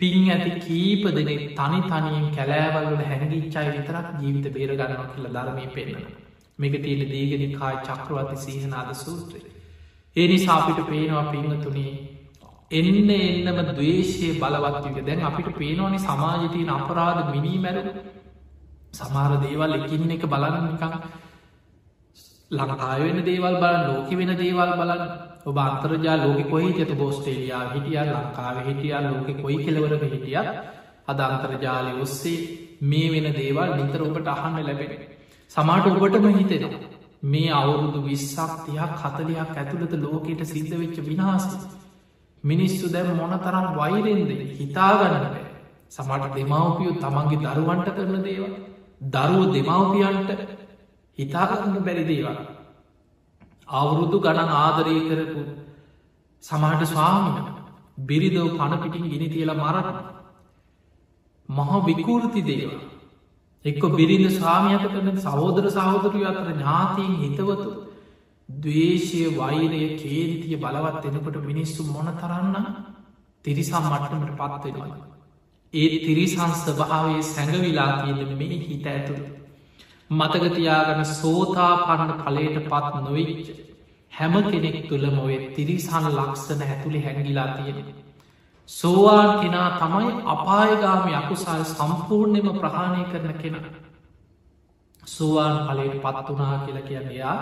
පින් 0.00 0.30
ඇති 0.30 0.50
කීප 0.60 1.04
දෙනෙ 1.10 1.34
තනි 1.50 1.78
තනියෙන් 1.84 2.26
කැලෑවල්වල 2.32 3.02
හැඟිච්චයි 3.02 3.68
විතරක් 3.68 4.08
ජීවිත 4.20 4.46
බේරගන්න 4.52 5.06
කියල 5.10 5.28
ධර්මය 5.28 5.66
පෙන්න්න. 5.68 6.02
මේක 6.58 6.74
තියෙන 6.80 7.02
දීගෙන 7.06 7.54
කායි 7.54 7.78
චක්‍රවති 7.86 8.36
සීහනාද 8.38 8.90
සූත්‍රය. 8.96 9.40
ඒ 10.16 10.26
නිසා 10.28 10.58
අපිට 10.58 10.80
පේනවා 10.86 11.24
පිංහතුනේ 11.26 11.92
එන්න 12.70 13.10
එන්නම 13.10 13.58
දවේශය 13.70 14.28
බලවත්වක 14.34 14.98
දැන් 15.02 15.22
අපිට 15.22 15.48
පේනවානි 15.54 15.98
සමාජතීන 16.00 16.70
අපරාධ 16.70 17.30
මිනීමැර 17.30 17.78
සමාර 18.92 19.32
දේවල් 19.40 19.72
එකින්න 19.74 20.10
එක 20.10 20.26
බලන්න 20.26 20.66
නිකං 20.66 20.94
ලංකාය 22.50 23.00
වෙන 23.02 23.24
දේවල් 23.24 23.56
බලන් 23.56 23.82
ලෝක 23.86 24.10
වෙන 24.12 24.32
දේවල් 24.36 24.72
බලන්න 24.74 25.25
ඔබ 25.46 25.58
අන්තර්ජා 25.58 26.16
ලෝක 26.18 26.40
කොයි 26.50 26.70
ඇත 26.74 26.92
බෝස්ටේලයා 27.00 27.64
හිටිය 27.72 27.98
ලංකාව 28.04 28.56
හිටියල් 28.68 29.04
ලෝක 29.06 29.28
කොයි 29.42 29.58
කෙලවරක 29.64 30.04
හිටිය 30.04 30.38
අද 31.08 31.20
අන්තර්ජාලය 31.20 31.92
ඔස්සේ 32.00 32.38
මේ 32.82 33.10
වෙන 33.12 33.26
දේවල් 33.32 33.70
නිතර 33.76 34.02
ඔබට 34.02 34.28
අහන්න 34.28 34.56
ලැබෙන. 34.60 34.92
සමාට 35.50 35.86
ඔබටම 35.88 36.26
හිතෙන 36.30 36.64
මේ 37.24 37.52
අවුරුදු 37.52 38.00
විස්සක් 38.02 38.52
තියක් 38.66 38.92
හතලයක් 39.02 39.52
ඇතුළත 39.52 39.94
ලෝකයට 39.96 40.42
සිද්ධ 40.44 40.74
වෙච්ච 40.74 40.98
විනාස. 41.02 41.46
මිනිස්සු 42.44 42.86
දැම් 42.88 43.08
මොන 43.16 43.34
තරම් 43.38 43.66
වෛරෙන්ද 43.76 44.30
හිතාගන්නට 44.58 45.36
සමට 45.90 46.34
දෙමවපියු 46.36 46.92
තමන්ගේ 46.96 47.42
දරුවන්ට 47.46 47.88
කරන 47.96 48.18
දේව 48.22 48.44
දරුව 49.14 49.42
දෙමවපියන්ට 49.54 50.30
හිතාගන්න 51.18 51.82
බැරි 51.86 52.04
දේවල්. 52.04 52.55
අවුරුදු 53.68 54.18
ගණන් 54.20 54.50
ආදරය 54.54 54.96
කරපු 55.02 55.42
සමහට 56.44 56.82
ස්වාමින 56.86 57.46
බිරිදව 58.00 58.52
පණපිටින් 58.52 59.04
ගිනි 59.04 59.28
තියලා 59.28 59.54
මරණ. 59.56 59.98
මහ 61.48 61.72
විකූරති 61.86 62.42
දේව. 62.42 62.70
එක්ක 63.64 63.82
බිරිඳ 63.92 64.28
ස්වාමියත 64.30 64.84
කරන 64.84 65.18
සහෝදර 65.18 65.66
සහෝදරය 65.70 66.22
අතර 66.24 66.48
ඥාතීන් 66.50 67.14
හිතවතු 67.16 67.70
දවේශය 68.48 69.22
වෛරය 69.32 69.82
කේරිතිය 69.96 70.56
බලවත් 70.56 71.04
එනකොට 71.04 71.36
මිනිස්සු 71.42 71.82
මොන 71.86 72.08
කරන්න 72.14 72.66
තිරිසම් 73.44 73.84
මට්ටමට 73.84 74.32
පත්වෙනවා. 74.34 74.98
ඒ 75.74 75.88
තිරිසංස්ත 75.98 76.66
භාවේ 76.74 77.22
සැඟවිලා 77.24 77.90
තියෙන 77.98 78.32
මේ 78.34 78.58
හිත 78.62 78.86
ඇතුළ. 78.86 79.24
මතකතියාගන 80.10 81.04
සෝතා 81.04 81.72
පන්න 81.78 82.12
පලට 82.18 82.58
පත් 82.64 82.94
නොවිච්ච 83.00 83.48
හැම 84.12 84.34
කෙනෙක් 84.44 84.88
තුළ 84.88 85.06
මොවේ 85.10 85.38
තිරිසන් 85.50 86.06
ලක්ෂණ 86.10 86.62
ඇතුළි 86.64 87.00
හැඟිලා 87.00 87.48
තියෙන. 87.48 87.78
සෝවාන් 88.68 89.40
කෙනා 89.40 89.68
තමයි 89.72 90.12
අපායගාමි 90.26 91.14
අකුසල් 91.14 91.64
සම්පූර්ණයම 91.66 92.48
ප්‍රහාණය 92.54 93.04
කරන 93.06 93.34
කෙන. 93.34 93.56
සෝවාන් 95.02 95.58
පලට 95.66 96.02
පත් 96.02 96.26
වනා 96.30 96.56
කියල 96.60 96.80
කියන්න 96.82 97.10
එයා 97.10 97.38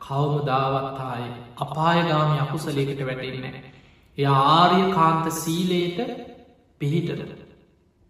කවමදාවත්තාය 0.00 1.24
අපායගාමි 1.58 2.38
අකුසලේකට 2.40 3.00
වැටෙන්නේ. 3.06 3.64
එය 4.18 4.26
ආර්ය 4.26 4.82
කාන්ත 4.92 5.26
සීලයට 5.32 5.98
පිහිටට 6.80 7.34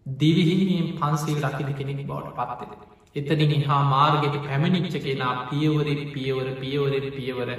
දිවිහිමියෙන් 0.05 0.95
පන්සේ 0.95 1.41
රකින 1.43 1.75
කෙනෙක් 1.75 2.07
බවට 2.07 2.47
පත්තෙද. 2.51 2.98
එතනින් 3.15 3.63
හා 3.63 3.83
මාර්ගයට 3.85 4.35
පැමිණිච්ච 4.43 4.95
කෙනා 4.99 5.33
පියවරෙන් 5.45 6.01
පියවර 6.09 6.47
පියවරෙන් 6.55 7.07
පියවර 7.11 7.49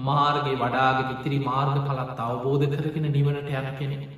මාර්ගය 0.00 0.54
වඩාග 0.54 0.98
ඉතිරි 1.12 1.38
මාර්ග 1.40 1.76
පලත් 1.82 2.18
අවබෝධ 2.20 2.66
කරගෙන 2.72 3.06
නිවනට 3.08 3.48
යන 3.50 3.70
කෙනෙ. 3.78 4.08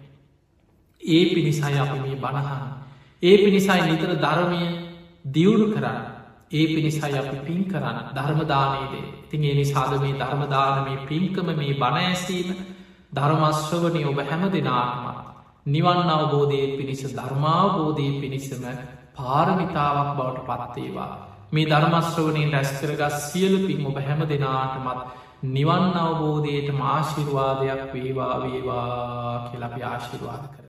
ඒ 1.03 1.23
පිණිසයි 1.27 1.79
අප 1.79 1.93
මේ 1.97 2.17
බණහන්. 2.17 2.65
ඒ 3.23 3.37
පිණිසයි 3.39 3.81
නිතර 3.83 4.11
ධර්මය 4.19 4.63
දියුණු 5.29 5.69
කරන්න. 5.69 6.03
ඒ 6.53 6.67
පිණිසයි 6.67 7.15
අපි 7.15 7.37
පින් 7.43 7.61
කරන්න 7.67 7.99
ධර්මදානයේදේ 8.13 9.05
තින් 9.29 9.43
ඒ 9.43 9.55
නිසාද 9.55 9.93
මේ 9.99 10.15
ධර්මදානමේ 10.15 11.05
පින්කම 11.05 11.47
මේ 11.53 11.75
බණඇසීම 11.75 12.49
ධර්මශ්‍රවනය 13.13 14.03
ඔබ 14.05 14.19
හැම 14.23 14.43
දෙනාටම 14.51 15.07
නිවන් 15.67 16.11
අවබෝධය 16.11 16.61
පිණිස 16.77 17.03
ධර්මාවබෝධය 17.11 18.09
පිණිසම 18.21 18.65
පාරමිතාවක් 19.17 20.11
බවට 20.17 20.47
පත්තේවා. 20.49 21.13
මේ 21.53 21.67
ධර්මශ්‍රවනයෙන් 21.67 22.53
රැස්කරගත් 22.53 23.19
සියලු 23.23 23.59
පින් 23.67 23.87
ඔබ 23.87 23.97
හැම 23.99 24.21
දෙනාටමත් 24.29 25.01
නිවන් 25.45 25.87
අවබෝධයට 25.97 26.69
මාශිර්වාදයක් 26.75 27.83
වේවා 27.95 28.35
වේවා 28.43 29.49
කියලපි 29.49 29.81
ආශිර්වාද 29.85 30.45
කර. 30.47 30.61